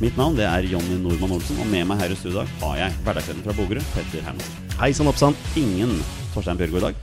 [0.00, 2.94] Mitt navn det er Jonny Normann Olsen, og med meg her i studio har jeg
[3.04, 4.68] hverdagslederen fra Bogerud, Petter Hermansen.
[4.80, 5.36] Hei sann, oppsann.
[5.60, 5.92] Ingen
[6.34, 7.00] Torstein Bjørgo i dag.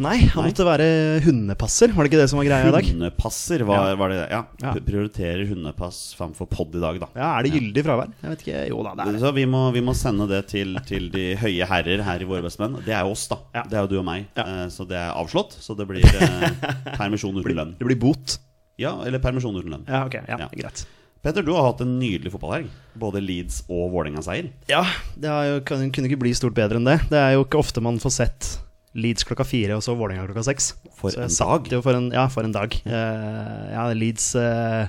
[0.00, 0.84] Nei, han måtte være
[1.26, 1.92] hundepasser.
[1.92, 2.86] Var det ikke det som var greia i dag?
[2.88, 3.96] Hundepasser var, Ja.
[4.00, 4.40] var det Ja.
[4.64, 4.72] Ja.
[4.86, 7.08] Prioriterer hundepass framfor pod i dag, da.
[7.14, 8.08] Ja, Er det gyldig fravær?
[8.22, 8.68] Jeg vet ikke.
[8.70, 9.20] Jo da, det er det.
[9.20, 12.42] Så vi må, vi må sende det til, til de høye herrer her i Våre
[12.42, 12.80] bestemenn.
[12.82, 13.36] Det er jo oss, da.
[13.54, 13.62] Ja.
[13.62, 14.26] Det er jo du og meg.
[14.36, 15.52] Eh, Så det er avslått.
[15.60, 17.76] Så det blir eh, permisjon uten lønn.
[17.78, 18.38] Det blir bot.
[18.80, 19.84] Ja, eller permisjon uten lønn.
[19.86, 20.14] Ja, ok.
[20.26, 20.48] Ja, Ja.
[20.56, 20.86] Greit.
[21.20, 22.70] Petter, du har hatt en nydelig fotballhelg.
[23.00, 24.48] Både Leeds og Vålerenga-seier.
[24.70, 24.80] Ja,
[25.20, 26.96] det jo, kan, kunne ikke bli stort bedre enn det.
[27.10, 28.48] Det er jo ikke ofte man får sett
[28.96, 30.70] Leeds klokka fire og så Vålerenga klokka seks.
[30.96, 31.68] For en dag.
[31.84, 32.72] For en, ja, for en dag.
[32.88, 34.88] Uh, ja, Leeds uh,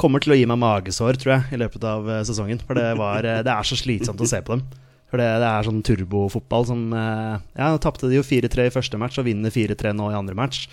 [0.00, 2.60] kommer til å gi meg magesår, tror jeg, i løpet av eh, sesongen.
[2.66, 4.66] For det, var, det er så slitsomt å se på dem.
[5.10, 8.98] For det, det er sånn turbofotball som Ja, nå tapte de jo 4-3 i første
[8.98, 10.68] match og vinner 4-3 nå i andre match.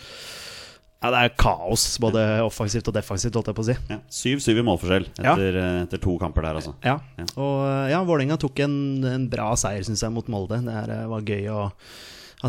[0.98, 3.76] Ja, det er kaos, både offensivt og defensivt, holdt jeg på å si.
[4.34, 4.56] 7-7 ja.
[4.58, 5.66] i målforskjell etter, ja.
[5.86, 6.74] etter to kamper der, altså.
[6.82, 7.26] Ja, Ja.
[7.38, 10.58] og eh, ja, Vålerenga tok en, en bra seier, syns jeg, mot Molde.
[10.66, 11.68] Det er, eh, var gøy å,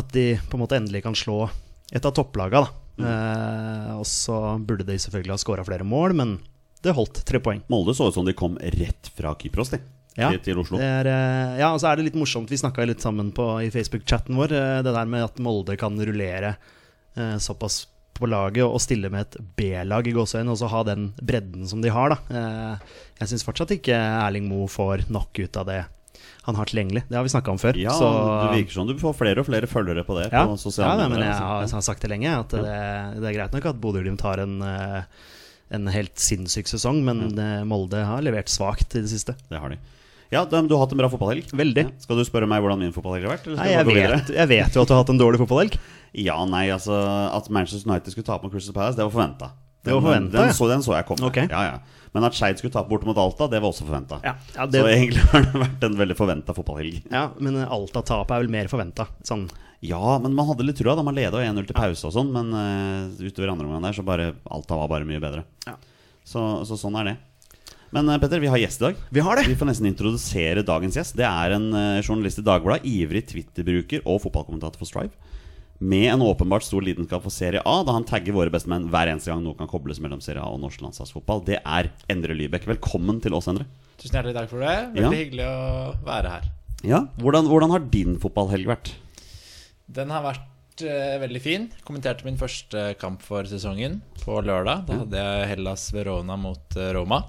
[0.01, 1.43] at de på en måte endelig kan slå
[1.93, 2.63] et av topplaga.
[2.65, 2.73] Da.
[2.99, 3.05] Mm.
[3.11, 6.33] Eh, og så burde de selvfølgelig ha skåra flere mål, men
[6.81, 7.61] det holdt tre poeng.
[7.69, 9.81] Molde så ut som de kom rett fra Kypros, de.
[10.17, 10.79] Ja, Til, til Oslo.
[10.81, 12.49] Det er, eh, ja, og så er det litt morsomt.
[12.51, 14.57] Vi snakka litt sammen på, i Facebook-chatten vår.
[14.57, 16.55] eh, Det der med at Molde kan rullere
[17.15, 17.83] eh, såpass
[18.19, 21.83] på laget og stille med et B-lag i gåseøynene, og så ha den bredden som
[21.83, 22.15] de har.
[22.15, 22.19] Da.
[22.29, 25.81] Eh, Jeg syns fortsatt ikke Erling Moe får nok ut av det
[26.49, 27.03] han har tilgjengelig.
[27.09, 27.77] Det har vi snakka om før.
[27.77, 28.07] Ja, så,
[28.49, 30.29] det virker som du får flere og flere følgere på det.
[30.33, 31.45] ja, på ja nei, men jeg altså.
[31.45, 32.77] har, jeg har sagt det lenge, at det,
[33.19, 35.29] det er greit nok at Bodø-Glimt har en, eh,
[35.77, 37.61] en helt sinnssyk sesong, men ja.
[37.69, 39.37] Molde har levert svakt i det siste.
[39.51, 39.79] Det har de.
[40.29, 41.49] Ja, du, du har hatt en bra fotballhelg.
[41.57, 41.85] Veldig.
[41.87, 41.93] Ja.
[42.05, 43.47] Skal du spørre meg hvordan min fotballhelg har vært?
[43.57, 45.77] Nei, jeg vet, jeg vet jo at du har hatt en dårlig fotballhelg.
[46.17, 46.95] Ja, nei, altså
[47.35, 49.51] At Manchester United skulle tape mot Crystal Palace, det var forventa.
[49.85, 50.53] Det var forventet, den, ja.
[50.57, 51.29] så, den så jeg komme.
[51.29, 51.47] Okay.
[51.47, 52.05] Ja, ja.
[52.11, 54.17] Men at Skeid skulle tape bort mot Alta, det var også forventa.
[54.25, 54.33] Ja,
[54.65, 57.03] det- Så egentlig har det vært en veldig forventa fotballhelg.
[57.11, 59.07] Ja, men Alta-tapet er vel mer forventa.
[59.23, 59.47] Sånn.
[59.85, 62.51] Ja, men man hadde litt trua da man leda 1-0 til pause og sånn, men
[62.51, 65.45] uh, utover andre omgang der så bare Alta var bare mye bedre.
[65.69, 65.77] Ja.
[66.27, 67.17] Så, så sånn er det.
[67.95, 68.99] Men eh, Petter, vi har gjest i dag.
[69.09, 69.47] Vi har det.
[69.49, 71.15] Vi får nesten introdusere dagens gjest.
[71.17, 75.15] Det er en eh, journalist i Dagbladet, ivrig Twitter-bruker og fotballkommentator for Strive.
[75.79, 79.31] Med en åpenbart stor lidenskap for Serie A, da han tagger våre bestemenn hver eneste
[79.31, 81.45] gang noe kan kobles mellom Serie A og norsk landslagsfotball.
[81.47, 82.67] Det er Endre Lybekk.
[82.67, 83.63] Velkommen til oss, Endre.
[83.99, 84.73] Tusen hjertelig takk for det.
[84.97, 85.23] Veldig Ja.
[85.23, 86.49] hyggelig å være her.
[86.83, 88.91] Ja, hvordan, hvordan har din fotballhelg vært?
[89.87, 91.69] Den har vært uh, veldig fin.
[91.87, 94.83] Kommenterte min første kamp for sesongen på lørdag.
[94.87, 97.23] Da hadde jeg Hellas Verona mot uh, Roma.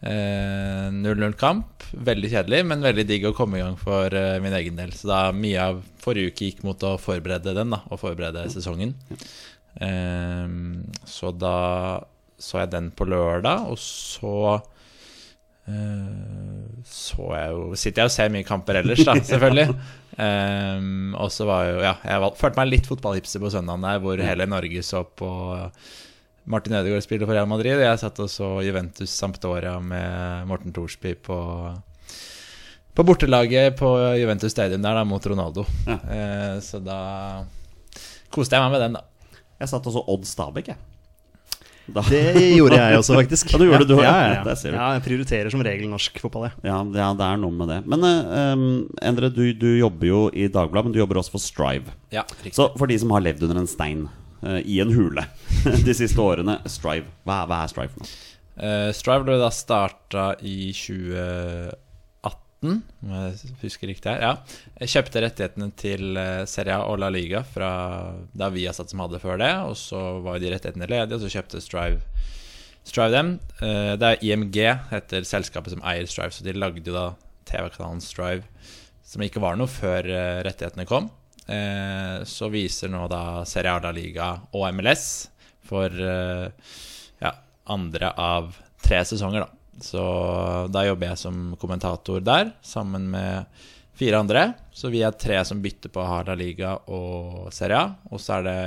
[0.00, 1.82] Eh, 0-0-kamp.
[2.06, 4.92] Veldig kjedelig, men veldig digg å komme i gang for eh, min egen del.
[4.94, 8.94] Så da mye av forrige uke gikk mot å forberede den, da, og forberede sesongen.
[9.82, 10.46] Eh,
[11.08, 11.58] så da
[12.38, 14.34] så jeg den på lørdag, og så
[15.66, 19.80] eh, så jeg jo Sitter jeg og ser mye kamper ellers, da, selvfølgelig.
[21.18, 24.46] Og så var jo Ja, jeg følte meg litt fotballhipster på søndagen der, hvor hele
[24.50, 25.30] Norge så på
[26.48, 27.80] Martin Ødegaard spiller for Real Madrid.
[27.84, 31.36] Jeg satt og så Juventus Sampdoria med Morten Thorsby på
[32.96, 35.66] På bortelaget på Juventus Stadium der, da, mot Ronaldo.
[35.86, 35.98] Ja.
[36.10, 36.98] Eh, så da
[38.34, 39.04] koste jeg meg med den, da.
[39.60, 40.80] Jeg satt også Odd Stabæk, jeg.
[41.88, 43.52] Da, Det gjorde jeg også, faktisk.
[43.52, 44.72] Ja, du gjorde det, du ja, ja, ja.
[44.74, 46.58] Ja, jeg prioriterer som regel norsk fotball, jeg.
[46.68, 47.78] ja, ja, det er noe med det.
[47.88, 48.64] Men um,
[49.00, 51.94] Endre, du, du jobber jo i Dagbladet, men du jobber også for Strive.
[52.12, 52.56] Ja, riktig.
[52.58, 54.08] Så for de som har levd under en stein
[54.42, 55.24] i en hule
[55.86, 57.08] de siste årene, Strive.
[57.26, 58.10] Hva, hva er Strive for noe?
[58.58, 61.76] Uh, Strive ble da starta i 2018,
[62.68, 64.22] om jeg husker riktig her.
[64.22, 64.32] Ja.
[64.82, 67.70] Jeg kjøpte rettighetene til Seria Serie A og La Liga fra
[68.34, 69.52] da Viasat som hadde før det.
[69.68, 72.02] Og så var de rettighetene ledige, og så kjøpte Strive,
[72.88, 73.28] Strive dem.
[73.62, 74.58] Uh, det er IMG,
[74.90, 77.12] heter selskapet som eier Strive, så de lagde da
[77.48, 78.44] TV-kanalen Strive
[79.08, 81.17] som ikke var noe før eh, rettighetene kom, eh,
[82.28, 85.06] så viser nå da Serie A La Liga og MLS
[85.68, 86.48] for eh,
[87.20, 87.32] ja,
[87.64, 89.54] andre av tre sesonger, da.
[89.80, 90.02] Så
[90.74, 93.60] da jobber jeg som kommentator der, sammen med
[93.98, 94.44] fire andre.
[94.74, 97.92] Så vi er tre som bytter på å ha La Liga og Serie A.
[98.10, 98.58] Og så er det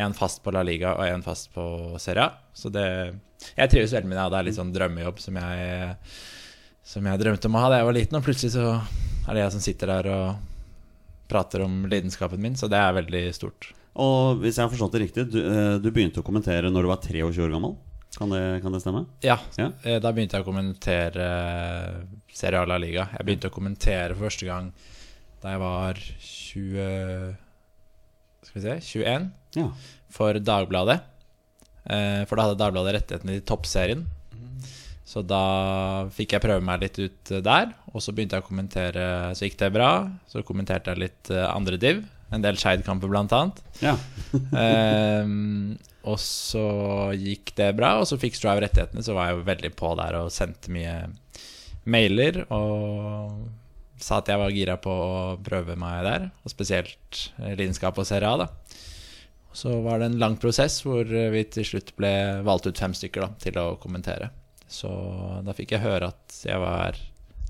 [0.00, 1.64] én fast på La Liga og én fast på
[2.02, 2.34] Serie A.
[2.54, 2.86] Så det
[3.56, 4.28] Jeg trives veldig med det.
[4.30, 5.94] Det er litt sånn drømmejobb som jeg,
[6.84, 9.44] som jeg drømte om å ha da jeg var liten, og plutselig så er det
[9.46, 10.49] jeg som sitter der og
[11.30, 13.70] prater om lidenskapen min, så det er veldig stort.
[14.00, 16.90] Og hvis jeg har forstått det riktig, du, eh, du begynte å kommentere når du
[16.92, 17.76] var 23 år gammel?
[18.18, 19.04] Kan det, kan det stemme?
[19.22, 19.68] Ja, Ja.
[19.86, 22.00] eh, da begynte jeg å kommentere eh,
[22.34, 23.08] Serie A La Liga.
[23.18, 24.72] Jeg begynte å kommentere for første gang
[25.42, 27.36] da jeg var 20
[28.42, 29.68] Skal vi se 21 Ja.
[30.10, 31.00] for Dagbladet.
[32.28, 34.02] For da hadde Dagbladet rettighetene til toppserien.
[35.10, 37.72] Så da fikk jeg prøve meg litt ut eh, der.
[37.90, 39.04] Og så begynte jeg å kommentere,
[39.34, 39.92] så gikk det bra.
[40.30, 42.04] Så kommenterte jeg litt eh, andre div.
[42.30, 43.62] En del Skeid-kamper, blant annet.
[43.82, 43.96] ja.
[44.30, 45.72] um,
[46.10, 46.66] og så
[47.18, 50.16] gikk det bra, og så fikk Strive rettighetene, så var jeg jo veldig på der
[50.22, 50.94] og sendte mye
[51.90, 53.34] mailer og
[54.00, 58.08] sa at jeg var gira på å prøve meg der, og spesielt eh, lidenskap og
[58.08, 58.48] Serie A, da.
[59.52, 62.12] Så var det en lang prosess hvor vi til slutt ble
[62.46, 64.30] valgt ut fem stykker da, til å kommentere.
[64.70, 64.90] Så
[65.44, 66.98] da fikk jeg høre at jeg var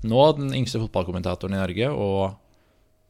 [0.01, 2.39] nå den yngste fotballkommentatoren i Norge, og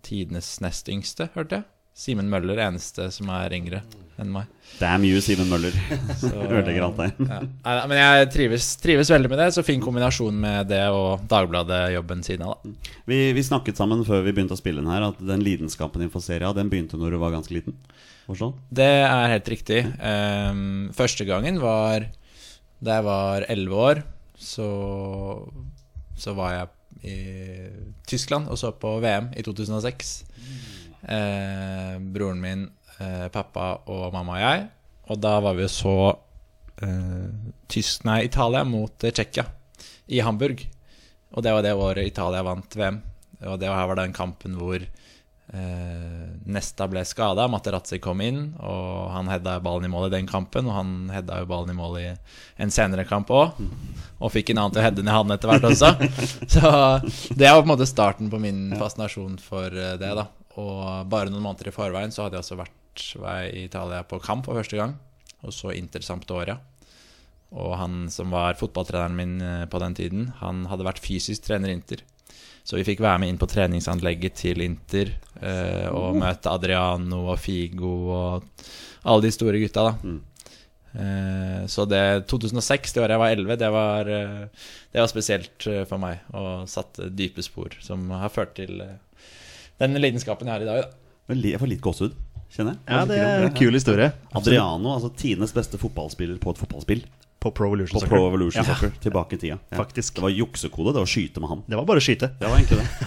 [0.05, 1.69] tidenes nest yngste, hørte jeg.
[2.01, 3.81] Simen Møller, eneste som er yngre
[4.21, 4.47] enn meg.
[4.79, 5.75] Damn you, Simen Møller.
[6.27, 7.11] Ødelegger alt der.
[7.19, 7.73] ja.
[7.89, 9.49] Men jeg trives, trives veldig med det.
[9.55, 12.61] Så fin kombinasjon med det og Dagbladet-jobben siden av.
[12.63, 16.03] da Vi, vi snakket sammen før vi begynte å spille den her, at den lidenskapen
[16.03, 17.75] din for Serie den begynte når du var ganske liten.
[18.29, 18.63] Forstått?
[18.71, 19.83] Det er helt riktig.
[19.99, 22.07] Um, første gangen var
[22.81, 24.03] da jeg var elleve år.
[24.41, 24.67] Så,
[26.17, 26.69] så var jeg
[27.01, 27.17] i
[28.09, 30.11] Tyskland og så på VM i 2006.
[31.01, 32.67] Eh, broren min,
[32.99, 34.67] eh, pappa og mamma og jeg.
[35.11, 35.95] Og da var vi og så
[36.81, 37.29] eh,
[37.71, 39.45] Tysk, nei, Italia mot eh, Tsjekkia
[40.11, 40.65] i Hamburg.
[41.31, 42.99] Og det var det året Italia vant VM.
[43.47, 44.83] Og det her var den kampen hvor
[45.51, 47.47] Nesta ble skada.
[47.51, 50.69] Materazzi kom inn, og han hedda ballen i mål i den kampen.
[50.69, 52.05] Og han hedda jo ballen i mål i
[52.61, 53.59] en senere kamp òg.
[54.21, 55.91] Og fikk en annen til å hedde ned han etter hvert også.
[56.55, 56.71] Så
[57.35, 60.11] det var på en måte starten på min fascinasjon for eh, det.
[60.17, 60.27] da
[60.61, 64.19] Og bare noen måneder i forveien så hadde jeg også vært vei i Italia på
[64.23, 64.95] kamp for første gang.
[65.43, 66.59] Og så Inter Sampdoria.
[67.51, 71.71] Og han som var fotballtreneren min eh, på den tiden, han hadde vært fysisk trener
[71.71, 72.05] i Inter.
[72.63, 77.39] Så vi fikk være med inn på treningsanlegget til Inter eh, og møte Adriano og
[77.41, 78.67] Figo og
[79.01, 79.95] alle de store gutta, da.
[80.05, 80.19] Mm.
[80.93, 85.67] Eh, så det 2006, det året jeg var 11, det var, eh, det var spesielt
[85.67, 86.21] eh, for meg.
[86.37, 88.97] Og satte dype spor som har ført til eh,
[89.81, 90.83] den lidenskapen jeg har i dag.
[90.85, 91.39] Da.
[91.39, 92.17] Jeg får litt gåsehud,
[92.51, 92.83] kjenner jeg.
[92.91, 94.11] Ja, det er en kul historie.
[94.35, 97.05] Adriano, altså tidenes beste fotballspiller på et fotballspill.
[97.41, 98.15] På Pro Evolution På Soccer.
[98.15, 99.57] Pro Evolution Ja, Soccer, tilbake i tida.
[99.69, 99.77] Ja.
[99.77, 100.15] Faktisk.
[100.15, 101.63] Det var juksekode, det var å skyte med han.
[101.65, 102.29] Det var bare å skyte.
[102.37, 102.87] Det var egentlig det.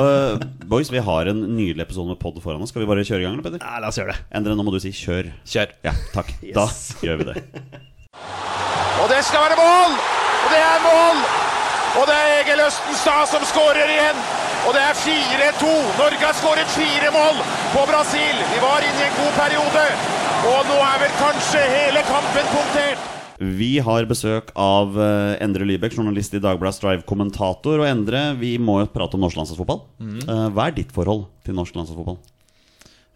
[0.00, 0.36] Uh,
[0.70, 2.70] boys, vi har en nydelig episode med pod foran oss.
[2.72, 3.62] Skal vi bare kjøre i gang, eller, Peder?
[3.64, 4.22] Ja, la oss gjøre det.
[4.36, 5.30] Endre, nå må du si 'kjør'.
[5.48, 5.72] Kjør.
[5.84, 6.30] Ja, takk.
[6.44, 6.54] Yes.
[6.56, 6.66] Da
[7.08, 7.42] gjør vi det.
[9.00, 9.96] Og det skal være mål!
[10.44, 11.22] Og det er mål!
[12.00, 14.18] Og det er Egil Østenstad som skårer igjen.
[14.68, 15.70] Og det er 4-2.
[15.98, 17.40] Norge har skåret fire mål
[17.74, 18.36] på Brasil.
[18.52, 19.86] Vi var inne i en god periode.
[20.52, 23.19] Og nå er vel kanskje hele kampen punktert.
[23.40, 27.80] Vi har besøk av eh, Endre Lybekk, journalist i Dagbladet Strive, kommentator.
[27.80, 29.80] Og Endre, vi må jo prate om norsk landslagsfotball.
[30.02, 32.18] Eh, hva er ditt forhold til norsk landslagsfotball?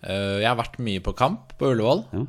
[0.08, 2.00] Eh, jeg har vært mye på kamp på Ullevål.
[2.16, 2.24] Ja.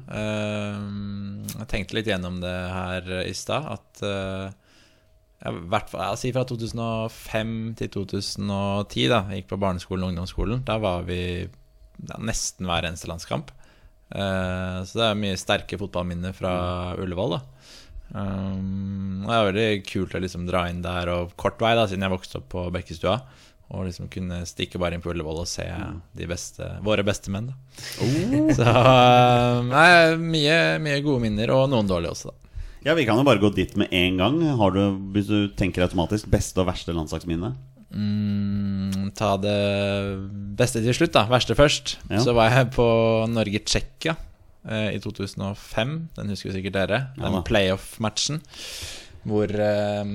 [1.55, 3.71] Jeg tenkte litt gjennom det her i stad.
[3.77, 10.03] At jeg, har vært, jeg sier fra 2005 til 2010, da jeg gikk på barneskolen
[10.03, 10.67] og ungdomsskolen.
[10.67, 13.55] Da var vi ja, nesten hver eneste landskamp.
[14.11, 16.57] Så det er mye sterke fotballminner fra
[16.99, 17.39] Ullevål.
[17.39, 17.54] da
[18.13, 22.05] Um, det er veldig kult å liksom dra inn der og kort vei, da siden
[22.05, 23.19] jeg vokste opp på Bekkestua.
[23.73, 27.49] Og liksom kunne stikke bare inn på Ullevål og se de beste, våre beste menn.
[27.49, 27.55] Da.
[28.53, 29.87] Så um, nei,
[30.21, 32.41] mye, mye gode minner, og noen dårlige også, da.
[32.85, 34.35] Ja, Vi kan jo bare gå dit med en gang.
[34.59, 34.83] Har du,
[35.15, 37.55] Hvis du tenker automatisk, beste og verste landslagsminne?
[37.95, 39.57] Mm, ta det
[40.59, 41.25] beste til slutt, da.
[41.31, 41.95] Verste først.
[42.11, 42.21] Ja.
[42.21, 42.85] Så var jeg på
[43.33, 44.13] Norge-Tsjekkia
[44.69, 45.95] eh, i 2005.
[46.17, 47.01] Den husker sikkert dere.
[47.19, 48.41] Den ja, playoff-matchen
[49.25, 50.05] hvor eh,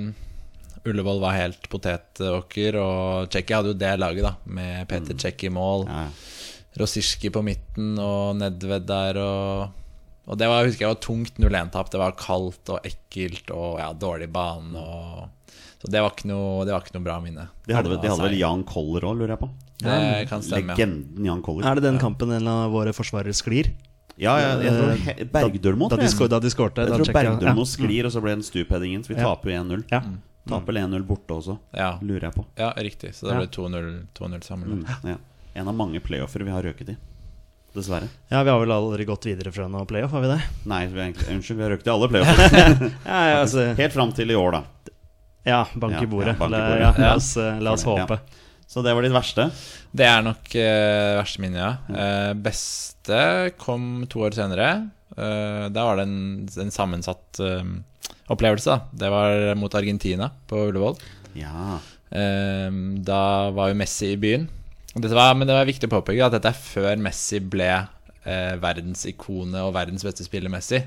[0.88, 5.52] Ullevål var helt potetåker, og Tsjekkia hadde jo det laget, da, med Peter Cech i
[5.52, 5.84] mål.
[5.90, 6.06] Ja,
[6.80, 9.78] Rosirski på midten og Nedved der og
[10.30, 11.88] Og det var, jeg husker jeg var tungt 0-1-tap.
[11.90, 16.62] Det var kaldt og ekkelt og ja, dårlig bane og Så det var ikke noe,
[16.68, 17.48] det var ikke noe bra minne.
[17.66, 19.50] De hadde, de hadde vel Altså, Jan Koller òg, lurer jeg på.
[19.80, 19.98] Det
[20.30, 20.76] kan stemme.
[20.76, 21.66] Legenden Jan Koller.
[21.66, 23.72] Er det den kampen en av våre forsvarere sklir?
[24.18, 25.88] Ja, jeg, jeg tror he- Bergdølmo.
[25.88, 26.86] Da da, de, da de skårte?
[26.88, 27.70] Jeg tror Bergdølmo ja.
[27.70, 29.04] sklir, og så ble det en stupheadingen.
[29.04, 29.28] Så vi Ja.
[29.30, 29.84] taper jo 1-0.
[29.90, 30.02] Ja.
[30.48, 32.44] Taper 1-0 borte også, Ja, lurer jeg på.
[32.58, 33.14] ja, riktig.
[33.14, 33.38] Så da Ja.
[33.40, 34.82] ble 2-0 2-0 sammen.
[34.84, 35.16] Mm, ja.
[35.54, 36.96] En av mange playoffere vi har røket i.
[37.74, 38.08] Dessverre.
[38.30, 40.40] ja, vi har vel aldri gått videre fra noe playoff, har vi det?
[40.66, 42.90] Nei, vi egentlig, unnskyld, vi har røket i alle playoffene.
[43.06, 44.62] Ja, ja, altså, Helt fram til i år, da.
[45.46, 46.34] ja bank i bordet.
[46.34, 46.80] ja, bank i bordet.
[46.80, 47.08] ja, Ja.
[47.10, 48.18] la oss, eh, la oss det, håpe.
[48.70, 49.48] Så det var ditt verste.
[49.90, 51.72] Det er nok uh, verste minne, ja.
[51.90, 53.20] Uh, beste
[53.58, 54.68] kom to år senere.
[55.16, 56.20] Uh, da var det en,
[56.62, 57.42] en sammensatt
[58.30, 58.70] opplevelse.
[58.70, 61.00] da Det var mot Argentina på Ullevål.
[61.34, 61.80] Ja.
[62.10, 63.22] Da
[63.54, 64.48] var jo Messi i byen.
[64.94, 69.62] Var, men det var viktig å påpeke at dette er før Messi ble eh, verdensikone
[69.62, 70.80] og verdens beste spiller Messi.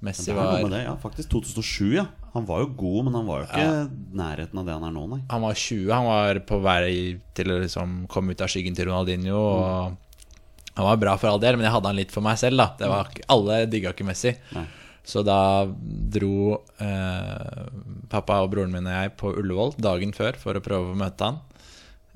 [0.00, 0.94] Messi var, det, ja.
[1.00, 2.06] Faktisk 2007, ja.
[2.32, 5.02] Han var jo god, men han var jo ikke nærheten av det han er nå,
[5.10, 5.18] nei.
[5.28, 6.92] han var 20, han var på vei
[7.36, 9.40] til å liksom komme ut av skyggen til Ronaldinho.
[9.40, 12.62] Og han var bra for all del, men jeg hadde han litt for meg selv.
[12.62, 14.32] da det var, Alle digga ikke Messi.
[14.56, 14.66] Nei.
[15.10, 17.68] Så da dro eh,
[18.12, 21.26] pappa og broren min og jeg på Ullevål dagen før for å prøve å møte
[21.26, 21.40] han.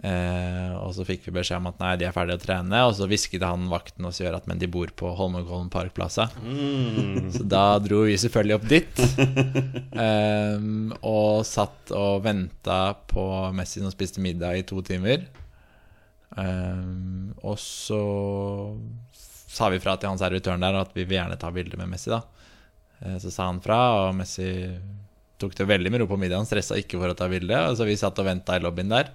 [0.02, 2.80] Eh, og så fikk vi beskjed om at nei, de er ferdige å trene.
[2.88, 6.26] Og så hvisket han vakten oss i at men de bor på Holmenkollen Parkplaza.
[7.36, 9.04] Så da dro vi selvfølgelig opp dit.
[9.94, 10.66] Eh,
[11.06, 13.24] og satt og venta på
[13.54, 15.22] Messi som spiste middag i to timer.
[16.36, 16.84] Eh,
[17.46, 18.02] og så
[19.54, 22.10] sa vi fra til han servitøren der at vi vil gjerne ta bilde med Messi.
[22.10, 22.24] da
[23.04, 24.50] Eh, Så sa han fra, og Messi
[25.38, 26.46] tok det veldig med ro på middagen.
[26.46, 27.56] Stressa ikke for å ta bilde.
[27.70, 29.10] Og så vi satt og venta i lobbyen der.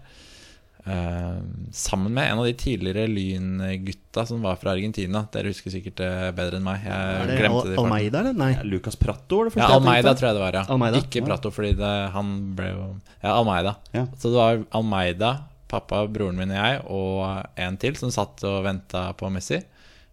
[0.88, 5.26] Ehm, sammen med en av de tidligere Lyn-gutta som var fra Argentina.
[5.34, 6.86] Dere husker sikkert det bedre enn meg.
[6.86, 7.78] Jeg Er det glemte Al det.
[7.84, 8.38] Almeida, eller?
[8.40, 8.52] Nei.
[8.56, 10.64] Ja, Lucas Pratto var det første Ja, jeg Almeida tror jeg det var, ja.
[10.70, 11.02] Almeida?
[11.04, 12.86] Ikke Prato, fordi det, han ble jo
[13.24, 13.76] Ja, Almeida.
[13.94, 14.06] Ja.
[14.18, 15.34] Så det var Almeida,
[15.70, 19.60] pappa, broren min og jeg, og en til som satt og venta på Messi.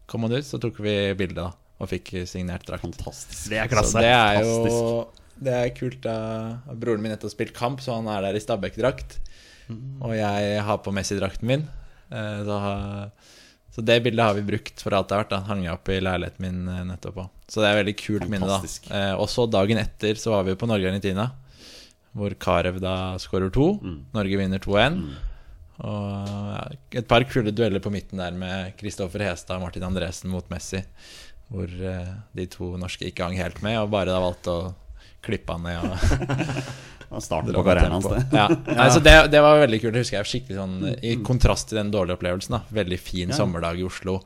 [0.06, 1.52] Kom han ut, så tok vi bilde, da.
[1.80, 2.82] Og fikk signert drakt.
[2.84, 3.48] Fantastisk.
[3.52, 4.00] Det er Så klasse.
[4.02, 5.08] det er jo
[5.38, 6.00] Det er kult.
[6.02, 9.18] da Broren min nettopp spilt kamp, så han er der i Stabæk-drakt.
[9.68, 11.64] Og jeg har på Messi-drakten min.
[12.10, 12.58] Eh, Så,
[13.76, 15.34] så det bildet har vi brukt for alt det har vært.
[15.34, 17.30] da Hang jeg opp i leiligheten min eh, nettopp òg.
[17.50, 18.60] Så det er veldig kult minne, da.
[18.60, 18.90] Fantastisk.
[18.90, 21.28] Eh, Og så dagen etter så var vi på Norge-Argentina,
[22.16, 23.72] hvor Carew da skårer to.
[23.82, 23.98] Mm.
[24.14, 25.00] Norge vinner 2-1.
[25.76, 26.62] Og ja,
[27.02, 30.80] et par kule dueller på midten der med Kristoffer Hestad og Martin Andresen mot Messi.
[31.50, 34.74] Hvor de to norske ikke hang helt med, og bare da valgte å
[35.26, 35.84] klippe han ned.
[35.84, 35.98] Og Og
[37.24, 38.24] starten på karrieren hans, det.
[38.36, 38.48] Ja.
[38.80, 39.94] Nei, så det, det var veldig kult.
[39.96, 42.58] Det husker jeg skikkelig sånn I kontrast til den dårlige opplevelsen.
[42.58, 43.38] da Veldig fin Ja.
[43.38, 44.20] sommerdag i Oslo.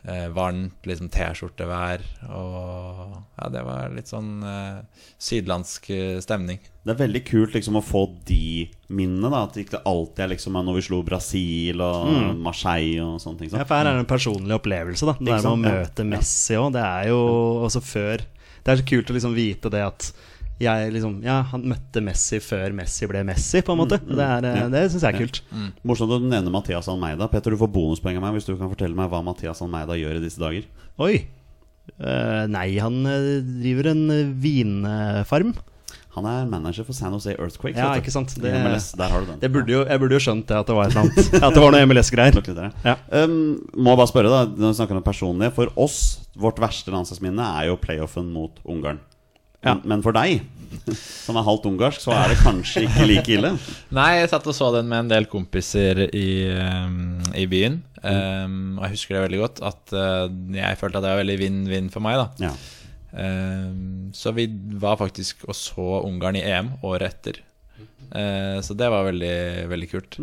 [0.00, 2.00] Eh, varmt, liksom T-skjortevær.
[2.32, 4.78] Og ja, det var litt sånn eh,
[5.20, 6.60] sydlandsk eh, stemning.
[6.86, 9.28] Det er veldig kult liksom å få de minnene.
[9.28, 13.42] da At det ikke alltid er liksom når vi slo Brasil og Marseille og sånne
[13.42, 13.52] ting.
[13.52, 15.18] Ja, for her er det en personlig opplevelse, da.
[15.20, 16.72] Det er med å møte Messi òg.
[16.78, 17.20] Det er jo
[17.68, 18.24] også før
[18.64, 20.10] Det er så kult å liksom vite det at
[20.60, 23.98] jeg liksom Ja, han møtte Messi før Messi ble Messi, på en måte.
[24.04, 24.68] Det, er, Ja.
[24.72, 25.40] det syns jeg er kult.
[25.82, 27.28] Morsomt at du nevner Mathias Almeida.
[27.32, 30.20] Petter, du får bonuspoeng av meg hvis du kan fortelle meg hva Mathias Almeida gjør
[30.20, 30.68] i disse dager.
[31.00, 31.26] Oi.
[31.98, 35.54] Uh, nei, han eh, driver en eh, vinfarm.
[36.16, 37.78] Han er manager for San Jose Earthquakes.
[37.78, 38.32] Ja, ikke sant?
[38.34, 39.38] Det- MLS, der har du den.
[39.42, 41.54] Det burde jo, jeg burde jo skjønt det, at det var et eller annet At
[41.54, 42.72] det var noe MLS-greier.
[42.84, 42.96] Ja.
[43.14, 45.54] Um, må bare spørre, da når vi snakker om personlige.
[45.54, 46.00] For oss,
[46.34, 48.98] vårt verste landslagsminne er jo playoffen mot Ungarn.
[49.66, 49.74] Ja.
[49.84, 50.40] Men, for deg,
[50.96, 53.50] som er halvt ungarsk, så er det kanskje ikke like ille.
[53.98, 57.80] Nei, jeg satt og så den med en del kompiser i, um, i byen.
[58.00, 60.24] Um, og jeg husker det veldig godt at uh,
[60.56, 62.16] jeg følte at det var veldig vinn-vinn for meg.
[62.22, 62.52] da Ja.
[63.12, 64.46] um, Så vi
[64.80, 67.42] var faktisk og så Ungarn i EM året etter.
[68.10, 69.36] Uh, så det var veldig,
[69.70, 70.16] veldig kult.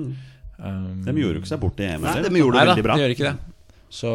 [0.57, 2.01] Um, De gjorde jo ikke seg bort i EM.
[2.07, 2.97] Nei, de gjorde det Nei da, veldig bra.
[2.97, 3.53] de gjør ikke det.
[3.89, 4.09] Så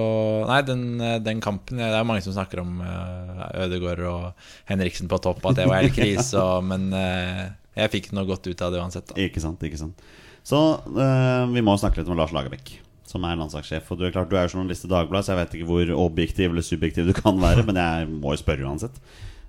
[0.48, 5.16] nei, den, den kampen Det er mange som snakker om uh, Ødegaard og Henriksen på
[5.24, 7.46] topp, at det var helt krise, og, men uh,
[7.78, 9.08] jeg fikk noe godt ut av det uansett.
[9.08, 9.18] Da.
[9.24, 10.04] Ikke sant, ikke sant.
[10.44, 12.74] Så uh, vi må snakke litt om Lars Lagerbäck,
[13.08, 13.88] som er landslagssjef.
[13.94, 16.50] Og du er klart du er journalist i Dagbladet, så jeg vet ikke hvor objektiv
[16.50, 18.98] eller subjektiv du kan være, men jeg må jo spørre uansett.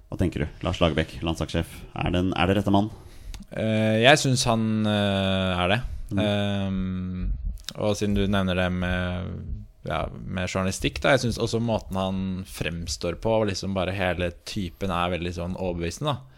[0.07, 0.59] Hva tenker du?
[0.63, 1.79] Lars Lagerbäck, landslagssjef.
[1.97, 2.91] Er det, en, er det rette mann?
[3.49, 5.79] Uh, jeg syns han eh, er det.
[6.13, 7.31] Um,
[7.81, 9.31] og siden du nevner det med,
[9.85, 14.91] ja, med journalistikk, da Jeg syns også måten han fremstår på, liksom bare hele typen,
[14.91, 16.13] er veldig sånn overbevisende.
[16.17, 16.33] da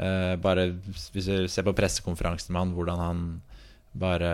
[0.00, 3.24] Eh, Bare hvis du ser på pressekonferansen med han, hvordan han
[3.92, 4.28] bare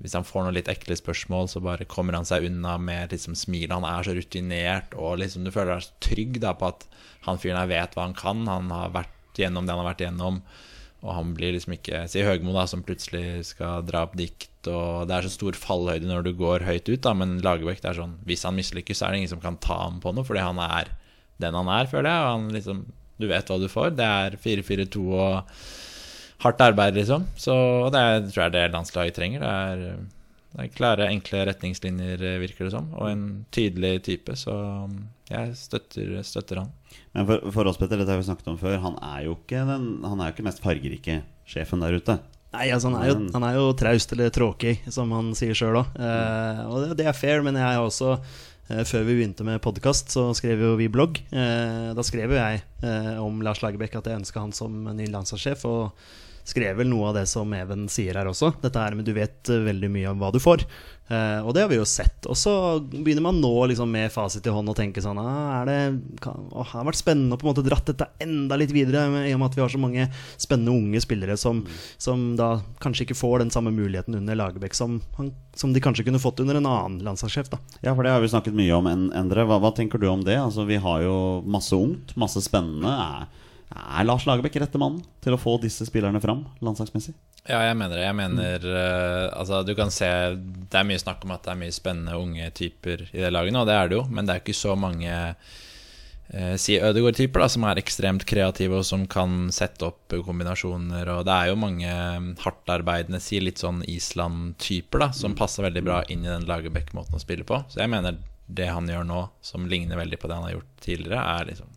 [0.00, 3.36] Hvis han får noen litt ekle spørsmål, så bare kommer han seg unna med liksom
[3.36, 3.68] smil.
[3.68, 6.86] Han er så rutinert, og liksom du føler deg trygg da på at
[7.26, 8.46] han fyren her vet hva han kan.
[8.48, 10.40] Han har vært gjennom det han har vært gjennom.
[11.02, 15.08] Og han blir liksom ikke Si Høgmo, da, som plutselig skal dra opp dikt, og
[15.10, 17.98] det er så stor fallhøyde når du går høyt ut, da, men Lagerbäck, det er
[17.98, 20.44] sånn Hvis han mislykkes, så er det ingen som kan ta ham på noe, fordi
[20.44, 20.92] han er
[21.42, 22.24] den han er, føler jeg.
[22.24, 22.84] Og han liksom
[23.22, 23.92] Du vet hva du får.
[23.98, 25.52] Det er 4-4-2 og
[26.42, 27.28] hardt arbeid, liksom.
[27.38, 27.54] Så
[27.94, 29.44] det er, tror jeg det landslaget trenger.
[29.44, 29.98] Det er,
[30.52, 34.34] det er klare, enkle retningslinjer, virker det som, og en tydelig type.
[34.38, 34.54] Så
[35.30, 36.72] jeg støtter, støtter han.
[37.16, 38.78] Men for, for oss, Petter, dette har vi snakket om før.
[38.84, 42.18] Han er jo ikke den Han er jo ikke mest fargerike sjefen der ute.
[42.52, 45.78] Nei, altså han er jo, han er jo traust eller tråkig, som han sier sjøl
[45.80, 45.94] òg.
[45.96, 49.62] Eh, og det, det, er fair, men jeg har også eh, Før vi begynte med
[49.64, 51.22] podkast, så skrev jo vi blogg.
[51.32, 55.08] Eh, da skrev jo jeg eh, om Lars Lagerbäck at jeg ønska han som ny
[55.08, 55.64] landslagssjef.
[55.70, 56.12] Og
[56.48, 58.52] skrev vel noe av det som Even sier her også.
[58.62, 60.66] Dette er med du vet eh, veldig mye om hva du får.
[61.12, 62.24] Uh, og det har vi jo sett.
[62.30, 65.68] Og så begynner man nå liksom med fasit i hånd og tenke sånn ah, er
[65.68, 65.78] det,
[66.24, 69.34] kan, å, har vært spennende å på en måte dratt dette enda litt videre, i
[69.34, 70.06] og med at vi har så mange
[70.40, 71.60] spennende unge spillere som,
[72.00, 75.02] som da kanskje ikke får den samme muligheten under Lagerbäck som,
[75.52, 77.52] som, de kanskje kunne fått under en annen landslagssjef.
[77.52, 79.44] da Ja, for det har vi snakket mye om, Endre.
[79.44, 80.38] Hva, hva tenker du om det?
[80.40, 82.88] Altså, Vi har jo masse ungt, masse spennende.
[82.88, 83.28] Er
[83.72, 87.14] er Lars Lagerbäck rette mannen til å få disse spillerne fram landslagsmessig?
[87.42, 88.04] Ja, jeg mener det.
[88.06, 90.06] Jeg mener uh, Altså, du kan se
[90.38, 93.58] Det er mye snakk om at det er mye spennende unge typer i det laget
[93.58, 97.48] og det er det jo, men det er ikke så mange uh, Si Ødegaard-typer, da,
[97.50, 101.96] som er ekstremt kreative og som kan sette opp kombinasjoner, og det er jo mange
[102.40, 107.20] hardtarbeidende, si litt sånn Island-typer, da, som passer veldig bra inn i den Lagerbäck-måten å
[107.20, 107.58] spille på.
[107.68, 110.72] Så jeg mener det han gjør nå, som ligner veldig på det han har gjort
[110.86, 111.68] tidligere, er liksom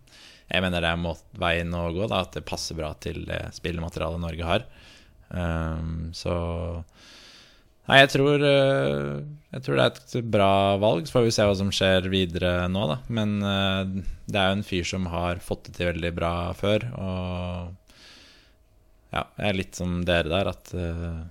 [0.45, 4.21] jeg mener det er veien å gå, da, at det passer bra til det spillematerialet
[4.21, 4.65] Norge har.
[5.29, 6.35] Um, så
[7.85, 9.21] Nei, jeg tror, uh,
[9.53, 10.51] jeg tror, det er et bra
[10.81, 11.05] valg.
[11.05, 12.97] Så får vi se hva som skjer videre nå, da.
[13.13, 13.83] Men uh,
[14.25, 16.87] det er jo en fyr som har fått det til veldig bra før.
[16.97, 17.75] Og
[19.13, 21.21] ja, jeg er litt som dere der, at uh,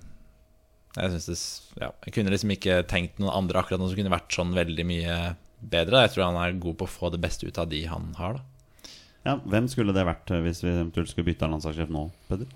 [0.95, 1.27] jeg syns
[1.75, 4.55] det ja, Jeg kunne liksom ikke tenkt noen andre akkurat nå som kunne vært sånn
[4.55, 5.17] veldig mye
[5.59, 6.05] bedre.
[6.05, 8.39] Jeg tror han er god på å få det beste ut av de han har,
[8.39, 8.91] da.
[9.25, 12.49] Ja, Hvem skulle det vært eh, hvis vi eventuelt skulle bytte landslagssjef nå, Peder?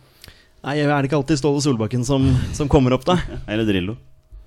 [0.65, 3.17] Nei, Er det ikke alltid Ståle Solbakken som, som kommer opp, da?
[3.47, 3.95] Eller Drillo.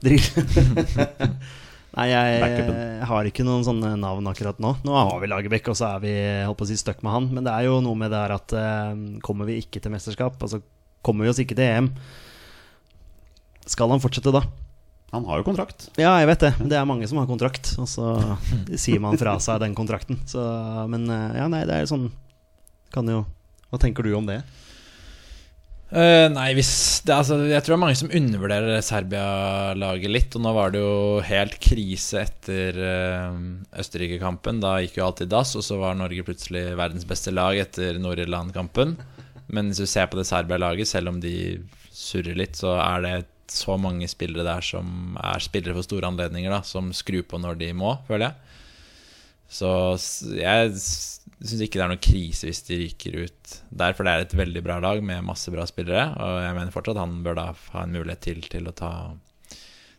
[0.02, 0.22] Drill.
[1.92, 4.74] Nei, jeg, jeg, har ikke noen sånne navn akkurat nå.
[4.84, 6.12] Nå har vi Lagerbäck, og så er vi
[6.46, 7.28] holdt på å si stuck med han.
[7.36, 8.92] Men det er jo noe med det her at uh,
[9.24, 10.62] kommer vi ikke til mesterskap, altså
[11.04, 11.90] kommer vi oss ikke til EM,
[13.68, 14.42] skal han fortsette da?
[15.12, 15.90] Han har jo kontrakt.
[16.00, 16.52] Ja, jeg vet det.
[16.72, 18.14] Det er mange som har kontrakt, og så
[18.80, 20.22] sier man fra seg den kontrakten.
[20.28, 20.40] Så,
[20.88, 22.08] men eh, ja, nei, det er sånn
[22.92, 23.20] Kan jo
[23.68, 24.40] Hva tenker du om det?
[25.92, 30.36] Uh, nei, hvis det, altså, Jeg tror det er mange som undervurderer Serbia-laget litt.
[30.38, 33.36] Og nå var det jo helt krise etter uh,
[33.76, 34.62] Østerrike-kampen.
[34.64, 38.00] Da gikk jo alt i dass, og så var Norge plutselig verdens beste lag etter
[38.00, 38.96] Nord-Irland-kampen.
[39.52, 41.60] Men hvis du ser på det Serbia-laget, selv om de
[41.92, 43.16] surrer litt, så er det
[43.52, 47.60] så mange spillere der som er spillere for store anledninger, da, som skrur på når
[47.60, 48.52] de må, føler jeg.
[49.52, 49.68] Så
[50.38, 50.72] jeg
[51.48, 54.38] syns ikke det er noen krise hvis de ryker ut der, for det er et
[54.38, 56.08] veldig bra lag med masse bra spillere.
[56.14, 58.92] Og jeg mener fortsatt han bør da ha en mulighet til til å ta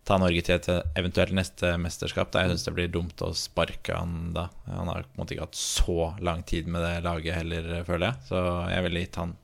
[0.04, 2.32] ta Norge til et eventuelt neste mesterskap.
[2.34, 2.44] Da.
[2.44, 4.50] Jeg syns det blir dumt å sparke han da.
[4.68, 8.10] Han har på en måte ikke hatt så lang tid med det laget heller, føler
[8.10, 8.28] jeg.
[8.28, 8.42] Så
[8.74, 9.36] jeg ville gitt han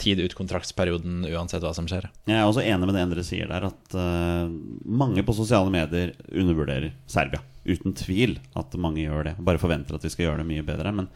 [0.00, 2.10] tid ut kontraktsperioden uansett hva som skjer.
[2.28, 4.52] Jeg er også enig med det Endre sier der, at uh,
[4.84, 7.40] mange på sosiale medier undervurderer Serbia.
[7.64, 9.36] Uten tvil at mange gjør det.
[9.40, 10.92] Bare forventer at vi skal gjøre det mye bedre.
[10.92, 11.08] Men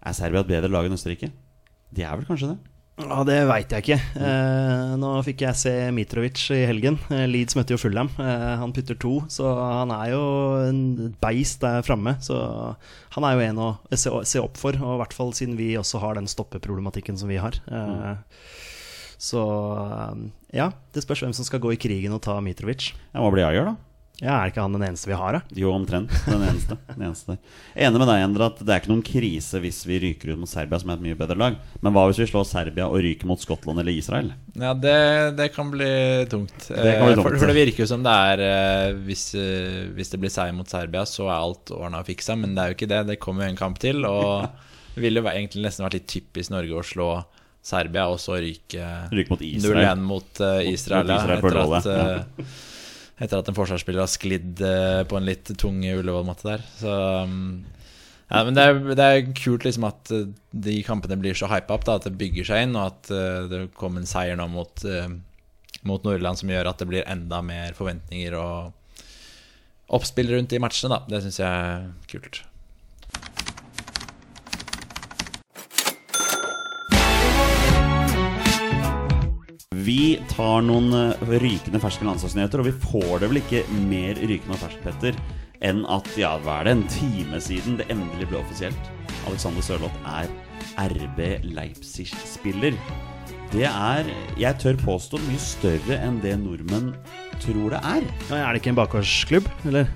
[0.00, 1.32] er Serbia et bedre lag enn Østerrike?
[1.94, 2.58] De er vel kanskje det?
[2.96, 3.98] Ja, Det veit jeg ikke.
[4.24, 6.96] Eh, nå fikk jeg se Mitrovic i helgen.
[7.12, 8.08] Eh, Leeds møtte jo Fulham.
[8.16, 10.22] Eh, han putter to, så han er jo
[10.64, 12.16] en beist der framme.
[12.24, 12.38] Så
[13.12, 15.74] han er jo en å se, se, opp for, og i hvert fall siden vi
[15.76, 17.60] også har den stoppeproblematikken som vi har.
[17.68, 18.16] Eh,
[19.20, 19.44] så
[19.84, 20.24] eh,
[20.56, 22.94] ja, det spørs hvem som skal gå i krigen og ta Mitrovic.
[23.12, 23.76] Hva blir Ayer, da?
[24.22, 25.56] Ja, Er ikke han den eneste vi har, da?
[25.60, 26.12] Jo, omtrent.
[26.24, 26.78] Den eneste.
[26.88, 27.34] den eneste.
[27.76, 30.48] Enig med deg, Endre, at det er ikke noen krise hvis vi ryker ut mot
[30.48, 31.58] Serbia, som er et mye bedre lag.
[31.84, 34.30] Men hva hvis vi slår Serbia og ryker mot Skottland eller Israel?
[34.56, 34.96] Ja, det,
[35.36, 35.90] det kan bli
[36.32, 36.56] tungt.
[36.70, 37.26] Det kan bli tungt.
[37.26, 40.56] For, for, det virker jo som det er eh, hvis, eh, hvis det blir seier
[40.56, 42.38] mot Serbia, så er alt ordna og fiksa.
[42.40, 43.02] Men det er jo ikke det.
[43.10, 44.00] Det kommer jo en kamp til.
[44.08, 44.46] Og
[44.94, 47.10] det ville jo egentlig nesten vært litt typisk Norge å slå
[47.66, 49.92] Serbia og så ryke, ryke mot Israel.
[49.92, 51.12] 0-1 mot Israel.
[51.12, 51.92] Mot Israel etter at,
[52.40, 52.64] uh,
[53.16, 56.64] etter at en forsvarsspiller har sklidd eh, på en litt tung Ullevål-matte der.
[56.76, 57.64] Så um,
[58.26, 61.78] ja, men det er, det er, kult liksom at eh, de kampene blir så hypa
[61.78, 64.48] opp, da, at det bygger seg inn, og at uh, det kom en seier nå
[64.52, 64.84] mot,
[65.86, 68.74] mot Nordland som gjør at det blir enda mer forventninger og
[69.96, 70.96] oppspill rundt de matchene.
[70.96, 71.16] Da.
[71.16, 72.42] Det syns jeg er kult.
[79.86, 84.56] Vi tar noen eh, rykende ferske landslagsnyheter, og vi får det vel ikke mer rykende
[84.56, 85.18] og ferskt, Petter,
[85.66, 88.90] enn at ja, hva er det, en time siden det endelig ble offisielt.
[89.30, 90.32] Alexander Sørloth er
[90.90, 91.20] RB
[91.54, 92.74] Leipzig-spiller.
[93.52, 94.10] Det er,
[94.42, 96.90] jeg tør påstå, mye større enn det nordmenn
[97.44, 98.10] tror det er.
[98.30, 99.86] Ja, Er det ikke en bakgårdsklubb, eller?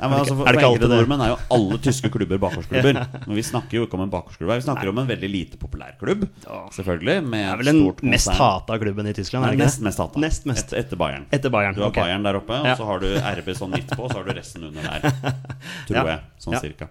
[0.00, 3.00] Men det altså, for, er det ikke alltid nordmenn er jo alle tyske klubber bakgårdsklubber.
[3.26, 5.92] Men vi snakker jo ikke om en bakgårdsklubb vi snakker om en veldig lite populær
[6.00, 6.24] klubb.
[6.72, 7.16] Selvfølgelig.
[7.26, 9.44] Med Det er vel den stort mest hata klubben i Tyskland?
[9.44, 10.22] Er det nest mest hata.
[10.24, 10.72] Nest mest.
[10.72, 11.26] Et, etter Bayern.
[11.30, 11.76] Etter Bayern.
[11.76, 12.06] Du har okay.
[12.08, 14.32] Bayern der oppe, og så har du RB sånn midt på, og så har du
[14.40, 15.36] resten under der.
[15.90, 16.06] Tror Ja.
[16.14, 16.20] jeg.
[16.46, 16.64] Sånn Ja.
[16.64, 16.88] cirka.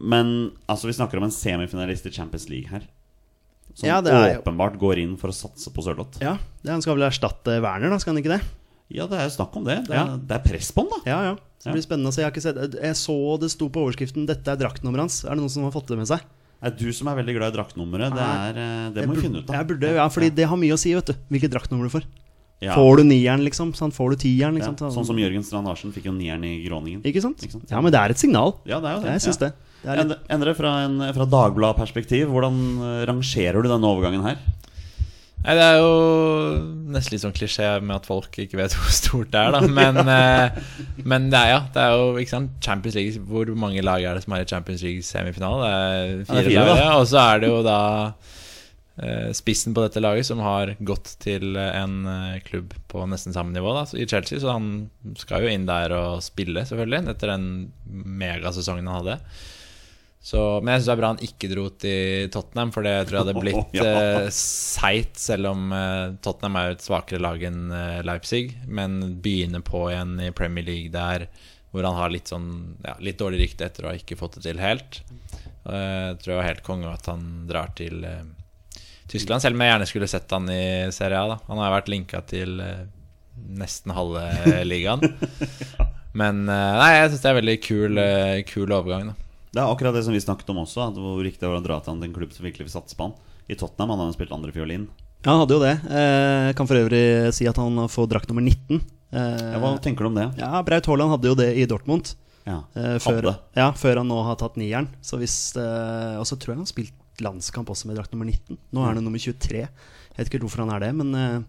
[0.00, 2.86] Men altså, vi snakker om en semifinalist i Champions League her.
[3.74, 6.20] Som Ja, åpenbart går inn for å satse på Sørloth.
[6.22, 7.98] Ja, Han skal vel erstatte Werner, da?
[7.98, 8.42] Skal han ikke det?
[8.90, 9.78] Ja, det er jo snakk om det.
[9.86, 10.16] Det er, Ja.
[10.16, 11.00] det er press på den, da.
[11.10, 11.34] Ja, ja.
[11.60, 12.22] Det blir spennende å se.
[12.22, 15.24] Jeg, har ikke sett, jeg så det sto på overskriften 'Dette er draktnummeret hans'.
[15.24, 16.20] Er det noen som har fått det med seg?
[16.60, 18.12] Det er du som er veldig glad i draktnummeret.
[18.12, 19.66] Det, er, eh, det må vi finne ut av.
[19.66, 21.14] burde, ja, fordi det har mye å si, vet du.
[21.30, 22.04] Hvilket draktnummer du får.
[22.60, 22.74] Ja.
[22.76, 23.72] Får du nieren, liksom?
[23.74, 23.94] Sant?
[23.96, 24.92] Får du tieren, Ja, liksom?
[24.92, 27.00] sånn som Jørgen Strand Larsen fikk jo nieren i Groningen.
[27.02, 27.40] Ikke sant?
[27.40, 27.70] Ikke sant?
[27.70, 28.52] Ja, men det er et signal.
[28.68, 29.12] Ja, det er jo det.
[29.16, 29.48] Jeg syns ja.
[29.48, 29.52] det.
[29.80, 34.36] det litt, Endre, Endre fra, en, fra Dagbladet-perspektiv, hvordan eh, rangerer du denne overgangen her?
[35.40, 35.92] Nei, Det er jo
[36.92, 39.62] nesten litt sånn klisjé med at folk ikke vet hvor stort det er, da.
[39.64, 40.50] Men, ja.
[41.00, 44.18] men det er ja, det er jo ikke sant Champions League Hvor mange lag er
[44.18, 45.64] det som er i Champions League semifinale?
[45.64, 46.84] Det er Ja, fire, fire, lag.
[46.98, 47.80] Og så er det jo da
[49.00, 53.56] eh, spissen på dette laget som har gått til en eh, klubb på nesten samme
[53.56, 54.42] nivå, da, i Chelsea.
[54.42, 57.48] Så han skal jo inn der og spille, selvfølgelig, etter den
[58.20, 59.18] megasesongen han hadde.
[60.20, 63.16] Så, men jeg syns det er bra han ikke dro til Tottenham, for det tror
[63.16, 63.84] jeg hadde blitt Ja.
[63.86, 68.50] uh, seigt, selv om uh, Tottenham er jo et svakere lag enn uh, Leipzig.
[68.68, 71.24] Men begynne på igjen i Premier League der
[71.70, 72.50] hvor han har litt sånn
[72.82, 75.00] ja, litt dårlig rykte etter å ha ikke fått det til helt.
[75.60, 78.00] Jeg tror jeg var helt konge at han drar til
[79.12, 81.28] Tyskland, selv om jeg gjerne skulle sett han i Serie A.
[81.30, 82.56] da Han har vært linka til
[83.54, 84.24] nesten halve
[84.72, 85.04] ligaen.
[86.20, 88.02] Men eh, nei, jeg syns det er en veldig kul,
[88.50, 89.12] kul overgang.
[89.12, 91.58] da Det er akkurat det som vi snakket om også, at hvor riktig det var
[91.58, 93.14] å dra til han til en klubb som virkelig vil satse på han.
[93.50, 94.84] I Tottenham han hadde han spilt andre fiolin.
[95.24, 95.72] ja, han hadde jo det.
[95.90, 97.02] Eh, kan for øvrig
[97.34, 98.78] si at han får drakt nummer 19.
[99.10, 100.28] Eh, Ja, hva tenker du om det?
[100.38, 102.14] ja, Braut Haaland hadde jo det i Dortmund.
[102.46, 104.86] Ja, Eh, før, ja, før han nå har tatt nieren.
[105.02, 108.24] Så hvis, eh, og så tror jeg han har spilt landskamp også med drakt nummer
[108.30, 108.56] 19.
[108.72, 109.66] Nå er han nummer 23.
[109.66, 109.68] Jeg
[110.16, 111.42] vet ikke hvorfor han er det, men eh,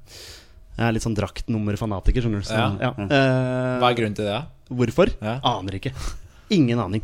[0.78, 2.50] jeg er litt sånn draktnummerfanatiker, skjønner du.
[2.50, 2.76] Så, Ja.
[2.82, 2.92] ja.
[2.98, 4.42] Eh, Hva er grunnen til det?
[4.72, 5.14] hvorfor?
[5.22, 5.40] Ja.
[5.44, 5.94] Aner ikke.
[6.52, 7.04] Ingen aning.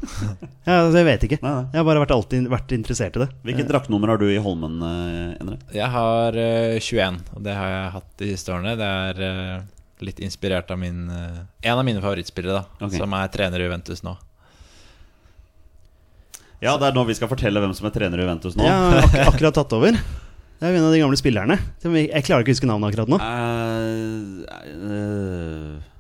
[0.68, 1.40] Ja, altså, jeg vet ikke.
[1.40, 1.66] Nei, nei.
[1.72, 3.28] Jeg har bare vært alltid vært interessert i det.
[3.48, 5.58] Hvilket draktnummer har du i Holmen, eh, Endre?
[5.72, 8.76] Jeg har uh, 21, og det har jeg hatt de siste årene.
[8.80, 9.66] Det er uh,
[10.04, 13.00] litt inspirert av min uh, en av mine favorittspillere, da okay.
[13.00, 14.18] som er trener i Juventus nå.
[16.60, 18.66] Ja, det er nå vi skal fortelle hvem som er trener i Juventus nå.
[18.68, 19.98] Jeg har ak akkurat tatt over.
[20.58, 21.60] Det er en av de gamle spillerne.
[21.86, 23.20] Jeg klarer ikke å huske navnet akkurat nå.
[23.22, 25.97] Uh, eh,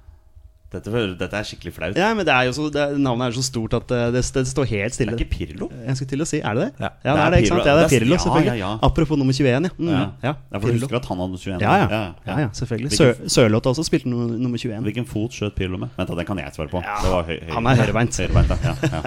[0.68, 1.96] dette, dette er skikkelig flaut.
[1.96, 4.24] Ja, men det er jo så, det, Navnet er jo så stort at eh, det,
[4.36, 5.14] det står helt stille.
[5.16, 5.70] Det er ikke Pirlo?
[5.86, 6.72] Jeg skulle til å si, er det det?
[6.84, 6.90] Ja.
[7.06, 7.70] det er det, ikke sant?
[7.70, 8.52] Ja, det er Pirlo, selvfølgelig.
[8.52, 8.72] ja, ja.
[8.90, 9.72] Apropos nummer 21, ja.
[9.78, 10.02] Mm, Ja.
[10.26, 10.34] ja.
[10.52, 11.64] Ja, for du husker at han hadde 21?
[11.64, 12.02] Ja, ja.
[12.28, 12.92] ja, ja selvfølgelig.
[13.00, 14.84] Sø Sørloth også spilte nummer, nummer 21.
[14.90, 15.96] Hvilken fot skjøt Pirlo med?
[15.96, 16.84] Vent, da, den kan jeg svare på.
[16.84, 18.20] Ja, Det var høy, høy, han er høyrebeint.
[18.20, 19.02] høyrebeint ja, ja.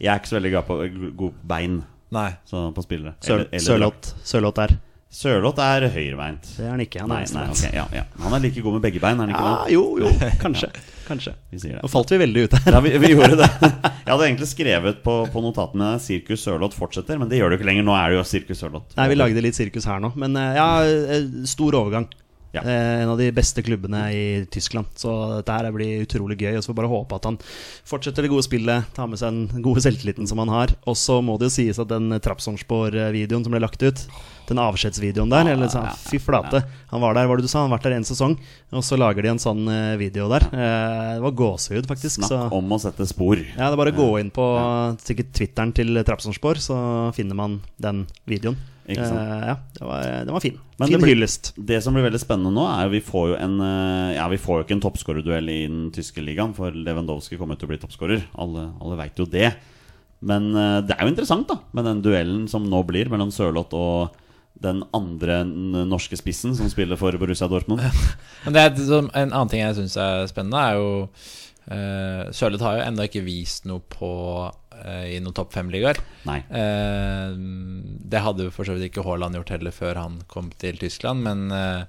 [0.00, 0.80] Jeg er ikke så veldig glad på
[1.22, 2.30] god bein Nei.
[2.50, 3.14] så på spillere.
[3.22, 4.74] Sør Sørloth Sørloth der.
[5.10, 6.44] Sørloth er høyrebeint.
[6.54, 7.00] Det er han ikke.
[7.02, 8.04] Han er nei, nei, okay, ja, ja.
[8.22, 10.12] Han er like god med begge bein, er han ikke Ja, jo, jo.
[10.44, 10.68] Kanskje.
[11.08, 11.32] Kanskje.
[11.50, 11.82] Vi sier det.
[11.82, 12.76] Nå falt vi veldig ut her.
[12.76, 13.48] Ja, vi, vi gjorde det.
[14.06, 17.62] Jeg hadde egentlig skrevet på, på notatene 'Sirkus Sørloth fortsetter', men det gjør det jo
[17.64, 17.88] ikke lenger.
[17.90, 18.94] Nå er det jo Sirkus Sørloth.
[19.00, 20.12] Nei, vi lagde litt sirkus her nå.
[20.14, 22.06] Men eh, ja, eh, stor overgang.
[22.52, 22.62] Ja.
[22.64, 24.86] Eh, En av de beste klubbene i Tyskland.
[24.98, 26.56] Så dette her blir utrolig gøy.
[26.56, 27.38] Og så får vi bare håpe at han
[27.86, 30.74] fortsetter det gode spillet, tar med seg den gode selvtilliten som han har.
[30.90, 34.02] Og så må det jo sies at den Trapsonsborg-videoen som ble lagt ut,
[34.50, 36.64] den avskjedsvideoen der eller så, Fy flate.
[36.90, 37.60] Han var der, var det du sa?
[37.62, 38.34] Han har vært der en sesong,
[38.74, 40.48] og så lager de en sånn eh, video der.
[40.50, 42.24] Eh, Det var gåsehud, faktisk.
[42.24, 43.36] Så Snakk om å sette spor.
[43.38, 44.44] ja, det er bare å gå inn på
[45.04, 46.76] sikkert Twitteren til Trapsonsborg, så
[47.14, 48.56] finner man den videoen.
[48.88, 49.18] Ikke sant.
[49.20, 50.56] Eh, ja, det var, den var fin.
[50.78, 51.52] Men fin det blir- hyllest.
[51.56, 54.40] Det som blir veldig spennende nå, er jo vi får jo en eh, Ja, vi
[54.40, 57.80] får jo ikke en toppskårerduell i den tyske ligaen, for Lewandowski kommer til å bli
[57.82, 58.24] toppskårer.
[58.40, 59.52] Alle, alle veit jo det.
[60.20, 63.76] Men eh, det er jo interessant, da, med den duellen som nå blir mellom Sørloth
[63.76, 64.16] og
[64.60, 65.38] den andre
[65.88, 67.80] norske spissen som spiller for Borussia Dortmund.
[68.44, 70.90] Men det er, en annen ting jeg syns er spennende, er jo
[71.70, 74.10] uh, Sørloth har jo ennå ikke vist noe på
[75.10, 76.00] i noen topp fem-ligaer.
[76.48, 77.34] Eh,
[78.10, 81.54] det hadde for så vidt ikke Haaland gjort heller før han kom til Tyskland, men
[81.54, 81.84] eh,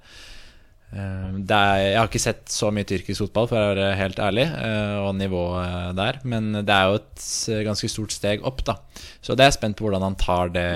[0.93, 4.47] eh, er, jeg har ikke sett så mye tyrkisk fotball, for å være helt ærlig,
[4.49, 6.21] eh, og nivået der.
[6.23, 8.77] Men det er jo et eh, ganske stort steg opp, da.
[9.21, 10.69] Så det er jeg spent på hvordan han tar det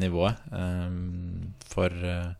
[0.00, 0.40] nivået.
[0.52, 1.00] eh,
[1.72, 2.32] for eh,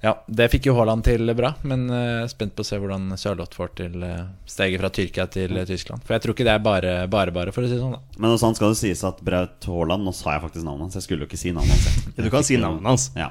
[0.00, 3.56] Ja, det fikk jo Haaland til bra, men uh, spent på å se hvordan Sørloth
[3.58, 6.06] får til uh, steget fra Tyrkia til uh, Tyskland.
[6.06, 7.98] For jeg tror ikke det er bare bare, bare for å si det sånn.
[7.98, 10.96] da Men sånn skal det sies at Braut Haaland Nå sa jeg faktisk navnet hans.
[10.96, 12.00] Jeg skulle jo ikke si navnet hans.
[12.08, 12.16] jeg.
[12.24, 13.10] Du kan si navnet hans.
[13.18, 13.28] Ja.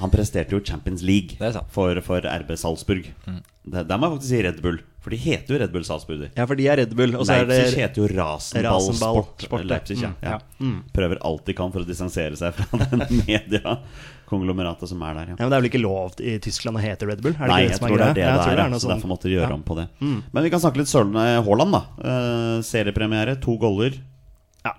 [0.00, 1.70] Han presterte jo Champions League Det er sant.
[1.72, 3.06] for, for RB Salzburg.
[3.24, 6.20] Det, der må jeg faktisk si Red Bull, for de heter jo Red Bull Salzburg.
[6.26, 6.28] de.
[6.36, 7.14] Ja, for de er Red Bull.
[7.16, 9.46] Og så er det Leipzig heter jo Rasenball Rasenball Sport.
[9.46, 9.64] Sport.
[9.70, 10.10] Leipzig, ja.
[10.12, 10.36] Mm, ja.
[10.60, 10.76] Mm.
[10.98, 13.24] Prøver alt de kan for å distansere seg fra den
[14.26, 15.26] media-konglomeratet som er der.
[15.30, 15.36] Ja.
[15.38, 17.32] Ja, men Det er vel ikke lov i Tyskland å hete Red Bull?
[17.34, 18.56] Er det Nei, jeg som tror det er det det er.
[18.56, 19.54] det er så Så derfor sånn- måtte de gjøre Ja.
[19.54, 19.88] om på det.
[20.00, 20.22] Mm.
[20.32, 21.82] Men vi kan snakke litt Søren eh, Haaland, da.
[22.02, 23.92] Uh, seriepremiere, to goller.
[24.64, 24.72] Ja.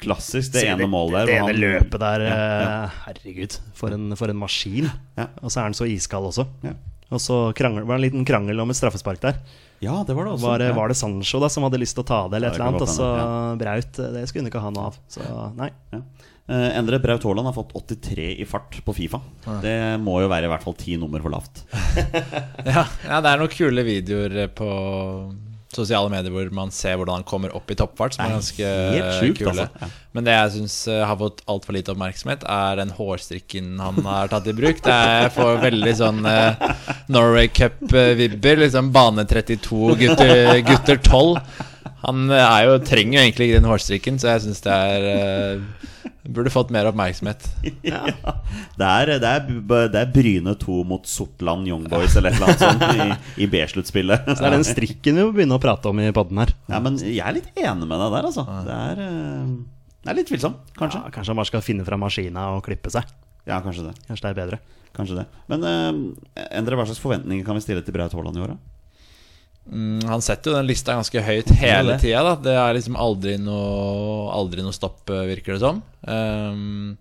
[0.00, 1.26] Klassisk, det det ene målet der.
[1.26, 3.58] Det ene han- løpet der, eh, herregud.
[3.74, 4.90] For en, for en maskin.
[5.16, 5.26] Ja.
[5.42, 6.46] Og så er han så iskald også.
[6.64, 6.72] Ja.
[7.10, 9.34] Og så krangel, var det en liten krangel om et straffespark der.
[9.80, 10.42] ja, det var det også.
[10.42, 10.72] Var, ja.
[10.74, 12.82] var det Sancho da som hadde lyst til å ta det, eller et eller annet?
[12.82, 13.54] Og så ja.
[13.56, 14.98] Braut Det skulle hun ikke ha noe av.
[15.08, 15.70] Så nei.
[15.92, 16.00] Ja.
[16.48, 19.20] Eh, Endre Braut Haaland har fått 83 i fart på Fifa.
[19.60, 21.64] Det må jo være i hvert fall ti nummer for lavt.
[22.68, 24.68] Ja, ja, det er noen kule videoer eh, på
[25.68, 29.18] sosiale medier hvor man ser hvordan han kommer opp i toppfart, som er ganske helt
[29.18, 29.52] sjukt, kule.
[29.52, 29.66] altså.
[29.84, 29.88] Ja.
[30.16, 34.48] Men det jeg syns har fått altfor lite oppmerksomhet, er den hårstrikken han har tatt
[34.48, 34.80] i bruk.
[34.86, 36.64] Det er får veldig sånn eh,
[37.12, 38.64] Norway Cup-vibber.
[38.64, 41.36] Liksom bane 32, gutter, gutter 12.
[42.08, 45.06] Han eh, er jo, trenger jo egentlig ikke den hårstrikken, så jeg syns det er
[45.08, 45.86] uh,
[46.28, 47.46] Burde fått mer oppmerksomhet.
[48.78, 52.52] Det, er, det, er, det er Bryne 2 mot Sortland Young Boys eller et eller
[52.52, 52.84] annet sånt
[53.40, 54.28] i, i B-sluttspillet.
[54.28, 56.52] Så det er den strikken vi må begynne å prate om i podden her.
[56.70, 58.44] Ja, men jeg er litt enig med deg der, altså.
[58.68, 61.02] Det er, uh, det er litt tvilsomt, kanskje.
[61.02, 63.10] Ja, kanskje han bare skal finne fram maskina og klippe seg.
[63.48, 63.96] Ja, kanskje det.
[64.06, 64.60] Kanskje det er bedre.
[64.94, 65.26] Kanskje det.
[65.50, 68.54] Men uh, Endre, hva slags forventninger kan vi stille til Braut Haaland i år?
[68.54, 68.77] da?
[69.68, 72.00] Mm, han setter jo den lista ganske høyt hele det.
[72.06, 72.22] tida.
[72.24, 72.34] da.
[72.40, 75.82] Det er liksom aldri noe, aldri noe stopp, eh, virker det som.
[76.08, 76.96] Um,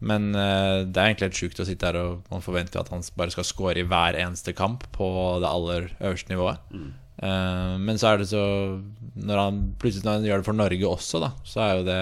[0.00, 3.02] men uh, det er egentlig helt sjukt å sitte her og man forventer at han
[3.20, 5.10] bare skal score i hver eneste kamp på
[5.42, 6.62] det aller øverste nivået.
[7.20, 8.40] Ehm, men så er det så
[9.20, 11.98] Når han plutselig når han gjør det for Norge også, da, så er jo det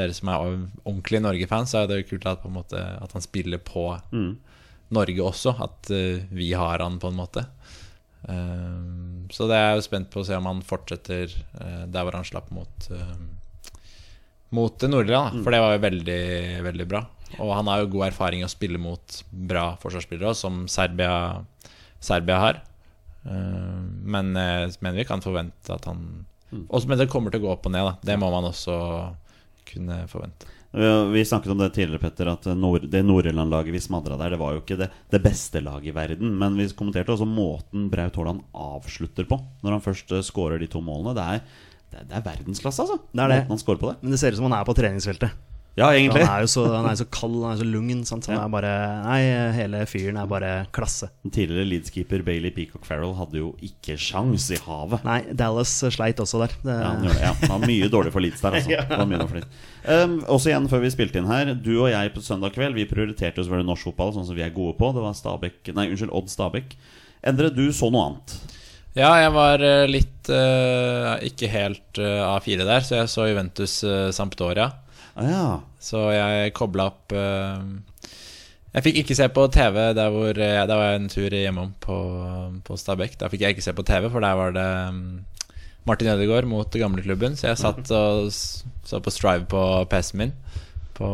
[0.00, 0.48] Dere som er
[0.82, 3.92] ordentlige Norge-fans, så er det jo kult at, på en måte, at han spiller på
[4.10, 4.32] Mm.
[4.94, 5.54] Norge også.
[5.60, 7.44] At uh, vi har han, på en måte.
[8.28, 12.06] Ehm, så det er jeg jo spent på å se om han fortsetter eh, der
[12.06, 13.16] hvor han slapp mot uh,
[14.54, 15.42] Mot Nord-Irland, da.
[15.42, 16.24] For det var jo veldig,
[16.62, 17.00] veldig bra.
[17.42, 19.16] Og han har jo god erfaring i å spille mot
[19.50, 21.42] bra forsvarsspillere, som Serbia,
[21.98, 22.60] Serbia har.
[23.26, 26.04] Ehm, men jeg mener vi kan forvente at han
[26.68, 28.12] Og som det kommer til å gå opp og ned, da.
[28.12, 28.76] Det må man også
[29.66, 30.53] kunne forvente.
[30.74, 34.56] Vi snakket om det tidligere, Petter, at Nord det Nord-Irland-laget vi smadra der, det var
[34.56, 36.32] jo ikke det, det beste laget i verden.
[36.40, 40.70] Men vi kommenterte også måten Braut Haaland avslutter på når han først skårer scorer de
[40.72, 41.14] to målene.
[41.14, 42.98] Det er, det er, det er verdensklasse, altså.
[43.12, 43.42] Det er det.
[43.52, 43.98] Han på det.
[44.02, 45.53] Men det ser ut som han er på treningsfeltet.
[45.74, 46.22] Ja, egentlig.
[46.22, 48.04] Han er jo så, han er så kald, han er så lugn.
[48.06, 48.28] Sant?
[48.30, 48.44] Han Ja.
[48.44, 49.20] er bare Nei,
[49.56, 51.08] hele fyren er bare klasse.
[51.24, 55.02] Den tidligere Leeds-keeper Bailey Peacock Farrell hadde jo ikke sjans i havet.
[55.04, 56.54] Nei, Dallas sleit også der.
[56.62, 57.32] Det, Ja, han, gjorde ja.
[57.40, 58.58] han var mye dårlig for Leeds der.
[58.60, 58.70] Altså.
[58.76, 58.84] ja.
[58.86, 59.66] var mye dårlig for Leeds.
[59.84, 62.86] Um, også igjen før vi spilte inn her Du og jeg på søndag kveld Vi
[62.88, 64.92] prioriterte jo selvfølgelig norsk fotball, sånn som vi er gode på.
[64.94, 66.76] Det var Stabæk Nei, unnskyld, Odd Stabæk.
[67.26, 68.36] Endre, du så noe annet.
[68.94, 73.80] Ja, jeg var eh, litt uh, Ikke helt uh, A4 der, så jeg så Juventus
[73.82, 74.68] uh, Sampdoria.
[75.16, 75.42] Ah, ja.
[75.78, 77.60] Så jeg kobla opp eh,
[78.74, 81.70] Jeg fikk ikke se på TV der hvor jeg, Der var jeg en tur hjemom
[81.84, 81.98] på,
[82.66, 83.14] på Stabekk.
[83.20, 85.04] Da fikk jeg ikke se på TV, for der var det mm,
[85.86, 87.36] Martin Ødegaard mot gamleklubben.
[87.38, 90.32] Så jeg satt og s- så på Strive på PC-en min.
[90.98, 91.08] På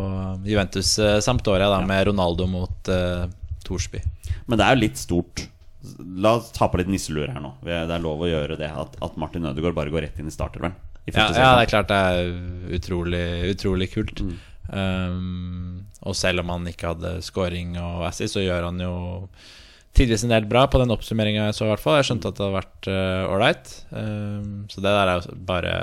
[0.45, 3.25] Juventus samt Sampdoria da med Ronaldo mot uh,
[3.65, 4.01] Thorsby.
[4.47, 5.45] Men det er jo litt stort.
[6.21, 7.55] La oss ta på litt nisselur her nå.
[7.65, 10.35] Det er lov å gjøre det at, at Martin Ødegaard bare går rett inn i
[10.35, 10.75] startervern.
[11.09, 14.21] Ja, ja, det er klart det er utrolig, utrolig kult.
[14.71, 18.93] Um, og selv om han ikke hadde scoring og assist, så gjør han jo
[19.97, 21.99] tidvis en del bra på den oppsummeringa jeg så, i hvert fall.
[21.99, 22.93] Jeg skjønte at det hadde vært
[23.35, 23.75] ålreit.
[23.91, 25.75] um, så det der er jo bare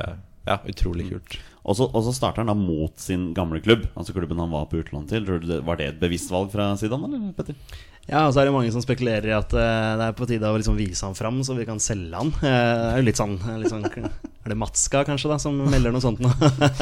[0.48, 1.38] ja, utrolig kult.
[1.68, 4.70] Og så, og så starter han da mot sin gamle klubb, altså klubben han var
[4.72, 5.28] på utlån til.
[5.68, 7.58] Var det et bevisst valg fra siden, eller, Petter?
[8.08, 10.48] Ja, og så er det mange som spekulerer i at eh, det er på tide
[10.48, 12.30] å liksom vise han fram, så vi kan selge han.
[12.40, 15.58] Eh, det er jo litt sånn, eh, litt sånn Er det Matska kanskje da som
[15.60, 16.32] melder noe sånt nå?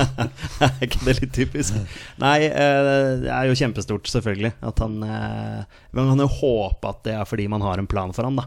[0.68, 1.80] er ikke det litt typisk?
[2.22, 4.54] Nei, det er jo kjempestort, selvfølgelig.
[4.70, 8.14] At han eh, Man kan jo håpe at det er fordi man har en plan
[8.14, 8.46] for han, da.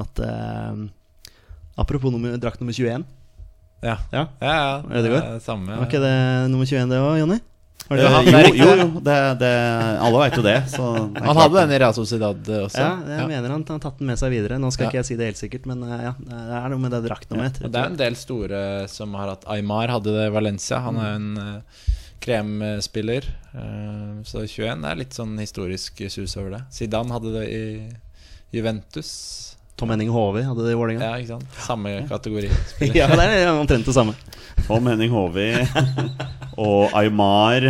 [0.00, 0.24] At
[1.76, 3.04] Apropos nummer, drakt nummer 21.
[3.84, 5.34] Ja, Ja, ja, ja Ødegaard?
[5.34, 5.76] det samme.
[5.76, 6.16] Var ikke det
[6.48, 7.42] nummer 21 det òg, Jonny?
[7.90, 9.50] Eh, jo, det jo, jo, det, det,
[10.00, 10.56] alle veit jo det.
[10.72, 12.80] Så det Han hadde den i Real Sociedad også.
[12.80, 14.56] Ja, jeg mener han har tatt den med seg videre.
[14.62, 14.90] Nå skal Ja.
[14.90, 17.60] ikke jeg si det helt sikkert, men eh, ja, det er noe med det draktnummeret.
[17.60, 17.68] Ja.
[17.68, 20.80] det er en del store som har hatt Aymar hadde det i Valencia.
[20.86, 21.84] Han er en eh,
[22.24, 23.28] kremspiller.
[23.52, 26.62] Eh, så 21 er litt sånn historisk sus over det.
[26.72, 27.64] Zidane hadde det i
[28.56, 29.53] Juventus.
[29.74, 31.02] Tom Henning Håvi hadde det i Vålerenga.
[31.02, 31.56] Ja, ikke sant?
[31.66, 32.50] Samme kategori.
[32.94, 34.14] Ja, det er omtrent det samme.
[34.68, 35.48] Tom Henning Håvi
[36.62, 37.66] og Aymar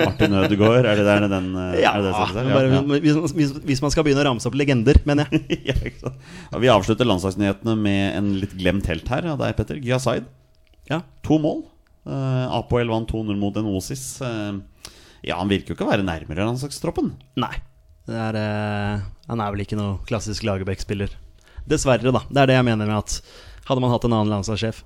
[0.00, 0.88] Martin Ødegaard.
[0.90, 2.80] Er det der den eh, Ja, er det det Ja, ja.
[3.04, 5.60] Hvis, hvis, hvis man skal begynne å ramse opp legender, mener jeg.
[5.70, 6.24] ja, ikke sant?
[6.48, 9.78] Ja, vi avslutter landslagsnyhetene med en litt glemt helt her av deg, Petter.
[9.84, 10.26] Gyasaid.
[10.90, 11.04] Ja.
[11.28, 11.62] To mål.
[12.04, 14.02] Uh, Apoel vant 2-0 mot Enosis.
[14.18, 14.58] Uh,
[15.24, 17.14] ja, han virker jo ikke å være nærmere landslagstroppen.
[17.40, 17.54] Nei.
[18.08, 21.12] Er, eh, han er vel ikke noe klassisk Lagerbäck-spiller.
[21.64, 22.20] Dessverre, da.
[22.28, 23.20] Det er det jeg mener med at
[23.64, 24.82] hadde man hatt en annen landslagssjef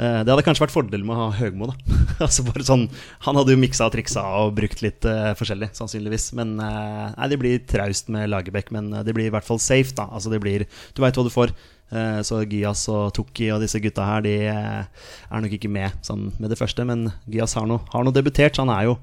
[0.00, 1.98] eh, Det hadde kanskje vært fordelen med å ha Høgmo, da.
[2.24, 2.86] altså bare sånn,
[3.26, 6.30] han hadde jo miksa og triksa og brukt litt eh, forskjellig, sannsynligvis.
[6.38, 9.60] Men eh, nei, det blir traust med Lagerbäck, men eh, det blir i hvert fall
[9.60, 10.08] safe, da.
[10.08, 10.64] Altså det blir
[10.96, 11.52] Du veit hva du får.
[11.92, 16.30] Eh, Så Gias og Tukki og disse gutta her, de er nok ikke med sånn
[16.40, 16.88] med det første.
[16.88, 18.96] Men Gias har nå debutert, så han er jo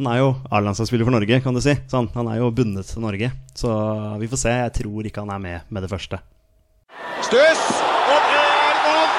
[0.00, 1.74] han er jo A-landslagsspiller for Norge, kan du si.
[1.84, 3.28] Så han, han er jo bundet til Norge.
[3.52, 3.70] Så
[4.22, 4.52] vi får se.
[4.64, 6.20] Jeg tror ikke han er med med det første.
[7.26, 7.64] Stuss!
[8.08, 9.10] Og det er mål!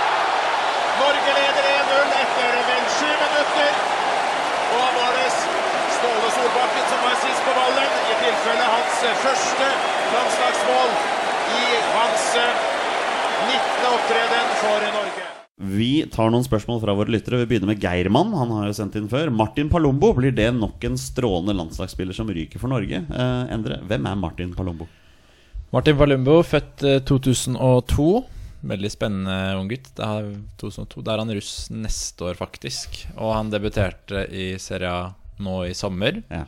[1.03, 3.77] Norge leder 1-0 etter vel sju minutter.
[4.79, 5.29] Og nå er det
[5.99, 7.93] Ståle Solbakken som var sist på ballen.
[8.09, 9.69] I tilfelle hans første
[10.15, 10.97] landslagsmål
[11.61, 12.65] i hans eh,
[13.53, 13.85] 19.
[13.93, 15.29] opptreden for Norge.
[15.61, 17.37] Vi tar noen spørsmål fra våre lyttere.
[17.43, 18.31] Vi begynner med Geirmann.
[18.33, 19.29] Han har jo sendt inn før.
[19.33, 23.03] Martin Palombo, blir det nok en strålende landslagsspiller som ryker for Norge?
[23.05, 24.87] Eh, Endre, hvem er Martin Palombo?
[25.71, 28.07] Martin Palumbo, født eh, 2002.
[28.71, 29.91] Veldig spennende ung gutt.
[29.97, 31.05] Det er 2002.
[31.05, 33.03] Der er han russ neste år, faktisk.
[33.15, 35.07] Og han debuterte i Serie A
[35.41, 36.19] nå i sommer.
[36.29, 36.43] Ja.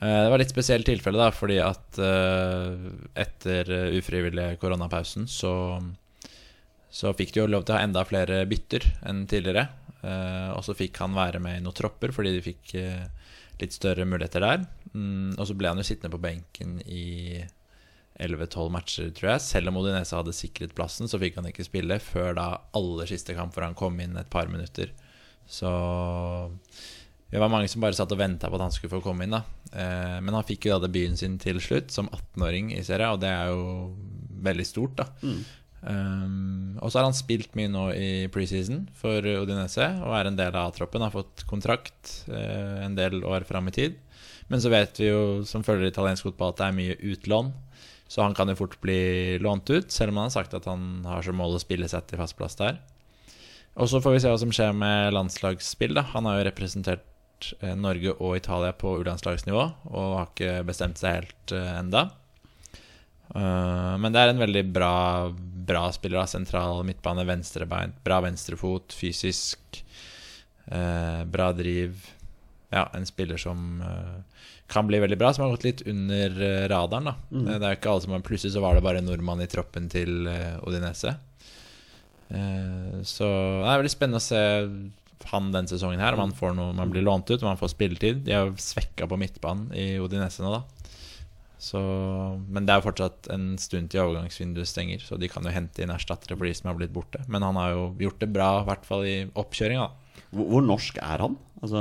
[0.00, 2.74] Eh, Det var litt spesielt tilfelle, da, fordi at eh,
[3.18, 5.52] etter eh, ufrivillig koronapausen så,
[6.98, 9.68] så fikk de jo lov til å ha enda flere bytter enn tidligere.
[10.02, 13.04] Eh, og så fikk han være med i noen tropper fordi de fikk eh,
[13.60, 14.64] litt større muligheter der.
[14.94, 17.38] Mm, og så ble han jo sittende på benken i
[18.18, 19.44] 11-12 matcher, tror jeg.
[19.46, 23.36] Selv om Odinese hadde sikret plassen, så fikk han ikke spille før da aller siste
[23.38, 24.90] kamp, hvor han kom inn et par minutter.
[25.46, 25.70] Så
[27.30, 29.38] det var mange som bare satt og venta på at han skulle få komme inn.
[29.38, 33.14] da eh, Men han fikk jo da debuten sin til slutt, som 18-åring i serien,
[33.14, 33.62] og det er jo
[34.50, 34.98] veldig stort.
[34.98, 35.08] da
[35.78, 40.38] Um, og så har han spilt mye nå i preseason for Odinese og er en
[40.38, 41.04] del av A-troppen.
[41.04, 43.98] Har fått kontrakt uh, en del år fram i tid.
[44.48, 47.52] Men så vet vi jo som følger italiensk fotball at det er mye utlån.
[48.08, 51.04] Så han kan jo fort bli lånt ut, selv om han har sagt at han
[51.04, 52.80] har som mål å spille seg til fast plass der.
[53.78, 55.92] Og så får vi se hva som skjer med landslagsspill.
[55.94, 60.98] da Han har jo representert eh, Norge og Italia på U-landslagsnivå og har ikke bestemt
[60.98, 62.08] seg helt uh, enda.
[63.34, 64.92] Eh, men det er en veldig bra,
[65.68, 66.20] bra spiller.
[66.22, 66.26] Da.
[66.30, 69.82] Sentral midtbane, venstrebein, bra venstrefot, fysisk.
[70.70, 72.06] eh, bra driv.
[72.72, 76.34] Ja, en spiller som eh, kan bli veldig bra, som har gått litt under
[76.68, 77.04] radaren.
[77.08, 77.14] Da.
[77.32, 79.40] Eh, Det er jo ikke alle som har Plutselig så var det bare en nordmann
[79.40, 80.28] i troppen til
[80.62, 81.14] Odinese.
[83.08, 84.40] Så det er veldig spennende å se
[85.30, 86.12] han den sesongen her.
[86.12, 88.20] Om han, får noe, om han blir lånt ut, om han får spilletid.
[88.26, 90.60] De har svekka på midtbanen i Odinese nå, da.
[91.58, 91.80] Så,
[92.48, 95.82] men det er jo fortsatt en stund til overgangsvinduet stenger, så de kan jo hente
[95.82, 97.24] inn erstattere for de som har blitt borte.
[97.26, 99.88] Men han har jo gjort det bra, i hvert fall i oppkjøringa.
[100.30, 101.34] Hvor, hvor norsk er han?
[101.58, 101.80] Altså,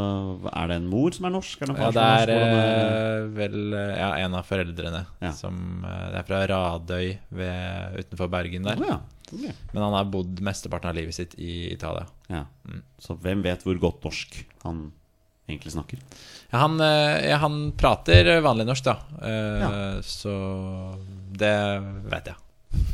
[0.49, 1.61] Er det en mor som er norsk?
[1.61, 5.31] Er det Ja, det er er- eh, vel eh, ja, en av foreldrene Ja.
[5.31, 8.81] som eh, Det er fra Radøy ved, utenfor Bergen der.
[8.81, 8.97] Oh, ja.
[9.33, 9.53] ok.
[9.73, 12.07] Men han har bodd mesteparten av livet sitt i Italia.
[12.29, 12.45] ja.
[12.65, 12.81] Mm.
[12.99, 14.91] Så hvem vet hvor godt norsk han
[15.47, 15.99] egentlig snakker?
[16.51, 18.97] Ja, han, eh, ja, han prater vanlig norsk, da.
[19.21, 20.01] Eh, Ja.
[20.05, 20.33] Så
[21.37, 21.55] det
[22.07, 22.35] vet jeg.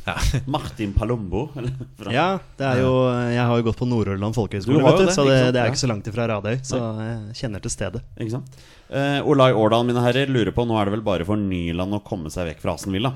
[0.06, 0.16] Ja.
[0.46, 1.50] Martin Palombo?
[1.58, 1.74] Eller?
[2.14, 2.92] Ja, det er jo
[3.34, 6.28] Jeg har jo gått på Nord-Ørland folkehøgskole, så det, det er ikke så langt ifra
[6.30, 6.58] Radøy.
[6.66, 8.04] Så jeg kjenner til stedet.
[8.18, 8.58] Ikke sant?
[8.94, 12.02] Uh, Olai Årdal, mine herrer, lurer på Nå er det vel bare for Nyland å
[12.06, 13.14] komme seg vekk fra Asenvilla?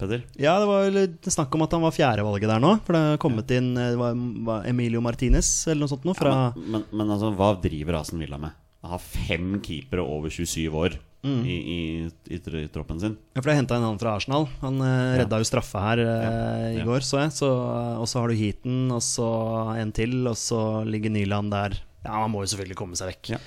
[0.00, 0.22] Petter?
[0.40, 2.72] Ja, det var vel snakk om at han var fjerdevalget der nå.
[2.86, 4.16] For det har kommet inn det var,
[4.48, 8.00] var Emilio Martinez eller noe sånt noe fra Ja, men, men, men altså, hva driver
[8.00, 8.56] Asenvilla med?
[8.82, 11.44] Å ha fem keepere over 27 år Mm.
[11.46, 11.74] i, i,
[12.34, 13.12] i, i troppen sin?
[13.30, 14.48] Ja, for det henta en annen fra Arsenal.
[14.58, 16.30] Han eh, redda jo straffe her eh, Ja,
[16.72, 16.86] i ja.
[16.88, 17.30] går, så jeg.
[17.36, 17.46] Så,
[18.02, 19.28] og så har du Heaton, og så
[19.78, 21.76] en til, og så ligger Nyland der.
[22.02, 23.30] Ja, han må jo selvfølgelig komme seg vekk.
[23.36, 23.38] Ja.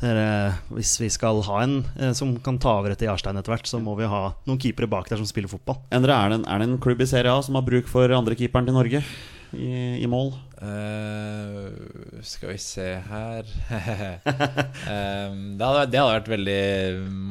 [0.00, 0.24] Dere,
[0.72, 3.82] hvis vi skal ha en eh, som kan ta over etter Jarstein etter hvert, så
[3.84, 5.76] må vi ha noen keepere bak der som spiller fotball.
[5.92, 8.08] Endre, er det, en, er det en klubb i Serie A som har bruk for
[8.16, 9.04] andre keeperen til Norge
[9.52, 9.68] i,
[10.00, 10.32] i mål?
[10.60, 16.58] Eh, skal vi se her um, det, hadde, det hadde vært veldig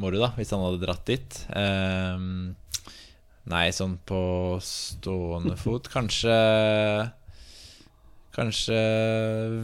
[0.02, 1.38] moro, da, hvis han hadde dratt dit.
[1.54, 2.56] Um,
[3.54, 4.22] nei, sånn på
[4.66, 6.34] stående fot Kanskje
[8.36, 8.80] Kanskje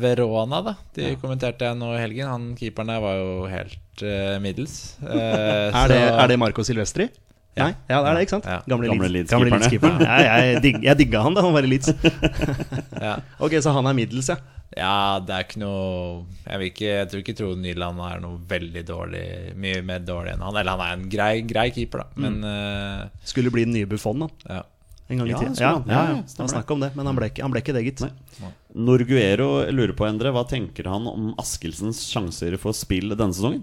[0.01, 0.73] Verona, da.
[0.97, 2.27] De kommenterte jeg nå i helgen.
[2.27, 4.95] Han keeperen der var jo helt uh, middels.
[4.99, 7.07] Uh, Er det, så- er det Marco Silvestri?
[7.55, 8.47] Nei, ja, det er det, ikke sant?
[8.51, 8.57] Ja.
[8.67, 10.01] Gamle, Gamle Leeds-keeperen, Leeds-keeperen.
[10.09, 11.93] Ja, jeg, dig, jeg digga han da han var i Leeds.
[13.07, 13.13] ja.
[13.39, 14.35] Ok, så han er middels, ja.
[14.75, 18.41] ja, det er ikke noe Jeg, vil ikke, jeg tror ikke Trond Nyland er noe
[18.49, 19.23] veldig dårlig
[19.61, 20.59] Mye mer dårlig enn han.
[20.59, 22.21] Eller han er en grei, grei keeper, da.
[22.25, 24.31] Men eh, Skulle bli den nye Buffon, da.
[24.57, 24.63] ja.
[25.07, 25.55] En gang i Ja, tiden.
[25.61, 25.83] Ja, han.
[25.87, 27.53] ja, Ja, ja, ja, Det stemmer var snakk om det, men han ble ikke, han
[27.53, 28.01] ble ikke det, gitt.
[28.07, 28.49] Nei.
[28.75, 33.61] Norguero lurer på, Endre, hva tenker han om Askildsens sjanser for spill denne sesongen?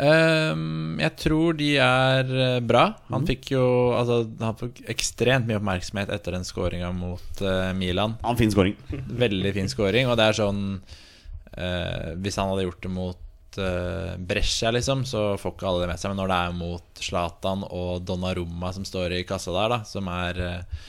[0.00, 2.86] Ehm, jeg tror de er eh, bra.
[3.12, 8.16] Han fikk jo Altså, han fikk ekstremt mye oppmerksomhet etter den skåringa mot uh, Milan.
[8.24, 8.78] Han fin scoring.
[9.24, 14.14] Veldig fin scoring, og det er sånn uh, Hvis han hadde gjort det mot uh,
[14.16, 16.14] Brescia, liksom, så får ikke alle det med seg.
[16.14, 20.08] Men når det er mot Zlatan og Donnarumma som står i kassa der, da, som
[20.12, 20.88] er eh,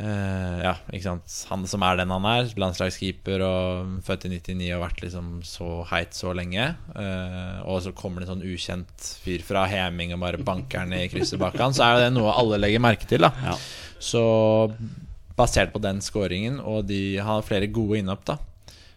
[0.00, 1.34] eh, ja, ikke sant.
[1.50, 5.68] Han som er den han er, landslagskeeper og født i 99 og vært liksom så
[5.90, 6.66] heit så lenge.
[6.94, 10.96] Uh, og så kommer det en sånn ukjent fyr fra Heming og bare banker han
[10.96, 13.26] i krysset bak han, så er jo det noe alle legger merke til.
[13.26, 13.56] da Ja.
[14.00, 14.22] Så
[15.36, 18.38] basert på den scoringen, og de har flere gode innhopp, da,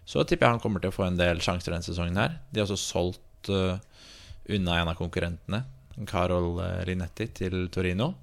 [0.07, 2.37] så tipper jeg han kommer til å få en del sjanser denne sesongen her.
[2.51, 3.79] De har også solgt uh,
[4.51, 5.63] unna en av konkurrentene,
[6.09, 8.13] Carol Rinetti, til Torino.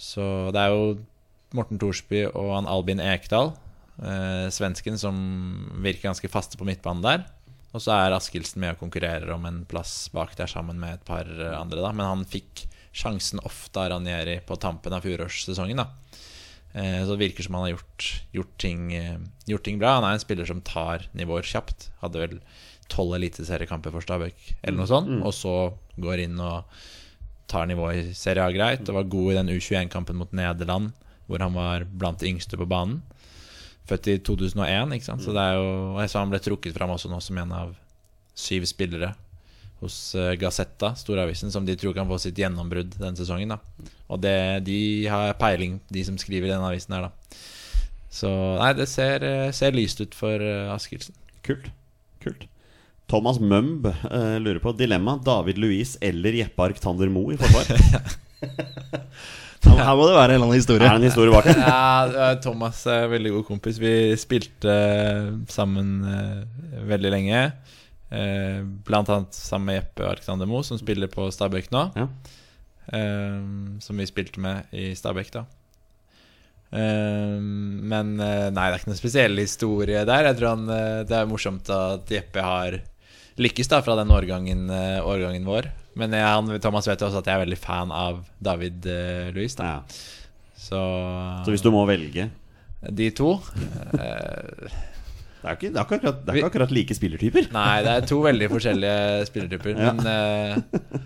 [0.00, 0.24] Så
[0.54, 0.84] det er jo
[1.56, 3.52] Morten Thorsby og han Albin Ekdal,
[4.02, 5.16] eh, svensken, som
[5.82, 7.24] virker ganske faste på midtbanen der.
[7.72, 11.04] Og så er Askildsen med og konkurrerer om en plass bak der sammen med et
[11.06, 11.92] par eh, andre, da.
[11.92, 15.88] Men han fikk sjansen ofte av Ranieri på tampen av fjorårssesongen, da.
[16.74, 19.96] Eh, Så det virker som han har gjort, gjort, ting, eh, gjort ting bra.
[20.00, 21.90] Han er en spiller som tar nivåer kjapt.
[22.02, 22.40] Hadde vel
[22.90, 24.34] tolv eliteseriekamper for Stabæk,
[24.64, 25.22] eller noe sånt.
[25.22, 25.54] Og så
[25.98, 26.64] går inn og
[27.50, 28.82] tar nivået i Serie A greit.
[28.88, 30.90] Og var god i den U21-kampen mot Nederland,
[31.30, 32.98] hvor han var blant de yngste på banen.
[33.88, 35.22] Født i 2001, ikke sant.
[35.24, 37.54] Så det er jo og jeg så han ble trukket fram også nå som en
[37.54, 37.74] av
[38.38, 39.14] syv spillere
[39.80, 43.54] hos eh, Gazetta, storavisen, som de tror kan få sitt gjennombrudd denne sesongen.
[43.54, 43.58] da
[44.12, 47.40] Og det, de har peiling, de som skriver den avisen her, da.
[48.10, 48.28] Så
[48.58, 51.14] nei, det ser, eh, ser lyst ut for uh, Askildsen.
[51.46, 51.70] Kult.
[52.20, 52.48] Kult.
[53.10, 55.16] Thomas Mumb uh, lurer på dilemma.
[55.24, 58.18] David Louise eller Jeppe Arctander Moe i forsvar?
[59.60, 60.86] Her må det være en eller annen historie.
[60.86, 61.48] er det en historie bak?
[61.52, 63.80] Ja, Thomas er veldig god kompis.
[63.80, 67.42] Vi spilte eh, sammen eh, veldig lenge.
[68.10, 71.88] Eh, blant annet sammen med Jeppe Arctander Moe, som spiller på Stabæk nå.
[71.96, 72.08] Ja.
[73.84, 75.44] som vi spilte med i Stabæk, da.
[76.72, 80.26] Men nei, det er ikke noen spesiell historie der.
[80.26, 80.64] Jeg tror han,
[81.06, 82.80] det er morsomt at Jeppe har
[83.38, 84.64] lykkes da fra den årgangen,
[85.06, 85.70] årgangen vår.
[85.98, 89.30] Men jeg, han, Thomas vet jo også at jeg er veldig fan av David uh,
[89.34, 89.56] Louis.
[89.58, 89.72] Da.
[89.72, 89.80] Ja.
[90.60, 90.78] Så,
[91.46, 92.28] Så hvis du må velge
[92.80, 94.68] de to uh,
[95.40, 97.48] Det er ikke, det er ikke, akkurat, det er ikke akkurat like spillertyper.
[97.54, 99.72] Nei, det er to veldig forskjellige spillertyper.
[99.72, 99.92] Ja.
[99.96, 100.98] Men eh,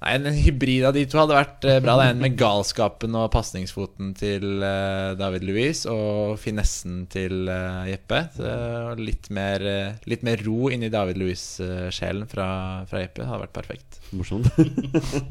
[0.00, 1.98] Nei, En hybrid av de to hadde vært eh, bra.
[2.00, 7.90] Det er en med galskapen og pasningsfoten til eh, David Louis og finessen til eh,
[7.92, 8.22] Jeppe.
[8.36, 8.54] Så
[9.00, 9.64] litt, mer,
[10.08, 12.48] litt mer ro inni David Louis-sjelen fra,
[12.88, 14.00] fra Jeppe hadde vært perfekt.
[14.16, 14.48] Morsomt.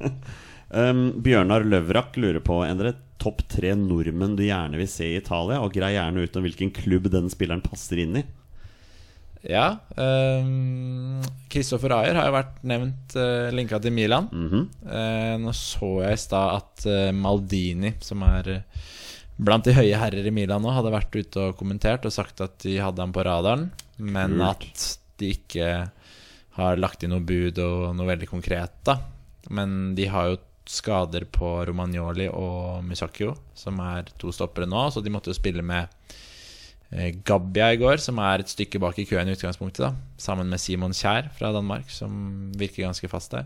[0.80, 5.63] um, Bjørnar Løvrak lurer på Endre, topp tre nordmenn du gjerne vil se i Italia,
[5.65, 8.28] og grei gjerne ut om hvilken klubb den spilleren passer inn i.
[9.48, 9.80] Ja.
[9.96, 14.28] Um, Ayer har jo vært nevnt uh, linka til Milan.
[14.32, 14.66] Mm -hmm.
[14.86, 18.62] uh, nå så jeg i stad at uh, Maldini, som er eh,
[19.38, 22.60] blant de høye herrer i Milan nå, hadde vært ute og kommentert og sagt at
[22.60, 24.42] de hadde ham på radaren, men Kult.
[24.42, 25.90] at de ikke
[26.52, 29.00] har lagt inn noe bud og noe veldig konkret, da.
[29.50, 35.02] Men de har jo skader på Romagnoli og Musacchio, som er to stoppere nå, så
[35.02, 36.29] de måtte jo spille med eh,
[36.90, 39.92] Gabbia i går, som er et stykke bak i køen i utgangspunktet, da.
[40.18, 43.46] Sammen med Simon Kjær fra Danmark, som virker ganske fast der.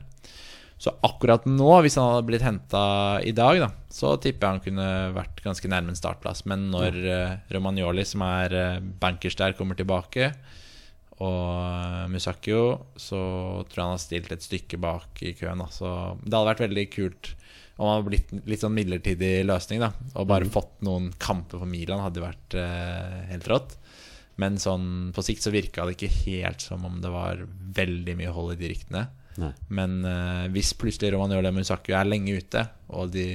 [0.80, 2.84] Så akkurat nå, hvis han hadde blitt henta
[3.24, 6.44] i dag, da, så tipper jeg han kunne vært ganske nærme en startplass.
[6.50, 10.34] Men når eh, Romagnoli, som er uh, bankers der, kommer tilbake,
[11.24, 12.64] og Musakio,
[13.00, 13.20] så
[13.70, 15.62] tror jeg han har stilt et stykke bak i køen.
[15.62, 15.70] Da.
[15.72, 15.88] Så
[16.24, 17.34] det hadde vært veldig kult
[17.76, 19.90] om han hadde blitt litt sånn midlertidig løsning, da.
[20.20, 23.78] Og bare fått noen kamper for Milan, hadde vært eh, helt rått.
[24.42, 27.42] Men sånn på sikt så virka det ikke helt som om det var
[27.78, 29.08] veldig mye hold i de ryktene.
[29.42, 29.50] Nei.
[29.74, 33.28] Men eh, hvis plutselig Romagnoli og Musaku er lenge ute, og de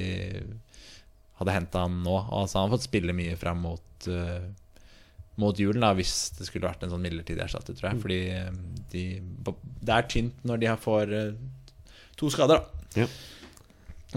[1.39, 4.43] hadde henta han nå altså Han har fått spille mye fram mot uh,
[5.39, 7.99] Mot julen, da hvis det skulle vært en sånn midlertidig erstatter, tror jeg.
[8.03, 8.55] Fordi eh,
[8.91, 9.03] de,
[9.79, 11.29] det er tynt når de har får eh,
[12.19, 13.05] to skader, da.
[13.05, 13.05] Ja.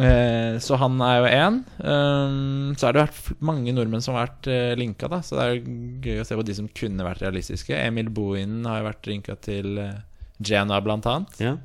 [0.00, 1.58] Eh, så han er jo én.
[1.84, 5.20] Um, så har det vært mange nordmenn som har vært uh, linka, da.
[5.24, 5.60] Så det er
[6.06, 7.76] gøy å se på de som kunne vært realistiske.
[7.76, 10.00] Emil Bohinen har jo vært linka til uh,
[10.40, 11.36] Genoa, blant annet.
[11.42, 11.58] Ja.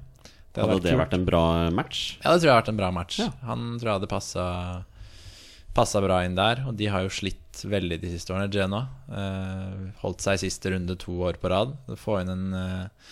[0.57, 2.03] Det hadde Hadde det vært en bra match?
[2.23, 3.19] Ja, det tror jeg har vært en bra match.
[3.21, 3.31] Ja.
[3.45, 4.45] Han tror jeg hadde passa
[5.77, 8.49] Passa bra inn der, og de har jo slitt veldig de siste årene.
[8.49, 11.75] Genoa eh, holdt seg siste runde to år på rad.
[12.01, 13.11] Få inn en eh,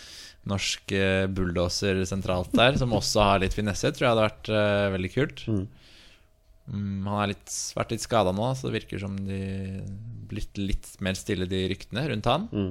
[0.50, 4.90] norsk eh, bulldoser sentralt der, som også har litt finesse, tror jeg hadde vært uh,
[4.94, 5.46] veldig kult.
[5.50, 5.64] Mm.
[6.66, 9.40] Um, han har litt, vært litt skada nå, så det virker som de
[10.30, 12.46] blitt litt mer stille, de ryktene rundt han.
[12.54, 12.70] Mm.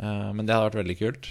[0.00, 1.30] Uh, men det hadde vært veldig kult.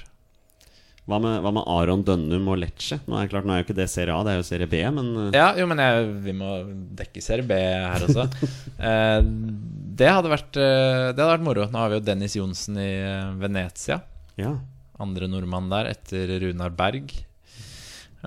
[1.07, 2.99] Hva med, hva med Aron Dønnum og Lecce?
[3.07, 4.69] Nå er, det klart, nå er jo ikke det Serie A, det er jo Serie
[4.69, 6.57] B, men Ja, jo, men jeg, vi må
[6.99, 8.27] dekke Serie B her også.
[8.91, 11.69] eh, det, hadde vært, det hadde vært moro.
[11.71, 12.91] Nå har vi jo Dennis Johnsen i
[13.39, 14.03] Venezia.
[14.37, 14.57] ja.
[15.03, 17.13] Andre nordmann der, etter Runar Berg.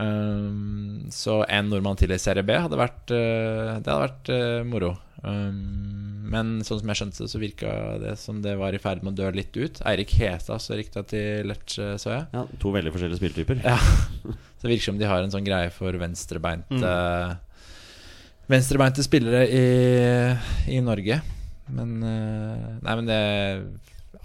[0.01, 4.61] Um, så en nordmann til i Serie B hadde vært uh, Det hadde vært uh,
[4.65, 4.93] moro.
[5.21, 9.03] Um, men sånn som jeg skjønte det, så virka det som det var i ferd
[9.05, 9.83] med å dø litt ut.
[9.91, 12.29] Eirik Heta så rykta til Lecce, så jeg.
[12.33, 12.47] ja.
[12.63, 13.61] To veldig forskjellige spilletyper.
[13.67, 13.77] Ja.
[13.81, 16.95] Så det virker som de har en sånn greie for venstrebeinte
[18.51, 19.67] Venstrebeinte spillere i,
[20.75, 21.21] i Norge.
[21.71, 23.21] Men uh, Nei, men det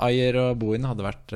[0.05, 1.33] Ayer og Bohin hadde vært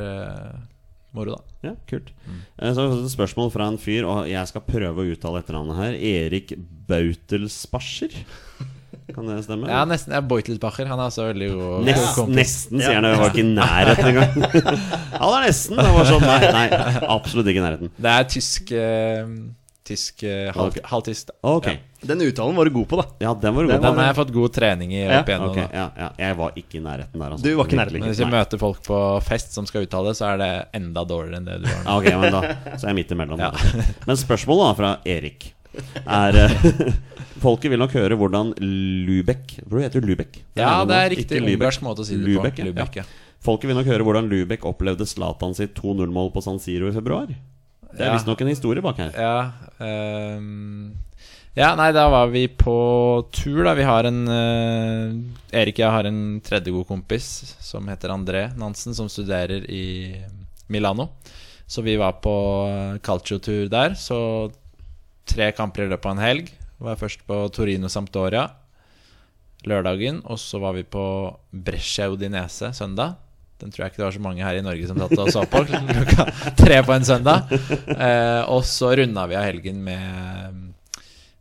[1.16, 1.70] moro, da.
[1.70, 2.12] Ja, kult.
[2.28, 2.40] Mm.
[2.62, 5.10] Eh, Så har vi fått et spørsmål fra en fyr, og jeg skal prøve å
[5.16, 5.98] uttale etternavnet her.
[5.98, 6.54] Erik
[6.90, 8.14] Bautelsbacher.
[9.14, 9.66] Kan det stemme?
[9.70, 10.14] Ja, nesten.
[10.14, 10.86] Ja, Beutelsbacher.
[10.90, 12.36] Han er også veldig god Nest, kompis.
[12.38, 13.08] nesten, sier han.
[13.10, 14.76] Jeg var ikke i nærheten engang.
[15.20, 15.80] Han er nesten.
[15.82, 16.68] Det var sånn, nei, nei,
[17.18, 17.92] absolutt ikke i nærheten.
[17.98, 19.32] Det er tysk eh,
[19.90, 20.84] Tysk eh, halv, okay.
[20.86, 21.80] halvtysk, Okay.
[22.00, 22.08] Ja.
[22.14, 23.06] Den uttalen var du god på, da.
[23.20, 24.00] Ja, den var du Den god Den på.
[24.00, 25.20] har jeg fått god trening i Ja.
[25.20, 25.50] opp igjennom.
[25.52, 26.10] Okay, ja, ja.
[26.22, 27.34] Jeg var ikke i nærheten der.
[27.34, 27.44] Altså.
[27.44, 28.00] Du var ikke nærheten.
[28.06, 28.38] Men hvis jeg Nei.
[28.40, 31.68] møter folk på fest som skal uttale, så er det enda dårligere enn det du
[31.68, 31.98] har nå.
[31.98, 32.42] Ok, men da
[32.78, 33.42] Så er jeg midt imellom.
[33.42, 33.52] Ja.
[34.08, 35.50] Men spørsmålet da fra Erik
[36.06, 36.94] er eh,
[37.44, 40.40] Folket vil nok høre hvordan Lubek Hvor heter det Lubek?
[40.60, 42.64] Ja, det er riktig ungarsk måte å si det Lübeck, på.
[42.64, 42.70] ja.
[42.72, 43.06] Lübeck, ja.
[43.40, 47.30] Folket vil nok høre hvordan Lubek opplevde Zlatan sitt 2-0-mål på San Siro i februar.
[47.92, 48.14] Det er Ja.
[48.18, 49.12] visstnok en historie bak her.
[49.18, 49.52] Ja,
[50.38, 50.94] um,
[51.56, 53.74] ja, nei, da var vi på tur, da.
[53.74, 55.16] Vi har en uh,
[55.52, 60.16] Erik og jeg har en tredje god kompis som heter André Nansen, som studerer i
[60.70, 61.10] Milano.
[61.68, 62.34] Så vi var på
[63.04, 63.96] calcio-tur der.
[63.98, 64.52] Så
[65.30, 66.50] tre kamper i løpet av en helg.
[66.80, 68.48] Var først på Torino Sampdoria
[69.68, 71.04] lørdagen, og så var vi på
[71.52, 73.18] Brescia Udinese søndag.
[73.60, 75.44] Den tror jeg ikke det var så mange her i Norge som satt og så
[75.52, 76.26] på klokka
[76.60, 77.52] tre på en søndag.
[77.52, 80.60] Eh, og så runda vi av helgen med,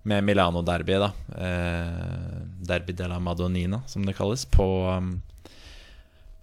[0.09, 1.13] med Milano-derby, da.
[1.39, 2.39] Eh,
[2.69, 4.69] derby della Madonnina, som det kalles, på,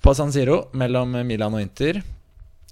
[0.02, 2.02] på San Siro mellom Milan og Inter.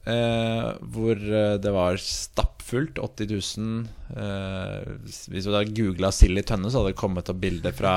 [0.03, 2.99] Eh, hvor eh, det var stappfullt.
[2.99, 3.85] 80 000.
[4.19, 4.91] Eh,
[5.31, 7.95] hvis du da googla Silly Tønne, så hadde det kommet opp bilder fra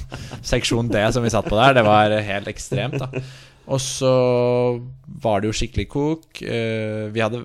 [0.52, 1.78] seksjon D som vi satt på der.
[1.80, 3.24] Det var helt ekstremt, da.
[3.68, 4.12] Og så
[5.22, 6.40] var det jo skikkelig kok.
[6.42, 7.42] Eh, vi hadde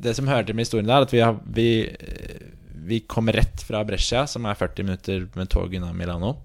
[0.00, 1.20] Det som hører til med historien der, at vi,
[1.56, 2.46] vi, eh,
[2.88, 6.36] vi kom rett fra Brescia, som er 40 minutter med tog unna Milano.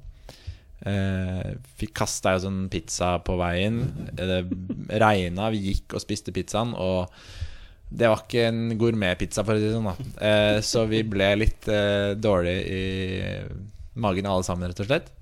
[0.85, 3.79] Eh, fikk kasta jo sånn pizza på veien.
[4.17, 4.43] Det
[4.89, 7.13] regna, vi gikk og spiste pizzaen, og
[7.95, 10.17] det var ikke en gourmetpizza, for å si det sånn.
[10.17, 12.83] da Så vi ble litt dårlige dårlig i
[13.95, 15.13] magen alle sammen, rett og slett.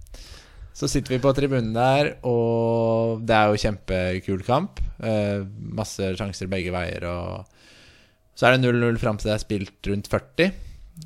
[0.73, 4.81] Så sitter vi på tribunen der, og det er jo kjempekul kamp.
[5.05, 5.43] Eh,
[5.77, 10.09] masse sjanser begge veier, og så er det 0-0 fram til det er spilt rundt
[10.09, 10.49] 40.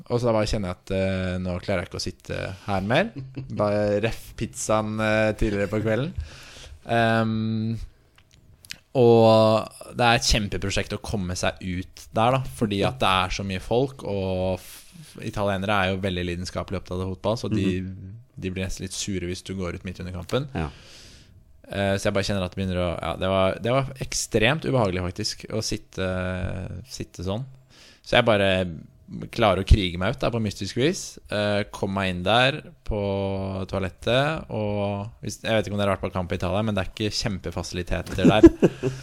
[0.08, 2.88] Og så da bare kjenner jeg at eh, nå klarer jeg ikke å sitte her
[2.88, 3.12] mer.
[3.60, 6.12] Bare ref pizzaen eh, tidligere på kvelden.
[6.88, 7.76] Um,
[8.96, 13.36] og det er et kjempeprosjekt å komme seg ut der, da, fordi at det er
[13.36, 14.04] så mye folk.
[14.08, 17.68] Og italienere er jo veldig lidenskapelig opptatt av fotball, så de,
[18.38, 20.48] de blir nesten litt sure hvis du går ut midt under kampen.
[20.56, 20.68] Ja.
[21.68, 24.68] Eh, så jeg bare kjenner at det begynner å Ja, det var, det var ekstremt
[24.68, 26.06] ubehagelig, faktisk, å sitte,
[26.88, 27.44] sitte sånn.
[28.00, 28.52] Så jeg bare
[29.32, 31.02] klarer å krige meg ut da, på mystisk vis.
[31.32, 32.98] Eh, kom meg inn der på
[33.68, 34.48] toalettet.
[34.52, 36.84] Og hvis, Jeg vet ikke om dere har vært på kamp i Italia, men det
[36.84, 38.48] er ikke kjempefasiliteter der.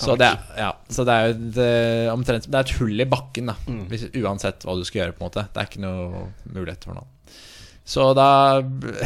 [0.00, 3.04] Så det, ja, så det er jo et, eh, omtrent Det er et hull i
[3.04, 3.56] bakken, da.
[3.90, 5.12] Hvis, uansett hva du skal gjøre.
[5.12, 7.04] på en måte Det er ikke noe mulighet for noe.
[7.90, 8.30] Så da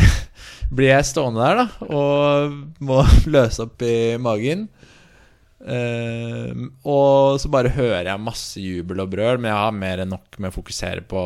[0.75, 3.01] blir jeg stående der, da, og må
[3.35, 4.67] løse opp i magen.
[5.65, 10.13] Uh, og så bare hører jeg masse jubel og brøl, men jeg har mer enn
[10.13, 11.23] nok med å fokusere på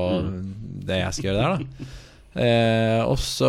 [0.87, 1.89] det jeg skal gjøre der.
[2.39, 3.49] Eh, og så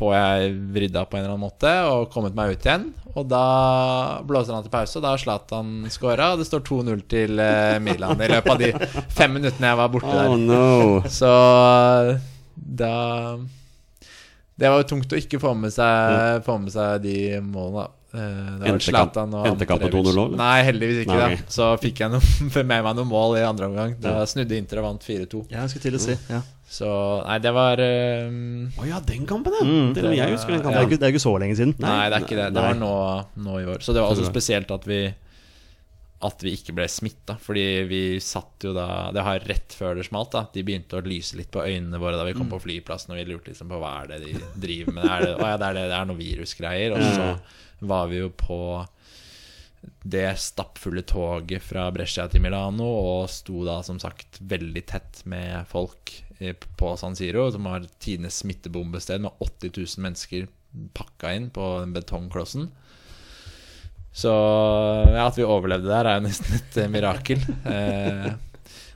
[0.00, 2.88] får jeg rydda på en eller annen måte og kommet meg ut igjen.
[3.12, 3.44] Og da
[4.26, 6.32] blåser han til pause, og da har Zlatan scora.
[6.32, 8.72] Og det står 2-0 til eh, Milan i løpet av de
[9.14, 10.44] fem minuttene jeg var borte Oh der.
[10.48, 11.02] no.
[11.06, 11.30] Så
[12.70, 13.38] da
[14.60, 17.86] Det var jo tungt å ikke få med seg, få med seg de målene, da.
[18.10, 20.08] Eh, Det var Endte endte kampen 2-0 òg?
[20.10, 20.36] eller?
[20.36, 21.16] Nei, heldigvis ikke.
[21.16, 21.50] Nei, da.
[21.54, 22.20] Så fikk jeg noe,
[22.56, 23.94] med meg noen mål i andre omgang.
[24.02, 25.44] Da snudde Inter og vant 4-2.
[25.52, 26.16] Ja, jeg skulle til å si.
[26.28, 26.42] Ja.
[26.70, 26.88] Så
[27.26, 27.86] nei, det var Å
[28.28, 28.68] um...
[28.78, 29.64] oh, ja, den kampen, ja.
[29.66, 29.88] Mm.
[29.96, 30.86] det, jeg husker den Det, er kampen.
[30.90, 31.74] ikke, det er ikke så lenge siden.
[31.82, 32.48] Nei, det er ikke det.
[32.52, 32.68] Det Nei.
[32.68, 32.92] var nå,
[33.48, 33.80] nå i år.
[33.82, 35.00] Så det var også spesielt at vi
[36.26, 37.38] At vi ikke ble smitta.
[37.40, 40.34] Fordi vi satt jo da Det har rett før det smalt.
[40.34, 43.20] da De begynte å lyse litt på øynene våre da vi kom på flyplassen, og
[43.22, 44.34] vi lurte liksom på hva er det de
[44.66, 45.08] driver med.
[45.08, 46.96] Er det, å ja, det er, det, det er noe virusgreier.
[46.96, 48.60] Og så var vi jo på
[50.02, 55.68] det stappfulle toget fra Brescia til Milano og sto da som sagt veldig tett med
[55.70, 60.48] folk eh, på San Siro, som var tidenes smittebombested med 80 000 mennesker
[60.96, 62.70] pakka inn på betongklossen.
[64.12, 67.42] Så ja, at vi overlevde der, er jo nesten et eh, mirakel.
[67.70, 68.30] Eh,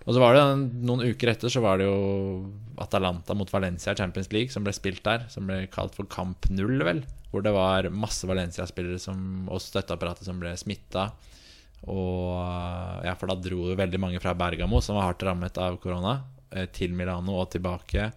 [0.05, 0.45] og så var det
[0.85, 1.99] noen uker etter så var det jo
[2.83, 5.25] Atalanta mot Valencia i Champions League som ble spilt der.
[5.33, 7.05] Som ble kalt for Kamp Null, vel.
[7.31, 9.15] Hvor det var masse Valencia-spillere
[9.49, 11.09] og støtteapparatet som ble smitta.
[11.91, 15.77] Og ja, for da dro jo veldig mange fra Bergamo, som var hardt rammet av
[15.83, 16.19] korona,
[16.51, 18.11] eh, til Milano og tilbake.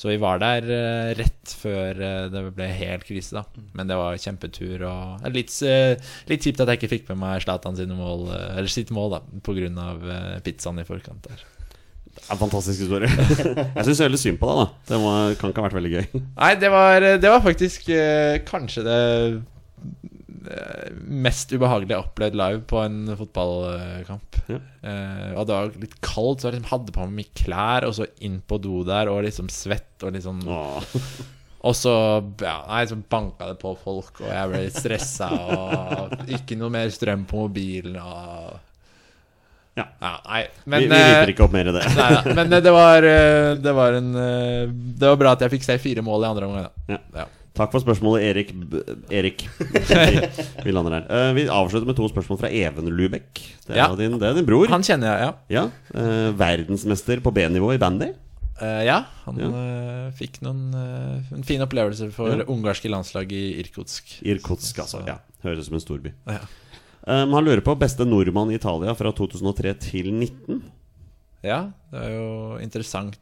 [0.00, 3.64] Så vi var der eh, rett før eh, det ble helt krise, da.
[3.76, 5.52] Men det var kjempetur og eh, litt,
[6.30, 9.20] litt kjipt at jeg ikke fikk med meg Zlatan sine mål, eller sitt mål, da,
[9.44, 9.68] pga.
[10.00, 11.42] Uh, pizzaen i forkant der.
[12.10, 13.10] Det er en fantastisk historie.
[13.76, 14.84] jeg syns veldig synd på deg, da.
[14.88, 16.24] Det må, kan ikke ha vært veldig gøy.
[16.40, 17.92] Nei, det var, det var faktisk
[18.48, 19.00] kanskje det
[21.04, 24.38] mest ubehagelige jeg har opplevd live på en fotballkamp.
[24.50, 24.60] Ja.
[24.82, 27.96] Eh, og det var litt kaldt, så jeg liksom hadde på meg mye klær, og
[27.98, 30.80] så inn på do der, og liksom svett og sånn Åh.
[31.60, 31.92] Og så
[32.40, 36.72] ja, nei, så banka det på folk, og jeg ble litt stressa, og ikke noe
[36.72, 38.56] mer strøm på mobilen, og
[39.76, 39.84] Ja.
[40.00, 41.82] nei, men vi vi eh, ikke opp mer i det.
[41.98, 45.44] Nei nei, men eh, det var, eh, det var en eh, Det var bra at
[45.44, 46.70] jeg fikk se fire mål i andre omgang.
[46.88, 46.98] Ja.
[47.20, 47.28] Ja.
[47.60, 48.52] Takk for spørsmålet, Erik.
[48.56, 48.80] B
[49.12, 49.42] Erik.
[50.64, 51.04] vi lander her.
[51.12, 53.28] Uh, vi avslutter med to spørsmål fra Even Lubek.
[53.66, 53.88] Det er, Ja.
[53.98, 54.66] din, det er din bror.
[54.72, 55.32] Han kjenner jeg, ja.
[55.60, 58.10] Ja, Uh, Verdensmester på B-nivå i bandy.
[58.60, 59.48] Uh, ja, han Ja.
[59.52, 62.44] Uh, fikk noen uh, en fin opplevelse for Ja.
[62.48, 64.16] ungarske landslag i Irkutsk.
[64.24, 65.00] Irkutsk, altså.
[65.00, 66.12] Så- Ja, Høres ut som en storby.
[66.28, 66.40] Ja.
[67.06, 70.62] Um, han lurer på beste nordmann i Italia fra 2003 til 19.
[71.42, 73.16] ja, det er jo interessant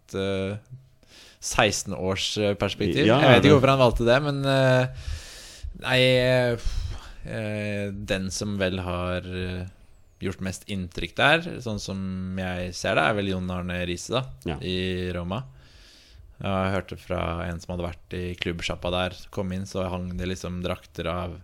[1.42, 3.04] 16-årsperspektiv.
[3.06, 5.10] Ja, jeg vet ikke hvorfor han valgte det, men eh,
[5.78, 6.70] Nei eh,
[7.28, 9.26] eh, Den som vel har
[10.18, 11.98] gjort mest inntrykk der, sånn som
[12.40, 14.56] jeg ser det, er vel Jon Arne Riise, da, Ja.
[14.66, 15.44] i Roma.
[16.42, 20.26] Jeg hørte fra en som hadde vært i klubbsjappa der, kom inn, så hang det
[20.32, 21.36] liksom drakter av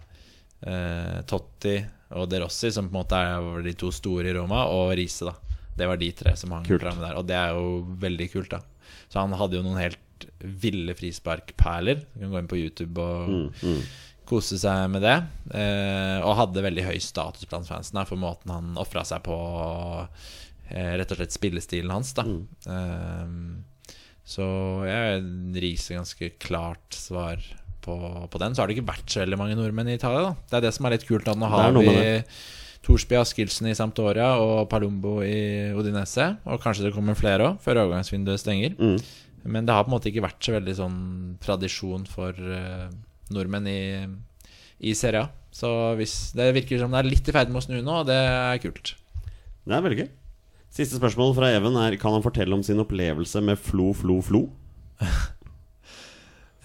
[0.67, 1.77] eh, Totti
[2.19, 5.31] og De Rossi, som på en måte er de to store i Roma, og Riise,
[5.31, 5.37] da.
[5.79, 6.83] Det var de tre som hang Kult.
[6.83, 8.61] der, og det er jo veldig kult, da.
[9.15, 12.01] Så han hadde jo noen helt ville frisparkperler.
[12.15, 13.83] Du kan gå inn på YouTube og Mm, mm.
[14.27, 15.15] kose seg med det.
[15.55, 19.37] Eh, og hadde veldig høy status blant fansen her for måten han ofra seg på.
[20.73, 22.25] Eh, rett og slett spillestilen hans, da.
[22.27, 22.43] Mm.
[22.75, 23.95] Eh,
[24.25, 24.47] så
[24.89, 25.23] jeg
[25.61, 27.39] riser ganske klart svar
[27.85, 27.95] på,
[28.33, 28.55] på den.
[28.57, 30.35] Så har det ikke vært så veldig mange nordmenn i Italia, da.
[30.51, 31.27] Det er det som er litt kult.
[31.29, 31.37] Da.
[31.37, 32.05] Nå Det har vi vi
[32.85, 36.35] Torsby Askildsen i Sampdoria og Palumbo i Odinese.
[36.45, 38.77] Og kanskje det kommer flere òg, før overgangsvinduet stenger.
[38.79, 38.99] Mm.
[39.55, 40.99] Men det har på en måte ikke vært så veldig sånn
[41.45, 42.89] tradisjon for uh,
[43.33, 43.81] nordmenn i,
[44.85, 45.33] i Serie A.
[45.55, 48.09] Så hvis det virker som det er litt i ferd med å snu nå, og
[48.09, 48.97] det er kult.
[49.65, 50.11] Det er veldig gøy.
[50.75, 54.49] Siste spørsmål fra Even er Kan han fortelle om sin opplevelse med Flo, Flo, Flo?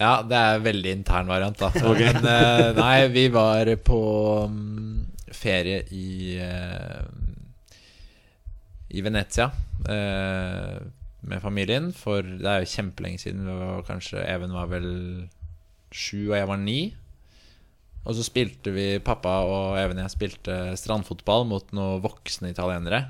[0.00, 1.68] Ja, det er veldig intern variant, da.
[1.76, 3.98] Men uh, nei, vi var på
[4.48, 4.89] mm,
[5.34, 7.02] ferie i eh,
[8.90, 9.50] I Venezia
[9.88, 10.78] eh,
[11.20, 11.90] med familien.
[11.96, 13.46] For det er jo kjempelenge siden.
[13.46, 14.90] Vi var kanskje Even var vel
[15.90, 16.80] sju, og jeg var ni.
[18.00, 23.04] Og så spilte vi, pappa og Even og jeg spilte strandfotball mot noen voksne italienere.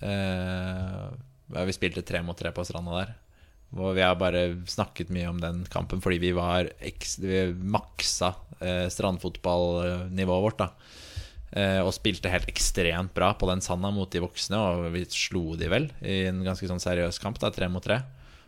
[0.00, 1.08] Eh,
[1.50, 3.16] vi spilte tre mot tre på stranda der.
[3.76, 8.32] Og vi har bare snakket mye om den kampen fordi vi var vi maksa
[8.90, 10.58] strandfotballnivået vårt.
[10.58, 10.72] da
[11.50, 15.66] Og spilte helt ekstremt bra på den sanda mot de voksne, og vi slo de
[15.72, 17.96] vel i en ganske sånn seriøs kamp, da, tre mot tre.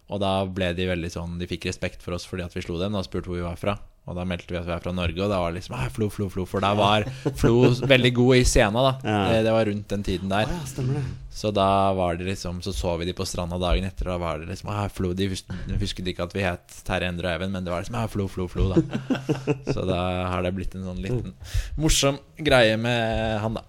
[0.07, 2.79] Og da ble de veldig sånn De fikk respekt for oss fordi at vi slo
[2.79, 3.75] dem, og spurte hvor vi var fra.
[4.03, 5.85] Og da meldte vi at vi er fra Norge, og da var det liksom ah,
[5.95, 6.43] Flo, Flo, Flo.
[6.51, 7.05] For da var
[7.39, 8.93] Flo veldig god i scena, da.
[9.07, 9.19] Ja.
[9.31, 10.49] Det, det var rundt den tiden der.
[10.51, 11.03] Ja, stemmer det.
[11.33, 14.25] Så da var det liksom Så så vi de på stranda dagen etter, og da
[14.25, 15.47] var det liksom ah, Flo, De hus-
[15.81, 18.27] husket ikke at vi het Terje Endre og Even, men det var liksom ah, Flo,
[18.29, 18.83] Flo, Flo, da.
[19.75, 20.01] Så da
[20.35, 21.33] har det blitt en sånn liten
[21.81, 23.65] morsom greie med han, da.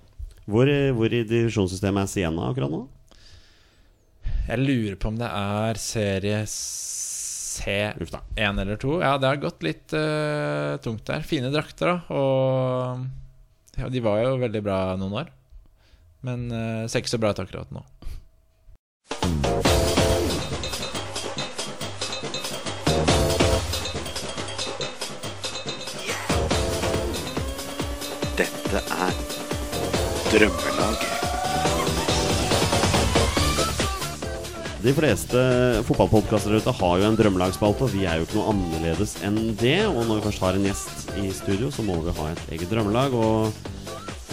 [0.49, 0.67] Hvor,
[0.97, 2.81] hvor i divisjonssystemet er Siena akkurat nå?
[4.49, 6.41] Jeg lurer på om det er serie
[7.59, 8.21] Da.
[8.35, 8.97] C1 eller to.
[9.01, 11.21] Ja, det har gått litt uh, tungt der.
[11.27, 12.15] Fine drakter, da.
[12.15, 15.31] Og ja, de var jo veldig bra noen år.
[16.23, 17.83] Men uh, ser ikke så bra ut akkurat nå.
[28.33, 29.19] Dette er
[30.33, 31.12] Drømmelaget.
[34.83, 35.41] De fleste
[35.87, 39.77] fotballpodkaster ute har jo en drømmelagsspalte, og vi er jo ikke noe annerledes enn det.
[39.87, 42.73] Og når vi først har en gjest i studio, så må vi ha et eget
[42.73, 43.15] drømmelag.
[43.15, 43.71] Og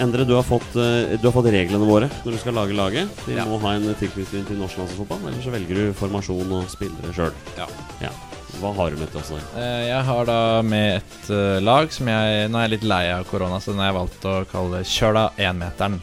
[0.01, 3.11] Endre, du har fått, eh, du har fått reglene våre når du skal lage laget.
[3.26, 3.44] De ja.
[3.46, 7.34] må ha en tilknytning til norsk landslagsfotball, eller så velger du formasjon og spillere sjøl.
[7.59, 7.66] Ja.
[8.07, 8.12] ja.
[8.61, 9.30] Hva har du med til oss?
[9.55, 13.05] Eh, jeg har da med et eh, lag som jeg Nå er jeg litt lei
[13.12, 16.01] av korona, så den har jeg valgt å kalle Kjøla 1-meteren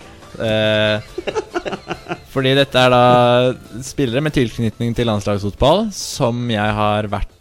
[2.37, 7.33] fordi dette er da spillere med tilknytning til landslagsfotball som jeg har vært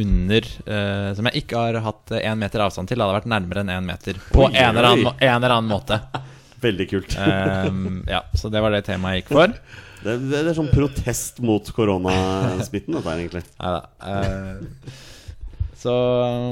[0.00, 2.98] under eh, Som jeg ikke har hatt én meter avstand til.
[2.98, 4.18] Det hadde vært nærmere enn én meter.
[4.32, 5.98] På Oi, en eller, annen, en eller annen måte.
[6.64, 7.14] Veldig kult.
[7.18, 9.54] Um, ja, Så det var det temaet jeg gikk for.
[10.00, 13.42] Det, det, er sånn protest mot koronasmitten, dette her, egentlig.
[13.60, 13.82] Neida.
[14.00, 15.92] Uh, så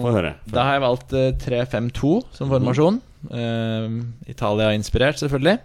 [0.04, 0.34] Få høre.
[0.52, 2.98] Da har jeg valgt uh, 3-5-2 som formasjon.
[3.32, 5.56] Uh, Italia-inspirert, selvfølgelig.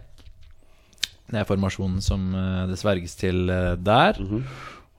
[1.32, 4.20] Det er formasjonen som eh, det sverges til eh, der.
[4.20, 4.44] Mhm.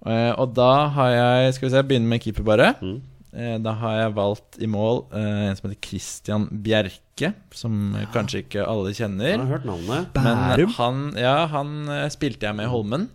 [0.05, 2.75] Eh, og da har jeg Skal vi se, begynne med keeper, bare.
[2.83, 2.99] Mm.
[3.35, 8.05] Eh, da har jeg valgt i mål uh, en som heter Christian Bjerke, som ja.
[8.13, 9.39] kanskje ikke alle Jeg kjenner.
[9.41, 10.11] har hørt navnet.
[10.15, 10.75] Men Bærum?
[10.77, 11.73] han, ja, han
[12.15, 13.09] spilte jeg med i Holmen.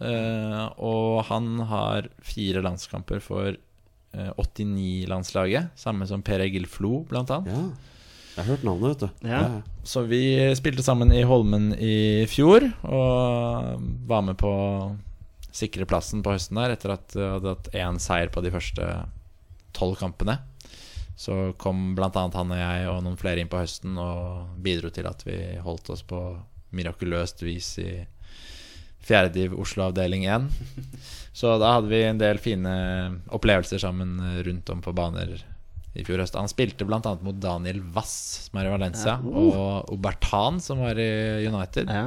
[0.00, 5.70] eh, og han har fire landskamper for eh, 89-landslaget.
[5.76, 7.52] Samme som Per Egil Flo, blant annet.
[7.52, 7.95] Ja.
[8.36, 9.28] Jeg har hørt navnet, vet du.
[9.30, 9.42] Ja.
[9.86, 10.20] Så vi
[10.58, 14.50] spilte sammen i Holmen i fjor, og var med på
[15.56, 18.90] sikre plassen på høsten der etter at jeg hadde hatt én seier på de første
[19.76, 20.36] tolv kampene.
[21.16, 22.10] Så kom bl.a.
[22.12, 25.88] han og jeg og noen flere inn på høsten og bidro til at vi holdt
[25.94, 26.20] oss på
[26.76, 27.90] mirakuløst vis i
[29.06, 30.50] fjerdediv Oslo avdeling 1.
[31.32, 32.76] Så da hadde vi en del fine
[33.32, 35.38] opplevelser sammen rundt om på baner
[35.96, 36.36] i fjor høst.
[36.38, 37.00] Han spilte bl.a.
[37.24, 42.04] mot Daniel Wass, som er i Valencia, og Obertan, som var i United, Ja.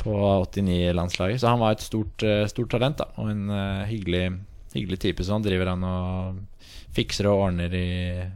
[0.00, 0.14] på
[0.46, 1.40] 89-landslaget.
[1.42, 4.30] Så han var et stort, eh, stort talent, da, og en uh, hyggelig,
[4.72, 5.24] hyggelig type.
[5.26, 6.38] Så han driver han og
[6.96, 7.84] fikser og ordner i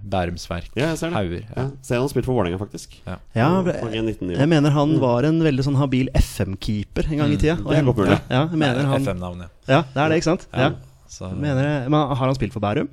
[0.06, 0.68] Bærumsverk.
[0.78, 1.16] Ja, jeg ser det.
[1.18, 1.46] Hauger.
[1.56, 1.64] Ja.
[1.82, 2.98] Ser han har spilt for Vålerenga, faktisk.
[3.06, 4.46] Ja, jeg G19-nivå.
[4.52, 7.56] mener han var en veldig sånn habil FM-keeper en gang i tida.
[7.58, 8.18] Mm, det er godt mulig.
[8.30, 9.56] Ja, jeg mener han FM-navnet.
[9.66, 10.46] Ja, det er det, ikke sant?
[10.52, 10.68] Ja.
[11.14, 12.88] Så mener, men har han spilt for Bærum?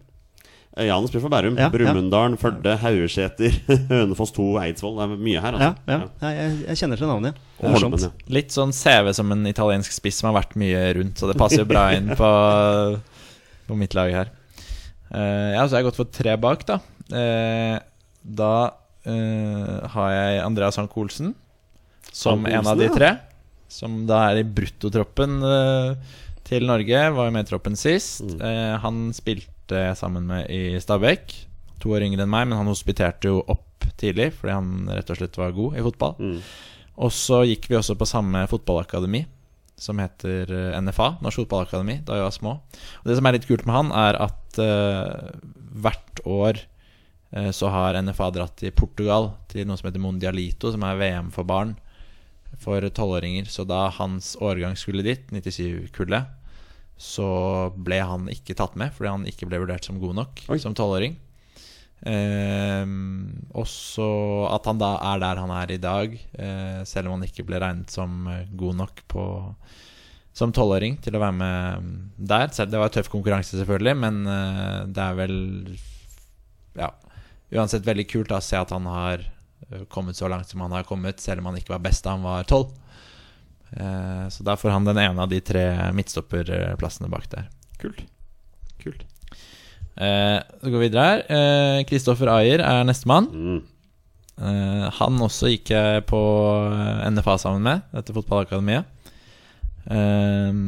[0.78, 1.58] Eh, Ja, han spiller for Bærum.
[1.60, 1.70] Ja, ja.
[1.74, 3.56] Brumunddal, Førde, Haugeseter,
[3.92, 4.98] Hønefoss 2, Eidsvoll.
[5.00, 5.92] Det er mye her, Ja, altså.
[5.92, 5.98] ja.
[6.24, 7.42] ja jeg, jeg kjenner til navnet.
[7.62, 7.72] ja.
[7.76, 8.12] Holmen, ja.
[8.32, 11.66] Litt sånn CV som en italiensk spiss som har vært mye rundt, så det passer
[11.66, 12.32] jo bra inn på,
[13.68, 14.32] på mitt lag her.
[15.12, 16.80] Uh, ja, så har jeg gått for tre bak, da.
[17.12, 17.76] Uh,
[18.24, 21.34] da uh, har jeg Andreas Hank Olsen
[22.16, 22.96] som Hank en av Olsen, de ja.
[22.96, 23.12] tre.
[23.72, 25.38] Som da er i bruttotroppen
[26.52, 27.02] til Norge.
[27.16, 28.24] Var jo med i troppen sist.
[28.26, 28.42] Mm.
[28.44, 31.36] Eh, han spilte jeg sammen med i Stabæk.
[31.82, 33.68] To år yngre enn meg, men han hospiterte jo opp
[34.02, 36.18] tidlig fordi han rett og slett var god i fotball.
[36.20, 36.42] Mm.
[37.02, 39.24] Og så gikk vi også på samme fotballakademi,
[39.82, 42.58] som heter eh, NFA, Norsk Fotballakademi, da vi var små.
[43.02, 45.32] Og Det som er litt kult med han, er at uh,
[45.82, 46.60] hvert år
[47.34, 51.32] uh, så har NFA dratt til Portugal, til noe som heter Mondialito, som er VM
[51.34, 51.74] for barn
[52.62, 53.48] for tolvåringer.
[53.50, 56.30] Så da hans årgang skulle dit, 97-kullet,
[57.02, 57.28] så
[57.74, 60.60] ble han ikke tatt med, fordi han ikke ble vurdert som god nok Oi.
[60.62, 61.16] som tolvåring.
[62.06, 64.06] Ehm, også
[64.50, 67.62] at han da er der han er i dag, eh, selv om han ikke ble
[67.62, 69.26] regnet som eh, god nok på
[70.34, 71.96] som tolvåring til å være med mm,
[72.32, 72.48] der.
[72.56, 75.38] Selv, det var tøff konkurranse, selvfølgelig, men eh, det er vel
[76.78, 76.94] Ja,
[77.52, 80.78] uansett veldig kult da, å se at han har eh, kommet så langt som han
[80.78, 82.72] har kommet, selv om han ikke var best da han var tolv.
[83.72, 85.66] Eh, så da får han den ene av de tre
[85.96, 87.50] midtstopperplassene bak der.
[87.82, 88.04] Kult.
[88.84, 89.06] Kult.
[89.96, 91.86] Eh, så går vi videre her.
[91.90, 93.30] Kristoffer Ayer er nestemann.
[93.32, 93.62] Mm.
[94.42, 96.22] Eh, han også gikk jeg på
[96.72, 98.88] eh, NFA sammen med, dette fotballakademiet.
[99.92, 100.64] Eh,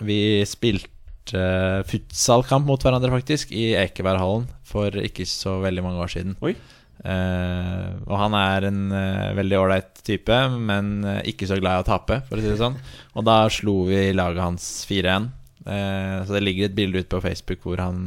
[0.00, 0.90] vi spilte
[1.30, 6.36] spilte futsalkamp mot hverandre, faktisk, i Ekeberghallen for ikke så veldig mange år siden.
[6.42, 6.54] Oi.
[7.00, 11.84] Eh, og han er en uh, veldig ålreit type, men uh, ikke så glad i
[11.84, 12.76] å tape, for å si det sånn.
[13.16, 15.30] Og da slo vi laget hans 4-1.
[15.60, 18.06] Eh, så det ligger et bilde ute på Facebook hvor han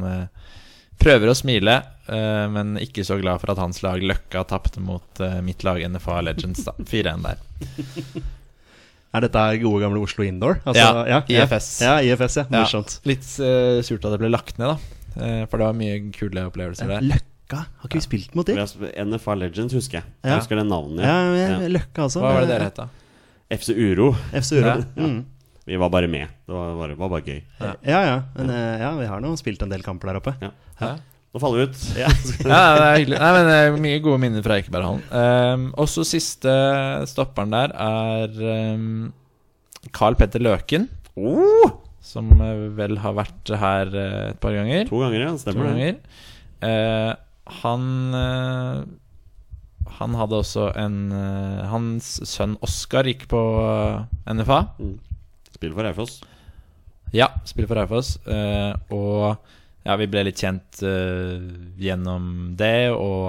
[0.98, 1.76] prøver å smile,
[2.50, 6.64] men ikke så glad for at hans lag Løkka tapte mot mitt lag NFA Legends.
[6.66, 7.44] da 4-1 der.
[9.14, 10.58] Er dette gode gamle Oslo Indoor?
[10.74, 11.68] Ja, IFS.
[11.86, 12.46] Ja, IFS, ja.
[12.48, 12.64] Ja.
[12.64, 12.98] Morsomt.
[13.06, 15.46] Litt eh, surt at det ble lagt ned, da.
[15.46, 17.06] For det var mye kule opplevelser der.
[17.14, 17.33] Løkka?
[17.62, 18.56] Har ikke vi spilt mot dem?
[18.58, 18.90] de?
[19.10, 20.04] NFA Legends husker jeg.
[20.24, 20.30] Ja.
[20.34, 21.04] Jeg husker det navnet.
[21.06, 21.48] Ja, Ja.
[21.62, 22.20] ja, Løkka altså.
[22.24, 22.88] Hva var det dere het, da?
[23.54, 24.10] FC Uro.
[24.32, 24.66] FC Uro.
[24.74, 24.76] Ja.
[24.96, 25.24] Mm.
[25.64, 26.28] Vi var bare med.
[26.46, 27.42] Det var bare, var bare gøy.
[27.88, 28.16] Ja, ja.
[28.36, 30.34] Men eh, ja, vi har nå spilt en del kamper der oppe.
[30.42, 30.50] Ja.
[30.80, 30.90] Ja.
[31.34, 31.84] Nå faller vi ut.
[32.02, 32.08] Ja.
[32.52, 33.18] Ja, det er hyggelig.
[33.22, 35.00] Nei, men det er Mye gode minner fra Ekeberghallen.
[35.10, 36.52] Um, også siste
[37.10, 38.36] stopperen der er
[38.76, 39.12] um,
[39.96, 40.88] Carl Petter Løken.
[41.16, 41.72] Oh!
[42.04, 44.84] Som eh, vel har vært her eh, et par ganger.
[44.90, 45.30] To ganger, ja.
[45.32, 45.72] To Stemmer det.
[45.72, 46.24] ganger.
[46.68, 47.12] Eh,
[47.62, 48.78] han eh,
[49.98, 53.40] Han hadde også en eh, Hans sønn Oskar gikk på
[54.24, 54.32] NFA.
[54.32, 54.60] NFA.
[55.54, 56.16] Spiller for Raufoss.
[57.14, 58.16] Ja, spiller for Raufoss.
[58.26, 59.36] eh, og
[59.84, 61.44] ja, vi ble litt kjent eh,
[61.76, 63.28] gjennom det, og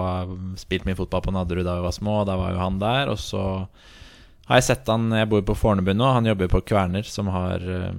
[0.55, 2.21] spilte spilt mye fotball på Nadderud da vi var små.
[2.27, 3.11] Da var jo han der.
[3.11, 3.41] Og så
[4.47, 6.07] har jeg sett han Jeg bor på Fornebu nå.
[6.15, 7.91] Han jobber på Kverner, som har eh,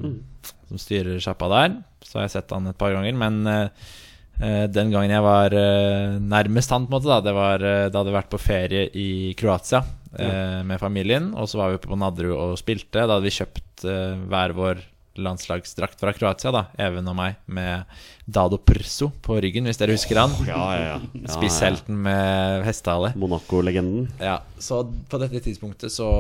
[0.70, 1.78] Som styrer sjappa der.
[2.00, 3.12] Så har jeg sett han et par ganger.
[3.20, 3.94] Men eh, eh,
[4.38, 8.02] den gangen jeg var eh, nærmest han, på en måte, da det var eh, da
[8.02, 9.80] hadde vært på ferie i Kroatia
[10.18, 11.30] eh, med familien.
[11.36, 13.00] Og så var vi oppe på Nadderud og spilte.
[13.00, 14.84] Da hadde vi kjøpt eh, hver vår
[15.16, 17.88] landslagsdrakt fra Kroatia, da Even og meg, med
[18.28, 20.34] Dado Prso på ryggen, hvis dere husker han.
[20.36, 20.98] Oh, ja, ja.
[21.00, 23.14] ja Spisshelten med hestehale.
[23.16, 24.10] Monaco-legenden.
[24.20, 26.10] Ja, så på dette tidspunktet så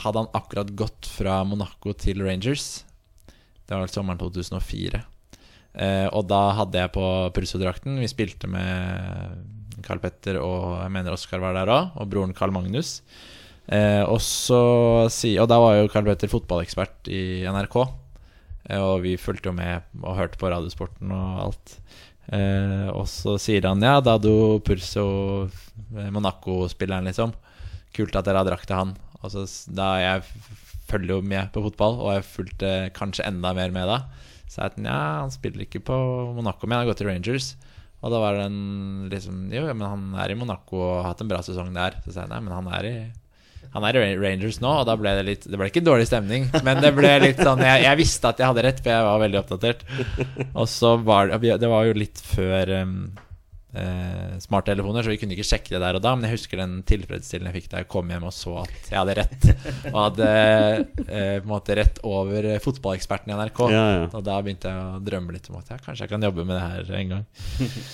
[0.00, 2.84] hadde han akkurat gått fra Monaco til Rangers.
[3.66, 5.02] Det var vel sommeren 2004.
[5.76, 7.04] Eh, og da hadde jeg på
[7.36, 12.34] Purso-drakten Vi spilte med Carl Petter og jeg mener Oskar var der òg, og broren
[12.36, 13.00] Carl Magnus.
[13.66, 14.58] Eh, og, så,
[15.06, 17.78] og da var jo Carl Petter fotballekspert i NRK.
[18.70, 21.78] Eh, og vi fulgte jo med og hørte på Radiosporten og alt.
[22.34, 25.06] Eh, og så sier han ja, Dado Purso,
[25.92, 27.34] Monaco-spilleren, liksom.
[27.96, 28.94] Kult at dere har drakt til han.
[29.22, 30.24] Og så da jeg
[30.86, 34.00] følger jo med på fotball, og jeg fulgte kanskje enda mer med da.
[34.46, 35.96] Så jeg tenkte, ja, han spiller ikke på
[36.36, 37.52] Monaco, men han har gått til Rangers.
[38.04, 41.22] Og da var det en liksom Jo, men han er i Monaco og har hatt
[41.24, 41.98] en bra sesong der.
[42.04, 42.96] Så sa jeg nei, men han er i
[43.76, 46.46] han er i Rangers nå, og da ble det litt Det ble ikke dårlig stemning,
[46.66, 49.22] men det ble litt sånn Jeg, jeg visste at jeg hadde rett, for jeg var
[49.24, 49.84] veldig oppdatert.
[50.54, 52.94] Og så var det Det var jo litt før um,
[53.76, 56.14] eh, smarttelefoner, så vi kunne ikke sjekke det der og da.
[56.16, 58.98] Men jeg husker den tilfredsstillende jeg fikk da jeg kom hjem og så at jeg
[58.98, 59.48] hadde rett.
[59.92, 63.62] Og hadde eh, på en måte rett over fotballeksperten i NRK.
[63.72, 64.04] Ja, ja.
[64.10, 66.58] Og da begynte jeg å drømme litt om at ja, kanskje jeg kan jobbe med
[66.58, 67.26] det her en gang.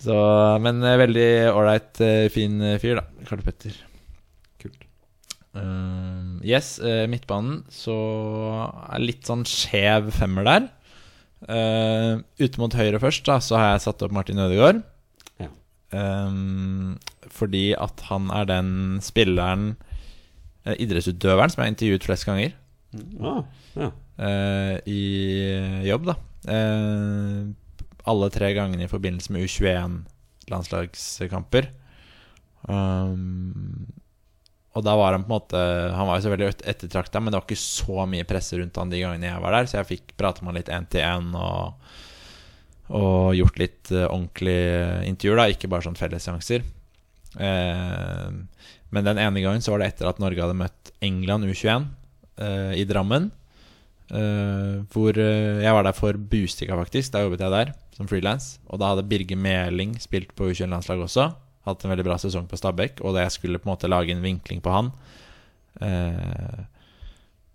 [0.00, 0.16] Så,
[0.64, 3.26] men eh, veldig ålreit, eh, fin fyr, da.
[3.28, 3.76] Karl Petter.
[4.62, 4.86] Kult.
[5.50, 6.76] Uh, yes,
[7.10, 7.96] midtbanen så
[8.86, 10.68] er litt sånn skjev femmer der.
[11.40, 14.82] Uh, ute mot høyre først, da, så har jeg satt opp Martin Ødegaard.
[15.90, 16.94] Um,
[17.34, 19.72] fordi at han er den spilleren,
[20.64, 22.52] eh, idrettsutøveren, som jeg har intervjuet flest ganger
[23.22, 23.44] Ah,
[23.78, 23.92] ja.
[24.18, 25.02] uh, i
[25.86, 26.14] jobb, da.
[26.46, 27.50] Uh,
[28.10, 31.64] alle tre gangene i forbindelse med U21-landslagskamper.
[32.66, 33.86] Um,
[34.76, 35.60] og da var han på en måte
[35.96, 38.92] Han var jo så veldig ettertrakta, men det var ikke så mye presse rundt han
[38.92, 41.26] de gangene jeg var der, så jeg fikk prate med han litt én til én
[41.34, 41.62] og,
[42.90, 46.64] og gjort litt eh, ordentlige intervjuer, da, ikke bare sånn fellesseanser.
[47.38, 48.30] Eh,
[48.90, 51.86] men den ene gangen så var det etter at Norge hadde møtt England U21
[52.42, 53.30] eh, i Drammen.
[54.10, 57.12] eh, hvor eh, jeg var der for Bustika, faktisk.
[57.14, 58.56] Da jobbet jeg der som frilans.
[58.66, 61.28] Og da hadde Birger Meling spilt på U21-landslaget også.
[61.68, 63.04] Hatt en veldig bra sesong på Stabæk.
[63.04, 64.90] Og da jeg skulle på en måte lage en vinkling på han
[65.84, 66.66] eh,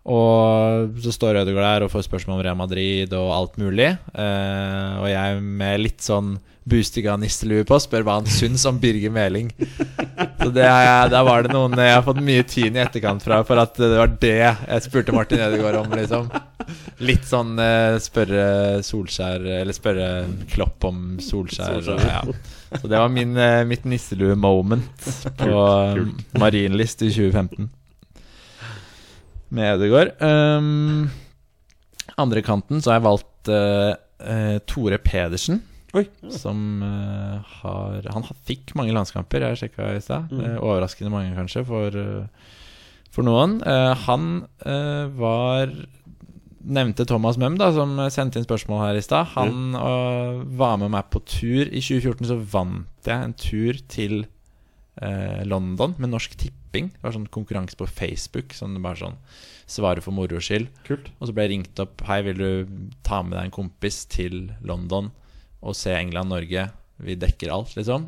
[0.06, 3.88] Og så står Ødegaard der og får spørsmål om Real Madrid og alt mulig.
[4.14, 6.36] Uh, og jeg med litt sånn
[6.66, 9.52] Bustika-nisselue på spør hva han syns om Birger Meling.
[10.42, 13.44] Så det er, der var det noen jeg har fått mye tyn i etterkant fra
[13.46, 16.30] for at det var det jeg spurte Martin Ødegaard om, liksom.
[17.06, 18.46] Litt sånn uh, spørre
[18.86, 20.08] Solskjær Eller spørre
[20.54, 21.82] Klopp om Solskjær.
[21.94, 22.22] og- Ja.
[22.82, 25.06] Så det var min, uh, mitt nisselue-moment
[25.38, 25.66] på
[26.42, 27.70] Marienlyst i 2015.
[29.56, 30.16] Med Ødegaard.
[30.20, 31.08] Um,
[32.20, 33.94] andre kanten så har jeg valgt uh,
[34.26, 35.62] uh, Tore Pedersen.
[35.96, 36.04] Oi.
[36.34, 40.32] Som uh, har Han fikk mange landskamper, jeg sjekka i stad.
[40.32, 40.58] Mm.
[40.60, 42.00] Overraskende mange, kanskje, for,
[43.16, 43.62] for noen.
[44.06, 44.32] Han
[45.16, 45.72] var
[46.66, 49.34] nevnte Thomas da som sendte inn spørsmål her i stad.
[49.36, 51.70] Han øh, var med meg på tur.
[51.70, 54.26] I 2014 så vant jeg en tur til
[55.02, 56.92] eh, London med Norsk Tipping.
[56.94, 58.56] Det var sånn konkurranse på Facebook.
[58.56, 59.20] Sånn bare sånn
[59.66, 60.70] Svare for moro skyld.
[60.86, 61.08] Kult.
[61.18, 64.52] Og så ble jeg ringt opp Hei, vil du ta med deg en kompis til
[64.62, 65.10] London
[65.66, 66.68] og se England-Norge?
[67.02, 68.06] Vi dekker alt, liksom.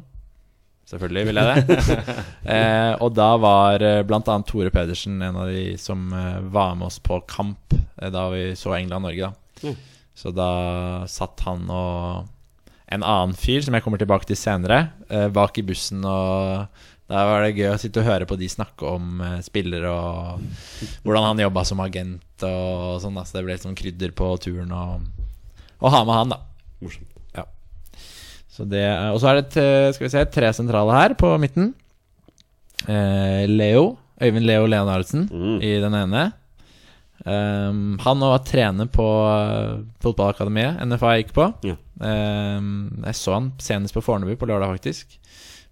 [0.88, 1.98] Selvfølgelig vil jeg det.
[2.54, 4.06] eh, og da var bl.a.
[4.08, 8.12] blant annet Tore Pedersen en av de som eh, var med oss på kamp eh,
[8.14, 9.34] da vi så England-Norge.
[9.34, 9.76] da Mm.
[10.18, 10.52] Så da
[11.10, 12.30] satt han og
[12.92, 16.06] en annen fyr som jeg kommer tilbake til senere, eh, bak i bussen.
[16.08, 16.68] Og
[17.08, 20.42] da var det gøy å sitte og høre på de snakke om eh, spillere og
[21.04, 23.20] hvordan han jobba som agent og sånn.
[23.26, 26.42] Så det ble litt sånn krydder på turen å ha med han, da.
[26.82, 27.14] Morsomt.
[28.58, 28.82] Så det
[29.14, 31.76] og så er det skal vi se, tre sentrale her på midten.
[32.90, 33.98] Eh, Leo.
[34.18, 35.60] Øyvind Leo Leonardsen Mm.
[35.62, 36.24] i den ene.
[37.28, 41.48] Um, han var trener på uh, fotballakademiet NFA jeg gikk på.
[41.68, 41.76] Ja.
[42.00, 42.70] Um,
[43.04, 45.18] jeg så han senest på Fornebu på lørdag, faktisk.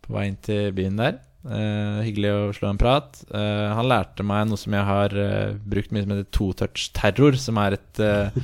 [0.04, 1.22] På vei inn til byen der.
[1.46, 3.22] Uh, hyggelig å slå en prat.
[3.30, 7.62] Uh, han lærte meg noe som jeg har uh, brukt mye som heter to-touch-terror, som
[7.62, 8.42] er et eh,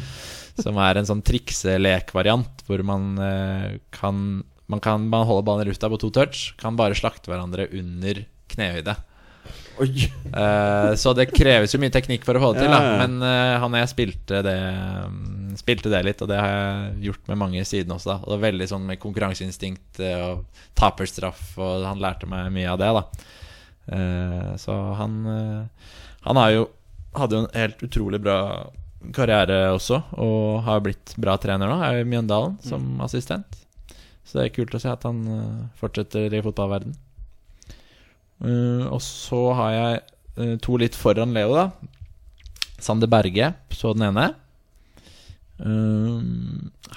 [0.62, 5.72] Som er en sånn trikselekvariant hvor man eh, kan man kan man holder ballen i
[5.72, 8.94] lufta på to touch, kan bare slakte hverandre under knehøyde.
[9.80, 12.98] Eh, så det kreves jo mye teknikk for å få det til, da.
[13.02, 14.58] Men uh, han og jeg spilte det,
[15.12, 18.14] mm, spilte det litt, og det har jeg gjort med mange siden også.
[18.14, 22.52] da Og det er veldig sånn med konkurranseinstinkt eh, og taperstraff, og han lærte meg
[22.56, 23.06] mye av det, da.
[23.92, 25.16] Uh, så han
[26.22, 26.68] Han har jo
[27.18, 28.38] hadde jo en helt utrolig bra
[29.12, 31.82] karriere også, og har blitt bra trener nå.
[31.84, 33.58] Er i Mjøndalen som assistent.
[34.24, 35.26] Så det er kult å se at han
[35.82, 37.11] fortsetter i fotballverden Eh,
[38.42, 39.98] og så har jeg
[40.42, 41.70] eh, to litt foran Leo, da.
[42.82, 44.32] Sander Berge, så den ene.
[45.62, 46.22] Eh,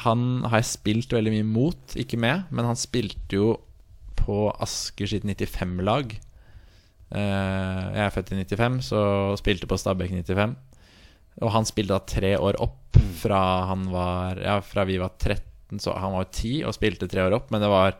[0.05, 3.51] han har jeg spilt veldig mye mot, ikke med, men han spilte jo
[4.19, 6.15] på Asker sitt 95-lag.
[7.15, 9.03] Eh, jeg er født i 95, så
[9.41, 10.57] spilte på Stabæk 95.
[11.45, 15.81] Og han spilte da tre år opp fra han var Ja, fra vi var 13,
[15.83, 17.97] så han var jo 10 og spilte tre år opp, men det var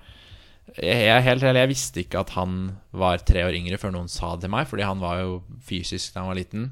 [0.73, 4.47] jeg, helt jeg visste ikke at han var tre år yngre før noen sa det
[4.47, 6.71] til meg, fordi han var jo fysisk da han var liten,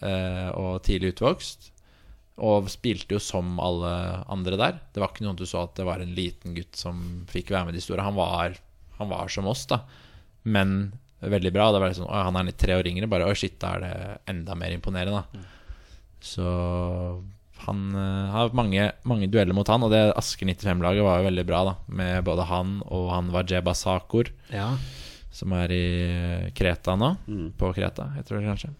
[0.00, 1.70] eh, og tidlig utvokst.
[2.42, 3.90] Og spilte jo som alle
[4.32, 4.78] andre der.
[4.92, 7.68] Det var ikke noe du så at det var en liten gutt som fikk være
[7.68, 8.02] med de store.
[8.06, 8.56] Han var,
[8.98, 9.82] han var som oss, da.
[10.44, 11.68] Men veldig bra.
[11.70, 13.10] Det var litt sånn, han er litt tre år yngre.
[13.10, 13.92] Bare Å, shit, da er det
[14.32, 15.44] enda mer imponerende, da.
[16.22, 16.46] Så
[17.66, 21.44] han uh, har mange, mange dueller mot han, og det Asker 95-laget var jo veldig
[21.48, 21.74] bra, da.
[21.92, 24.72] Med både han og han Wajeba Sakur, Ja.
[25.32, 25.84] som er i
[26.54, 27.14] Kreta nå.
[27.56, 28.72] På Kreta, jeg tror det kanskje.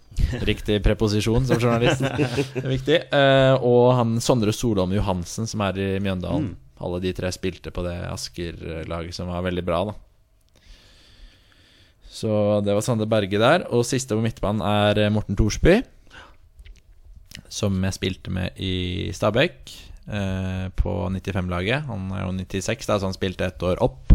[0.44, 2.02] Riktig preposisjon som journalist.
[2.04, 2.98] Det er viktig.
[3.14, 6.52] Uh, og han Sondre Solholm Johansen, som er i Mjøndalen.
[6.82, 9.94] Alle de tre spilte på det Asker-laget, som var veldig bra, da.
[12.12, 13.64] Så det var Sande Berge der.
[13.72, 15.78] Og siste på midtbanen er Morten Thorsby.
[17.52, 19.72] Som jeg spilte med i Stabæk
[20.08, 21.86] eh, på 95-laget.
[21.88, 24.12] Han er jo 96, da, så han spilte et år opp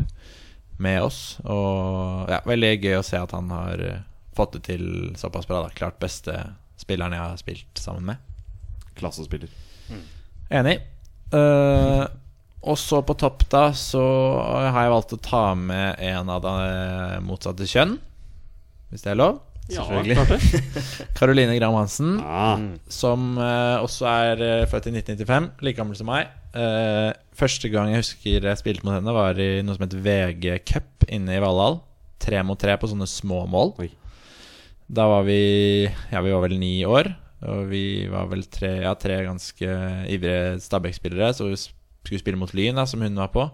[0.81, 1.21] med oss.
[1.45, 4.05] Og ja, veldig gøy å se at han har eh,
[4.37, 4.85] fått det til
[5.17, 5.63] såpass bra.
[5.65, 5.73] Da.
[5.77, 6.35] Klart beste
[6.77, 8.21] spilleren jeg har spilt sammen med.
[8.97, 9.49] Klassespiller.
[10.53, 10.79] Enig.
[11.33, 12.05] Eh,
[12.67, 14.01] og så på topp, da, så
[14.41, 17.97] har jeg valgt å ta med en av det motsatte kjønn.
[18.91, 19.39] Hvis det er lov?
[19.71, 20.25] Klart Ja,
[21.17, 22.15] Caroline Graham Hansen.
[22.21, 22.49] ja.
[22.91, 26.31] Som uh, også er uh, født i 1995, like gammel som meg.
[26.55, 30.59] Uh, første gang jeg husker jeg spilte mot henne, var i noe som het VG
[30.67, 31.81] Cup inne i Valhall.
[32.23, 33.75] Tre mot tre på sånne små mål.
[33.83, 33.91] Oi.
[34.87, 35.39] Da var vi
[35.85, 37.11] Ja, vi var vel ni år.
[37.45, 39.73] Og vi var vel tre, ja, tre ganske
[40.09, 41.33] ivrige Stabæk-spillere.
[41.37, 43.45] Så vi skulle spille mot Lyn, da, som hun var på.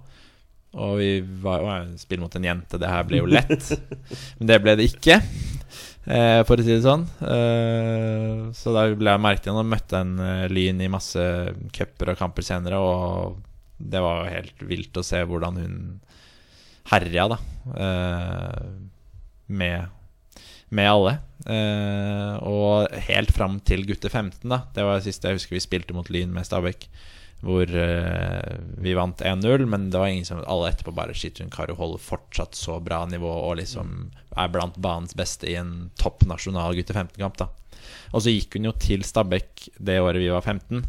[0.74, 1.10] Og vi
[1.44, 2.80] var å, spille mot en jente.
[2.82, 3.74] Det her ble jo lett.
[4.40, 5.20] Men det ble det ikke.
[6.04, 7.06] Eh, for å si det sånn.
[7.24, 11.24] Eh, så da ble jeg merket igjen og møtte en eh, Lyn i masse
[11.76, 13.40] cuper og kamper senere, og
[13.80, 15.78] det var jo helt vilt å se hvordan hun
[16.92, 17.38] herja, da.
[19.48, 19.94] Med,
[20.76, 21.14] med alle.
[22.44, 24.60] Og helt fram til gutter 15, da.
[24.76, 26.88] Det var det siste jeg husker vi spilte mot Lyn med Stabæk.
[27.44, 31.52] Hvor uh, vi vant 1-0, men det var ingen som alle etterpå bare Shit, hun
[31.52, 36.24] Karo holder fortsatt så bra nivå og liksom er blant banens beste i en topp
[36.30, 37.42] nasjonal gutte 15-kamp.
[37.42, 37.50] da
[38.16, 40.86] Og så gikk hun jo til Stabæk det året vi var 15.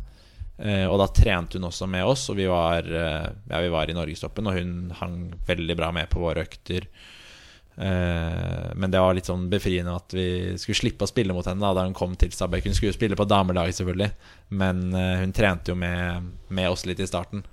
[0.62, 3.90] uh, og da trente hun også med oss, og vi var, uh, ja, vi var
[3.90, 5.18] i norgestoppen, og hun hang
[5.50, 6.86] veldig bra med på våre økter.
[7.77, 10.27] Eh, men det var litt sånn befriende at vi
[10.61, 12.68] skulle slippe å spille mot henne da, da hun kom til Stabæk.
[12.68, 14.11] Hun skulle jo spille på damelaget, selvfølgelig,
[14.61, 17.45] men eh, hun trente jo med, med oss litt i starten.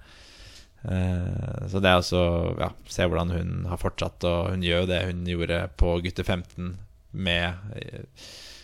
[0.84, 2.22] Eh, så det er også
[2.58, 6.26] ja, Se hvordan hun har fortsatt, og hun gjør jo det hun gjorde på gutte
[6.26, 6.72] 15
[7.12, 7.76] med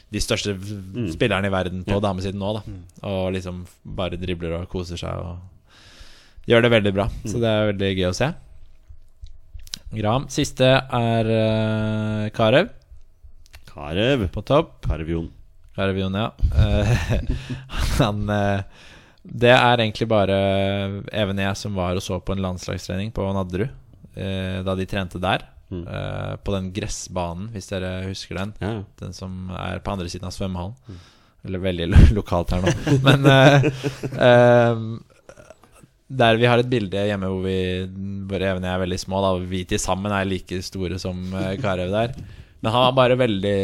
[0.07, 1.09] de største mm.
[1.11, 2.03] spillerne i verden på Ja.
[2.05, 2.77] damesiden nå, da.
[3.09, 7.09] Og liksom bare dribler og koser seg og gjør det veldig bra.
[7.27, 8.29] Så det er veldig gøy å se.
[9.95, 10.27] Gram.
[10.31, 12.71] Siste er uh, Karev
[13.67, 14.27] Karev.
[14.33, 14.79] på topp.
[14.87, 15.29] Karevjon.
[15.77, 16.31] Karevion, ja.
[16.57, 17.19] Eh,
[17.99, 18.63] han eh,
[19.21, 20.37] Det er egentlig bare
[21.13, 23.69] Even jeg som var og så på en landslagstrening på Nadderud.
[24.65, 25.45] da de trente der.
[25.69, 25.83] Mm.
[26.47, 28.53] på den gressbanen, hvis dere husker den.
[28.63, 28.71] Ja.
[28.97, 30.73] Den som er på andre siden av svømmehallen.
[31.45, 32.73] Eller veldig lokalt her nå.
[33.05, 33.67] Men uh,
[34.27, 34.81] eh,
[36.07, 37.59] der vi har et bilde hjemme hvor vi
[38.27, 39.21] Hvor Even og jeg er veldig små.
[39.23, 42.13] Da Vi til sammen er like store som uh, Karev der.
[42.59, 43.57] Men han var bare veldig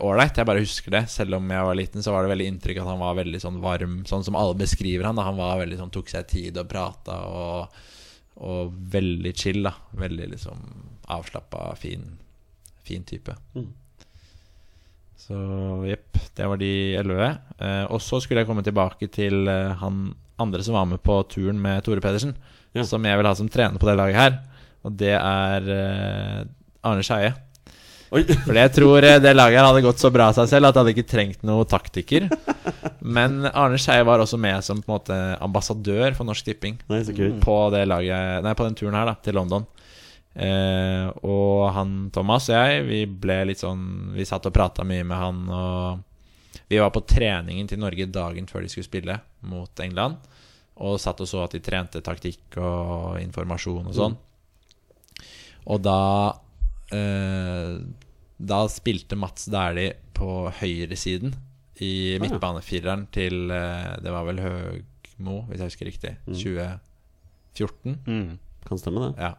[0.00, 0.38] ålreit.
[0.38, 1.02] Jeg bare husker det.
[1.12, 3.58] Selv om jeg var liten, så var det veldig inntrykk at han var veldig sånn
[3.60, 5.18] varm, sånn som alle beskriver han.
[5.18, 5.26] Da.
[5.26, 7.82] Han var veldig sånn tok seg tid og prata og,
[8.40, 9.74] og veldig chill, da.
[10.00, 10.64] Veldig liksom
[11.12, 12.06] avslappa, fin,
[12.84, 13.36] fin type.
[13.58, 13.68] Mm.
[15.28, 15.36] Så
[15.84, 17.28] jepp, det var de elleve.
[17.60, 21.20] Eh, og så skulle jeg komme tilbake til eh, han andre som var med på
[21.30, 22.36] turen med Tore Pedersen.
[22.76, 22.84] Ja.
[22.86, 24.38] Som jeg vil ha som trener på det laget her.
[24.86, 27.34] Og det er uh, Arne Skeie.
[28.46, 30.76] For jeg tror eh, det laget her hadde gått så bra av seg selv at
[30.76, 32.28] det hadde ikke trengt noen taktiker.
[33.16, 37.02] Men Arne Skeie var også med som på en måte ambassadør for Norsk Tipping Nei,
[37.42, 39.68] på det laget Nei, på den turen her da til London.
[40.38, 45.02] Uh, og han Thomas og jeg, vi ble litt sånn Vi satt og prata mye
[45.02, 46.04] med han, og
[46.68, 49.16] vi var på treningen til Norge dagen før de skulle spille
[49.48, 50.18] mot England.
[50.84, 54.18] Og satt og så at de trente taktikk og informasjon og sånn.
[55.68, 56.02] Og da
[56.94, 57.80] eh,
[58.38, 61.34] Da spilte Mats Dæhlie på høyresiden
[61.82, 62.20] i ja.
[62.22, 66.14] midtbanefireren til eh, Det var vel Høgmo, hvis jeg husker riktig.
[66.30, 67.98] 2014.
[68.06, 68.38] Mm.
[68.68, 69.12] Kan stemme, det.
[69.18, 69.34] Ja.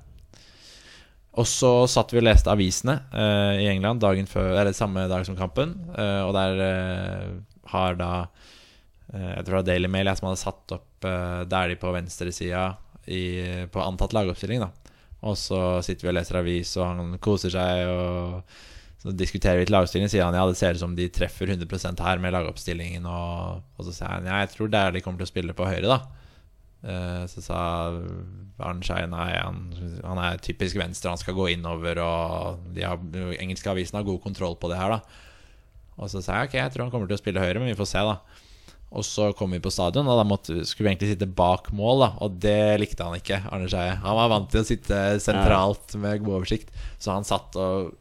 [1.37, 5.25] Og så satt vi og leste avisene uh, i England dagen før, eller samme dag
[5.27, 5.75] som kampen.
[5.93, 7.35] Uh, og der uh,
[7.73, 8.13] har da
[9.09, 11.05] Jeg tror det var Daily Mail jeg som hadde satt opp
[11.49, 12.75] der de på venstresida
[13.73, 14.61] på antatt lagoppstilling.
[14.61, 14.69] da
[15.25, 17.89] Og så sitter vi og leser avis, og han koser seg.
[17.89, 21.49] Og så diskuterer vi til lagoppstillingen, Sier han ja, det ser ut som de treffer
[21.49, 23.09] 100% her med lagoppstillingen.
[23.09, 25.57] Og, og så sier han ja, jeg tror det er de kommer til å spille
[25.57, 26.18] på høyre, da.
[26.83, 27.59] Eh, Så sa
[28.59, 29.65] Arne Skeie nei, han,
[30.03, 32.99] han er typisk venstre, han skal gå innover, og de har,
[33.39, 35.25] engelske avisene har god kontroll på det her, da.
[35.99, 37.79] Og så sa jeg ok, jeg tror han kommer til å spille høyre, men vi
[37.79, 38.45] får se, da.
[38.89, 41.99] Og så kom vi på stadion, og da måtte, skulle vi egentlig sitte bak mål,
[42.05, 42.09] da.
[42.25, 43.99] Og det likte han ikke, Arne Skeie.
[44.01, 47.91] Han var vant til å sitte sentralt med god oversikt, så han satt og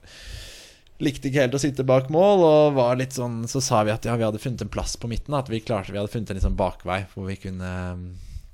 [1.03, 4.07] likte ikke helt å sitte bak mål, og var litt sånn Så sa vi at
[4.09, 6.41] ja, vi hadde funnet en plass på midten, at vi klarte Vi hadde funnet en
[6.43, 7.71] sånn bakvei hvor vi kunne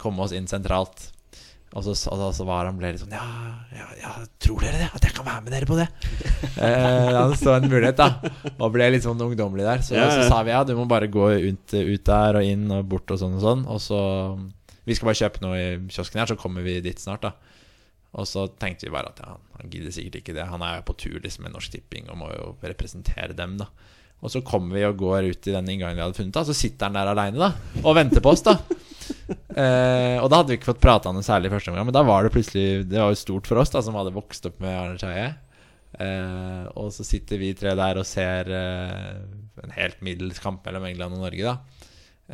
[0.05, 1.09] komme oss inn sentralt.
[1.75, 3.25] Og så, og så, så var han ble litt sånn Ja,
[3.75, 4.91] ja, ja tror dere det?
[4.95, 5.89] At jeg kan være med dere på det?
[6.63, 8.31] eh, ja, det så en mulighet, da.
[8.61, 9.83] Og ble litt sånn ungdommelig der.
[9.83, 10.21] Så, Ja, ja.
[10.21, 13.11] så sa vi ja, du må bare gå ut, ut der og inn og bort
[13.11, 13.67] og sånn og sånn.
[13.67, 13.99] Og så
[14.85, 17.33] Vi skal bare kjøpe noe i kiosken her, så kommer vi dit snart, da.
[18.15, 20.47] Og så tenkte vi bare at ja, han gidder sikkert ikke det.
[20.47, 23.67] Han er jo på tur liksom med Norsk Tipping og må jo representere dem, da.
[24.23, 26.47] Og så kommer vi og går ut i den inngangen vi hadde funnet, da.
[26.47, 27.81] Så sitter han der aleine, da.
[27.83, 28.61] Og venter på oss, da.
[29.55, 32.27] Eh, og da hadde vi ikke fått prata noe særlig første omgang, men da var
[32.27, 34.99] det plutselig Det var jo stort for oss, da, som hadde vokst opp med Arne
[34.99, 35.29] Skeie.
[35.95, 39.20] Eh, og så sitter vi tre der og ser eh,
[39.62, 41.85] en helt middels kamp mellom England og Norge, da.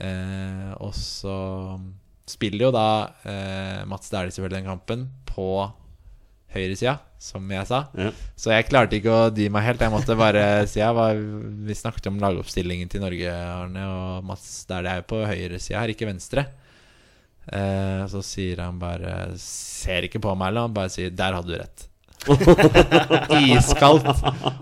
[0.01, 1.37] Eh, og så
[2.31, 2.89] spiller jo da
[3.27, 5.51] eh, Mats Dæhlie selvfølgelig den kampen på
[6.55, 7.85] høyresida, som jeg sa.
[7.99, 8.11] Ja.
[8.39, 9.83] Så jeg klarte ikke å dy meg helt.
[9.85, 11.19] Jeg måtte bare si var,
[11.67, 15.95] Vi snakket om lagoppstillingen til Norge, Arne, og Mats Dæhlie er jo på høyresida her,
[15.95, 16.49] ikke venstre.
[17.51, 21.51] Eh, så sier han bare Ser ikke på meg, eller han bare sier 'Der hadde
[21.51, 21.87] du rett'.
[23.41, 24.05] Iskaldt.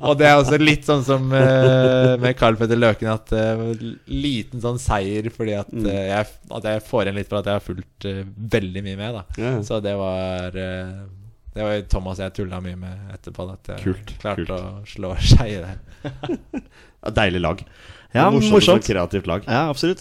[0.06, 3.62] Og det er også litt sånn som eh, med Carl Petter Løken, at eh,
[4.06, 7.58] liten sånn seier fordi at, eh, jeg, at jeg får igjen litt for at jeg
[7.58, 8.22] har fulgt eh,
[8.56, 9.24] veldig mye med, da.
[9.42, 9.52] Ja.
[9.66, 13.48] Så det var Det var Thomas jeg tulla mye med etterpå.
[13.52, 14.54] At jeg Kult, klarte kult.
[14.54, 16.62] å slå seg i det
[17.18, 17.64] Deilig lag.
[18.14, 18.86] Ja, Morsomt, morsomt.
[18.86, 19.42] Kreativt lag.
[19.50, 20.00] Ja, absolutt.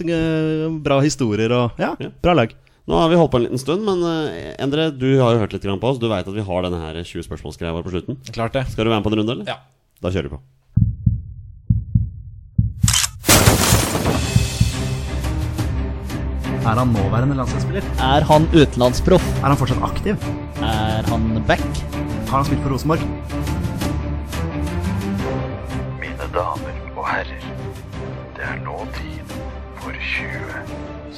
[0.85, 2.09] Bra historier og Ja, Ja.
[2.22, 2.53] bra lag.
[2.88, 5.51] Nå har vi holdt på en liten stund, men uh, Endre, du har jo hørt
[5.51, 5.97] litt grann på oss.
[5.99, 8.15] Du veit at vi har denne her 20 spørsmålsgreia vår på slutten.
[8.31, 8.64] Klart det.
[8.72, 9.49] Skal du være med på en runde, eller?
[9.51, 9.59] Ja.
[9.99, 10.43] Da kjører vi på.
[16.68, 17.84] Er han nåværende landslagsspiller?
[18.03, 19.27] Er han utenlandsproff?
[19.41, 20.30] Er han fortsatt aktiv?
[20.64, 21.68] Er han back?
[22.31, 23.03] Har han spilt for Rosenborg?
[25.99, 27.51] Mine damer og herrer,
[28.39, 29.35] det er nå tid
[29.84, 30.64] for 20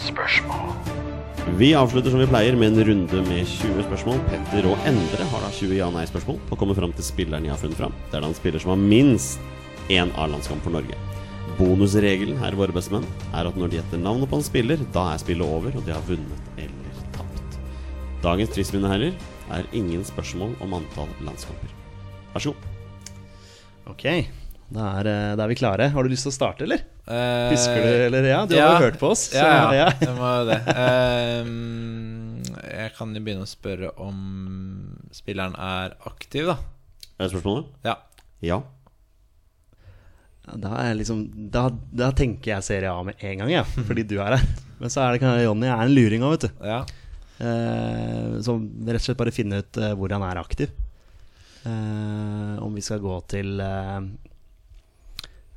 [0.09, 1.08] spørsmål.
[1.57, 4.19] Vi avslutter som vi pleier med en runde med 20 spørsmål.
[4.29, 7.79] Petter og Endre har da 20 ja-nei-spørsmål og kommer fram til spilleren jeg har funnet
[7.79, 7.95] fram.
[8.09, 9.39] Det er da en spiller som har minst
[9.91, 10.95] én A-landskamp for Norge.
[11.57, 15.23] Bonusregelen her, våre bestemenn, er at når de gjetter navnet på en spiller, da er
[15.23, 17.57] spillet over, og de har vunnet eller tapt.
[18.23, 19.17] Dagens trist, mine herrer,
[19.51, 21.73] er ingen spørsmål om antall landskamper.
[22.35, 23.17] Vær så god.
[23.89, 24.05] Ok,
[24.69, 25.89] da er, eh, da er vi klare.
[25.91, 26.85] Har du lyst til å starte, eller?
[27.09, 28.23] Eh, Husker du, eller?
[28.29, 29.27] Ja, du har jo hørt på oss.
[29.31, 29.93] så- Ja, ja, ja.
[29.99, 30.59] jeg må jo det.
[30.77, 34.17] Ehm, jeg kan jo begynne å spørre om
[35.11, 36.57] spilleren er aktiv, da.
[37.17, 37.65] Er det spørsmålet?
[37.83, 37.95] Ja.
[38.45, 38.61] Ja.
[40.49, 44.15] Da, er liksom, da, da tenker jeg Serie A med en gang, ja, fordi du
[44.21, 44.45] er her.
[44.79, 46.65] Men så er det kanskje Jonny er en luring òg, vet du.
[46.65, 46.81] ja.
[47.39, 48.51] Uh, så
[48.83, 50.73] rett og slett bare finne ut uh, hvor han er aktiv.
[51.63, 53.61] Uh, om vi skal gå til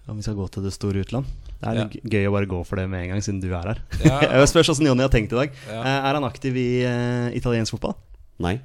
[0.07, 1.27] Om vi skal gå til det store utland.
[1.63, 1.85] Det er Ja.
[2.11, 3.81] gøy å bare gå for det med en gang, siden du er her.
[4.03, 4.19] Ja.
[4.35, 5.53] Jeg spørs åssen Jonny har tenkt i dag.
[5.71, 5.79] Ja.
[5.81, 7.95] Eh, er han aktiv i uh, italiensk fotball?
[8.43, 8.57] Nei.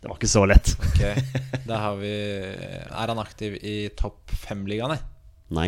[0.00, 0.70] Det var ikke så lett.
[0.80, 1.02] Ok,
[1.68, 4.96] da har vi Er han aktiv i topp fem-ligaene?
[5.52, 5.66] Nei.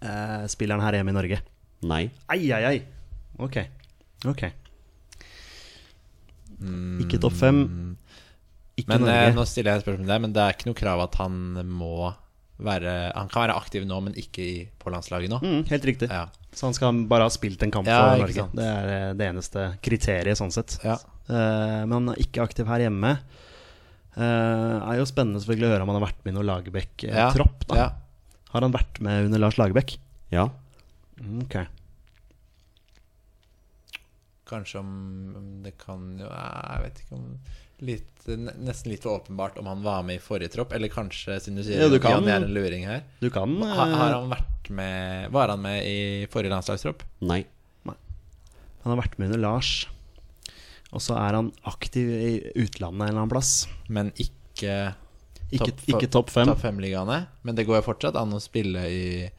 [0.00, 1.42] Uh, spiller han her hjemme i Norge?
[1.84, 2.06] Nei.
[2.32, 2.78] Ai, ai, ai.
[3.44, 3.58] Ok.
[4.32, 4.46] Ok.
[6.62, 7.60] Mm, Ikke topp fem.
[8.80, 9.36] Ikke Men eh, Norge.
[9.36, 11.36] nå stiller jeg et spørsmål der, men det er ikke noe krav at han
[11.68, 11.92] må
[12.58, 15.40] være Han kan være aktiv nå, men ikke i, på landslaget nå.
[15.42, 16.08] Mm, helt riktig.
[16.08, 16.26] Ja.
[16.56, 18.46] Så han skal bare ha spilt en kamp Ja, for Norge.
[18.56, 20.78] Det er eh, det eneste kriteriet, sånn sett.
[20.84, 20.96] Ja.
[21.28, 23.16] Eh, men han er ikke aktiv her hjemme.
[24.16, 27.66] Eh, er jo spennende selvfølgelig å høre om han har vært med i noen Lagerbäck-tropp.
[27.76, 27.90] Ja.
[28.54, 29.98] Har han vært med under Lars Lagerbäck?
[30.32, 30.48] Ja.
[31.20, 31.58] Mm, Ok.
[34.46, 34.90] Kanskje om
[35.36, 37.24] om det kan jo Jeg vet ikke om
[37.80, 41.56] litt, Nesten litt for åpenbart om han var med i forrige tropp, eller kanskje, siden
[41.60, 44.14] du sier Ja, du kan- Jan er en luring her Du kan eh, ha, Har
[44.16, 47.02] han vært med Var han med i forrige landslagstropp?
[47.22, 47.44] Nei.
[47.86, 49.86] Han har vært med under Lars.
[50.94, 52.32] Og så er han aktiv i
[52.62, 53.66] utlandet en eller annen plass.
[53.88, 54.94] Men ikke
[55.50, 56.46] Ikke Topp- ikke topp fem.
[56.46, 57.26] topp fem-ligaene.
[57.44, 59.30] Men det går jo fortsatt an å spille i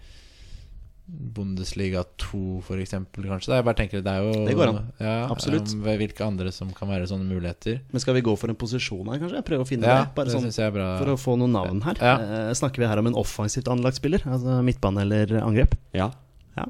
[1.07, 3.47] Bundesliga 2, for eksempel, kanskje.
[3.47, 3.55] Da.
[3.61, 4.79] Jeg bare tenker, det er jo Det går an.
[4.99, 5.71] Ja, Absolutt.
[5.73, 7.79] um, hvilke andre som kan være sånne muligheter.
[7.93, 9.39] Men skal vi gå for en posisjon her, kanskje?
[9.47, 10.15] Prøve å finne Ja, det?
[10.17, 10.89] Bare det sånn, jeg er bra.
[10.99, 11.95] for å få noen navn her.
[12.01, 12.15] Ja.
[12.49, 14.19] Eh, snakker vi her om en offensivt anlagt spiller?
[14.27, 15.77] Altså midtbane eller angrep?
[15.95, 16.11] Ja.
[16.57, 16.65] Ja.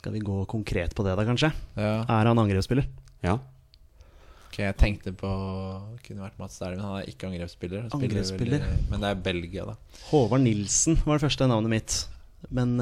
[0.00, 1.52] Skal vi gå konkret på det, da, kanskje?
[1.76, 2.04] Ja.
[2.08, 2.86] Er han angrepsspiller?
[3.24, 3.36] Ja.
[4.48, 5.28] Ok, jeg tenkte på
[6.06, 7.88] Kunne vært Mats Dæhlie, men han er ikke angrepsspiller.
[7.92, 8.60] Angrepsspiller.
[8.64, 9.74] veldig- Men det er Belgia, da.
[10.10, 12.06] Håvard Nilsen var det første navnet mitt.
[12.54, 12.76] Men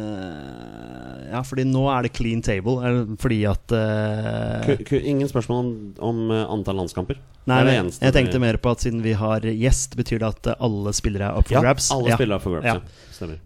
[0.00, 2.76] uh, Ja, fordi nå er det clean table.
[3.22, 5.70] Fordi at uh, Ku, ku, ingen spørsmål om,
[6.10, 7.18] om eh, antall landskamper.
[7.50, 10.28] Nei, det er det jeg tenkte mer på at siden vi har gjest, betyr det
[10.28, 11.88] at alle spillere er up for Ja, grabs?
[11.94, 12.18] alle Ja.
[12.36, 12.66] up for grabs.
[12.68, 12.74] Ja.
[12.78, 13.14] Ja.
[13.16, 13.38] Stemmer.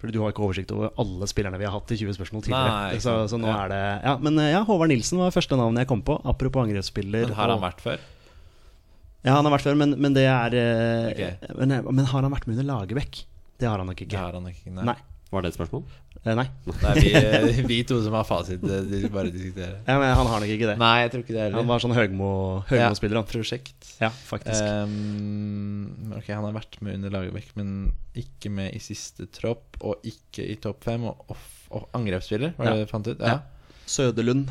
[0.00, 2.76] Fordi du har ikke oversikt over alle spillerne vi har hatt i 20 spørsmål tidligere.
[2.94, 3.56] Nei, så, så nå Ja.
[3.66, 6.16] er det Ja, men ja, Håvard Nilsen var første navnet jeg kom på.
[6.24, 7.26] Apropos angrepsspiller.
[7.28, 7.98] Men har han vært før?
[9.26, 11.58] Ja, han har vært før, men, men det er eh, Ok.
[11.58, 13.24] men, men har han vært med under Lagerbäck?
[13.60, 14.10] Det har han nok ikke.
[14.10, 14.72] Det har han nok ikke.
[14.80, 14.84] Nei.
[14.94, 14.98] Nei.
[15.30, 15.82] Var det et spørsmål?
[16.24, 16.44] Eh, nei.
[16.66, 18.64] Det er vi, eh, vi to som har fasit.
[18.66, 19.76] eh, De bare diskuterer.
[19.86, 20.74] Ja, men han har nok ikke det.
[20.80, 23.28] Nei, jeg tror ikke det heller Han var sånn Høgmo- Høgmo-spiller, han.
[23.30, 23.92] Prosjekt.
[24.02, 24.64] Ja, faktisk.
[24.64, 30.02] Um, ok, han har vært med under Lagerbäck, men ikke med i siste tropp, og
[30.10, 31.06] ikke i topp fem.
[31.12, 32.84] Og, off, og angrepsspiller, var det Ja.
[32.84, 33.20] du fant ut?
[33.22, 33.36] Ja.
[33.38, 33.78] Ja.
[33.86, 34.50] Sødelund.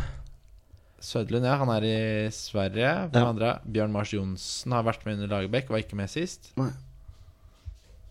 [1.03, 1.57] Sødelund, ja.
[1.59, 1.97] Han er i
[2.31, 2.93] Sverige.
[3.11, 3.29] Hvem Ja.
[3.29, 3.51] andre?
[3.67, 6.53] Bjørn Mars Johnsen har vært med under Lagerbäck, var ikke med sist.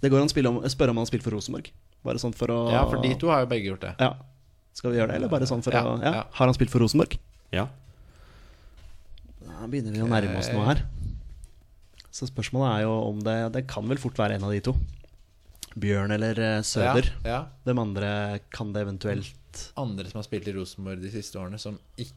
[0.02, 0.32] Det går an å
[0.70, 1.70] spørre om han har spilt for Rosenborg.
[2.06, 3.94] Bare sånn for å Ja, for de to har jo begge gjort det.
[3.98, 4.12] Ja.
[4.78, 6.12] Skal vi gjøre det, eller bare sånn for Ja, å ja.
[6.20, 6.22] ja.
[6.38, 7.16] Har han spilt for Rosenborg?
[7.54, 7.66] Ja.
[9.42, 10.84] Da begynner vi å nærme oss noe her.
[12.14, 14.74] Så spørsmålet er jo om det Det kan vel fort være en av de to.
[15.78, 17.10] Bjørn eller eh, Søder.
[17.22, 17.40] Ja, ja.
[17.66, 18.08] Hvem andre
[18.54, 19.34] kan det eventuelt
[19.78, 22.14] Andre som har spilt i Rosenborg de siste årene, som ikke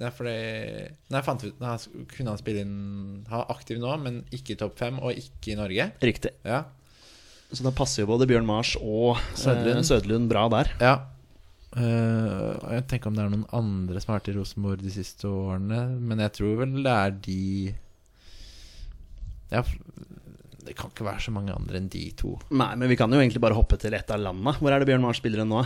[0.00, 1.72] Nei, fordi Nei, jeg fant ut nei,
[2.14, 2.76] Kunne han spille inn
[3.28, 5.90] Ha aktiv nå, men ikke i topp fem, og ikke i Norge?
[6.00, 6.32] Riktig.
[6.48, 6.62] Ja.
[7.52, 10.76] Så da passer jo både Bjørn Mars og Sødlund, Sødlund Søderlund bra der.
[10.82, 10.94] ja.
[11.72, 15.24] Uh, jeg tenker om det er noen andre som har vært i Rosenborg de siste
[15.24, 17.44] årene, men jeg tror vel det er de
[19.54, 19.62] Ja,
[20.66, 22.34] det kan ikke være så mange andre enn de to.
[22.52, 24.52] Nei, men vi kan jo egentlig bare hoppe til et av landene.
[24.60, 25.64] Hvor er det Bjørn Mars spiller nå?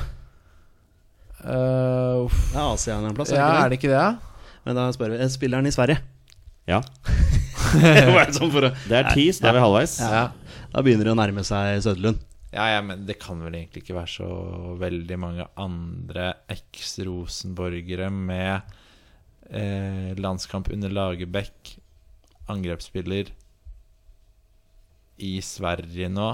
[1.45, 2.39] Uh, uff.
[2.53, 3.31] Det er Asia en plass?
[3.35, 4.15] ja, er er det ikke det det?
[4.15, 4.63] ikke det?
[4.67, 5.99] Men da spør vi Spilleren Spiller i Sverige?
[6.67, 6.81] ja.
[8.37, 9.99] Sånn å- Det er tis, da er vi halvveis.
[10.01, 10.25] Ja.
[10.73, 12.19] Da begynner det å nærme seg Søderlund.
[12.55, 14.27] Ja, ja, men det kan vel egentlig ikke være så
[14.81, 18.63] veldig mange andre eks-Rosenborgere med
[19.51, 21.75] eh, landskamp under Lagerbäck,
[22.49, 23.29] angrepsspiller
[25.19, 26.31] i Sverige nå.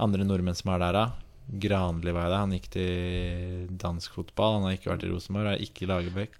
[0.00, 1.04] Andre nordmenn som er der, da.
[1.46, 2.42] Granli var det?
[2.42, 4.58] Han gikk til dansk fotball.
[4.58, 5.52] Han har ikke vært i Rosenborg.
[5.52, 6.38] Er ikke Lagerbäck.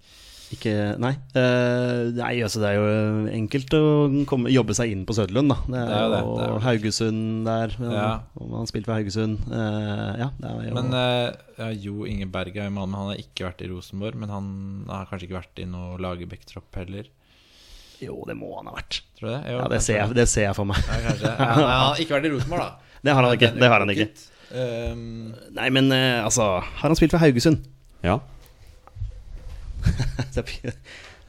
[0.53, 1.11] Ikke Nei.
[1.33, 3.81] Uh, nei, altså det er jo enkelt å
[4.29, 5.57] komme, jobbe seg inn på Søderlund, da.
[5.65, 6.55] Det er, Det er jo det, og det er.
[6.67, 7.75] Haugesund der.
[7.81, 8.05] Ja.
[8.37, 9.41] Og han spilte for Haugesund.
[9.49, 13.01] Uh, ja, det jo Men uh, ja, Jo Inge Berg er i Malmö.
[13.01, 14.49] Han har ikke vært i Rosenborg, men han
[14.91, 17.09] har kanskje ikke vært i noe Lagerbäck-tropp heller.
[18.03, 19.01] Jo, det må han ha vært.
[19.17, 19.41] Tror du det?
[19.49, 20.81] Jo, Ja, det ser jeg, det ser jeg for meg.
[20.85, 21.33] Ja, kanskje.
[21.33, 22.81] Ja, han har ikke vært i Rosenborg, da.
[23.05, 23.51] Det har han ikke.
[23.53, 24.07] Det har han ikke.
[24.53, 27.63] Um, Nei, men eh, altså Har han spilt for Haugesund?
[28.05, 28.19] Ja.
[30.33, 30.75] Så jeg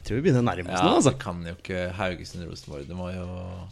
[0.07, 1.11] jeg tror vi begynner å nærme oss ja, nå, altså.
[1.11, 2.83] det kan jo ikke Haugesund Rosenborg.
[2.87, 3.23] Det må jo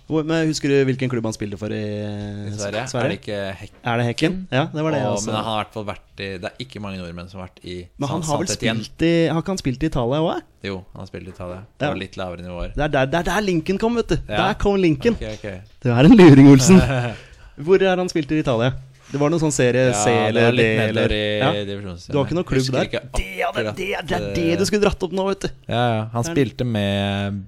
[0.10, 2.82] Hvor, men Husker du hvilken klubb han spilte for i, I Sverige.
[3.00, 3.72] Er det ikke Hekk?
[3.88, 4.36] Er det Hekken?
[4.52, 5.00] Ja, det var det.
[5.08, 5.30] Og, også.
[5.30, 7.48] men han har i hvert fall vært i Det er ikke mange nordmenn som har
[7.48, 10.20] vært i Men han San- har vel spilt i Har ikke han spilt i Italia
[10.26, 10.44] òg?
[10.68, 11.62] Jo, han har spilt i Italia.
[11.72, 11.94] Det Ja.
[11.94, 12.76] var litt lavere nivåer.
[12.76, 14.18] Det er der, det er der linken kom, vet du.
[14.28, 14.42] Ja.
[14.50, 15.16] Der kom linken.
[15.16, 15.48] Ok, ok.
[15.86, 16.84] Du er en luring, Olsen.
[17.64, 18.74] Hvor er han spilt i Italia?
[19.12, 21.50] Det var noen sånn serie C ja, eller D eller ja.
[21.62, 22.88] Du har ikke noen klubb der?
[22.90, 25.46] ikke Det er det, det, er, det eh, det du skulle dratt opp nå, vet
[25.46, 25.50] du.
[25.70, 26.02] Ja, ja.
[26.16, 27.44] Han spilte med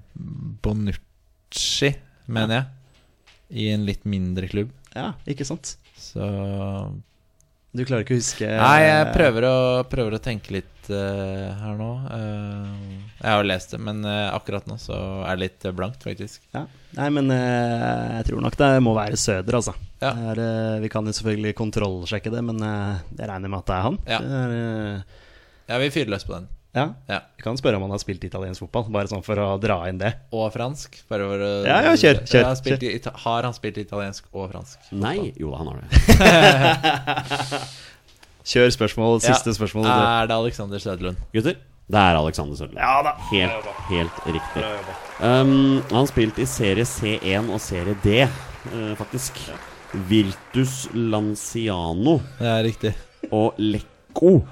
[0.64, 1.92] Bonucci,
[2.30, 2.68] mener jeg,
[3.50, 4.70] i en litt mindre klubb.
[4.94, 5.74] Ja, ikke sant?
[5.98, 6.24] Så
[7.76, 9.56] Du klarer ikke å huske Nei, jeg prøver å,
[9.90, 11.88] prøver å tenke litt uh, her nå.
[12.08, 14.96] Uh, jeg har jo lest det, men uh, akkurat nå så
[15.28, 16.40] er det litt blankt, faktisk.
[16.56, 16.64] Ja.
[16.96, 19.74] Nei, men eh, jeg tror nok det må være Søder, altså.
[20.00, 20.14] Ja.
[20.32, 23.76] Er, eh, vi kan jo selvfølgelig kontrollsjekke det, men eh, jeg regner med at det
[23.76, 23.98] er han.
[24.08, 24.20] Ja.
[24.38, 25.18] Er, eh,
[25.68, 26.48] Ja, vi fyrer løs på den.
[26.76, 26.84] Ja.
[27.08, 27.20] Ja.
[27.36, 29.98] Vi kan spørre om han har spilt italiensk fotball, bare sånn for å dra inn
[29.98, 30.12] det.
[30.32, 31.00] Og fransk.
[31.08, 32.94] Bare for å Ja, ja, kjør, kjør, har, spilt kjør.
[33.00, 34.78] Ita- har han spilt italiensk og fransk?
[34.90, 35.00] Fotball?
[35.00, 35.88] Nei, jo da, han har det.
[38.48, 39.34] Kjør spørsmål, Ja.
[39.34, 39.84] siste spørsmål.
[39.92, 41.16] Er det Alexander Sødlund?
[41.34, 41.56] Gutter,
[41.90, 42.78] det er Alexander Sødlund.
[42.80, 43.12] Ja da.
[43.30, 44.62] Helt, helt riktig.
[45.20, 48.22] Um, han spilte i serie C1 og serie D,
[48.72, 49.36] uh, faktisk.
[50.08, 52.94] Virtus Lanciano Det er riktig.
[53.32, 54.46] og Lecco.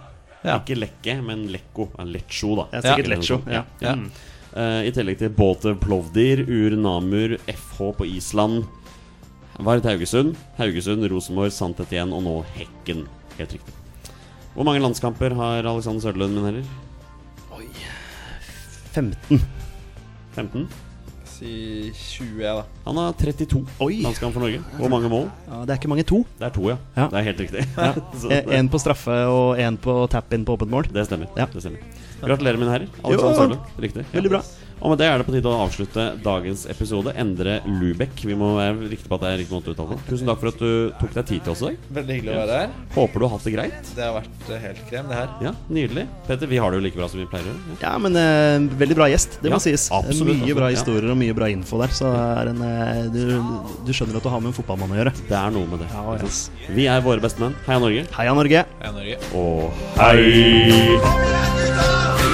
[0.46, 0.60] Ja.
[0.60, 1.88] Ikke Lekke, men lekko.
[1.98, 2.66] Ja, da.
[2.70, 3.64] Er sikkert ja.
[3.82, 3.94] ja.
[3.98, 4.08] Mm.
[4.56, 8.64] Uh, I tillegg til Båte Plovdir, Ur Namur, FH på Island.
[9.58, 13.04] Vard Haugesund, Haugesund, Rosenborg, Sant Etienne og nå Hekken.
[13.40, 13.76] Helt riktig.
[14.54, 16.74] Hvor mange landskamper har Alexander Sørlund, Min herrer?
[18.96, 19.42] 15.
[20.32, 20.68] 15?
[21.36, 22.62] Si 20, jeg, da.
[22.86, 23.98] Han har 32 Oi.
[24.00, 24.62] landskamp for Norge.
[24.78, 25.26] Hvor mange mål?
[25.50, 26.22] Ja, det er ikke mange to.
[26.38, 26.76] Det er to, ja.
[26.96, 27.08] Ja.
[27.12, 27.64] Det er helt riktig.
[27.76, 27.90] Ja.
[28.36, 30.88] En en på straffe og en på tap-in på åpent mål.
[30.92, 31.28] det stemmer.
[31.36, 31.46] Ja.
[31.52, 31.84] det stemmer.
[32.22, 32.88] Gratulerer, mine herrer.
[33.04, 33.20] Jo.
[33.20, 34.06] Alexander Riktig.
[34.14, 34.40] Veldig bra.
[34.84, 37.10] Og med det er det på tide å avslutte dagens episode.
[37.18, 38.20] Endre Lubek.
[38.28, 40.02] Vi må være riktig på at det er riktig måte å uttale det.
[40.10, 41.86] Tusen takk for at du tok deg tid til oss i dag.
[41.96, 42.74] Veldig hyggelig å være her.
[42.96, 43.88] Håper du har hatt det greit.
[43.96, 45.32] Det har vært eh, helt krem, det her.
[45.46, 46.04] Ja, Nydelig.
[46.28, 47.62] Petter, vi har det jo like bra som vi pleier å gjøre.
[47.72, 47.78] Ja.
[47.86, 49.86] Ja, men uh, veldig bra gjest, det må Ja, sies.
[49.96, 51.96] absolutt, mye bra historier og mye bra info der.
[51.96, 53.24] Så er en, uh, du,
[53.88, 55.14] du skjønner at du har med en fotballmann å gjøre.
[55.30, 55.88] Det er noe med det.
[55.96, 56.44] Ja, yes.
[56.76, 57.56] Vi er våre bestemenn.
[57.66, 58.04] Heia Norge.
[58.18, 58.66] Heia Norge!
[58.84, 59.16] Heia Norge.
[59.40, 59.72] Og
[60.02, 62.25] hei!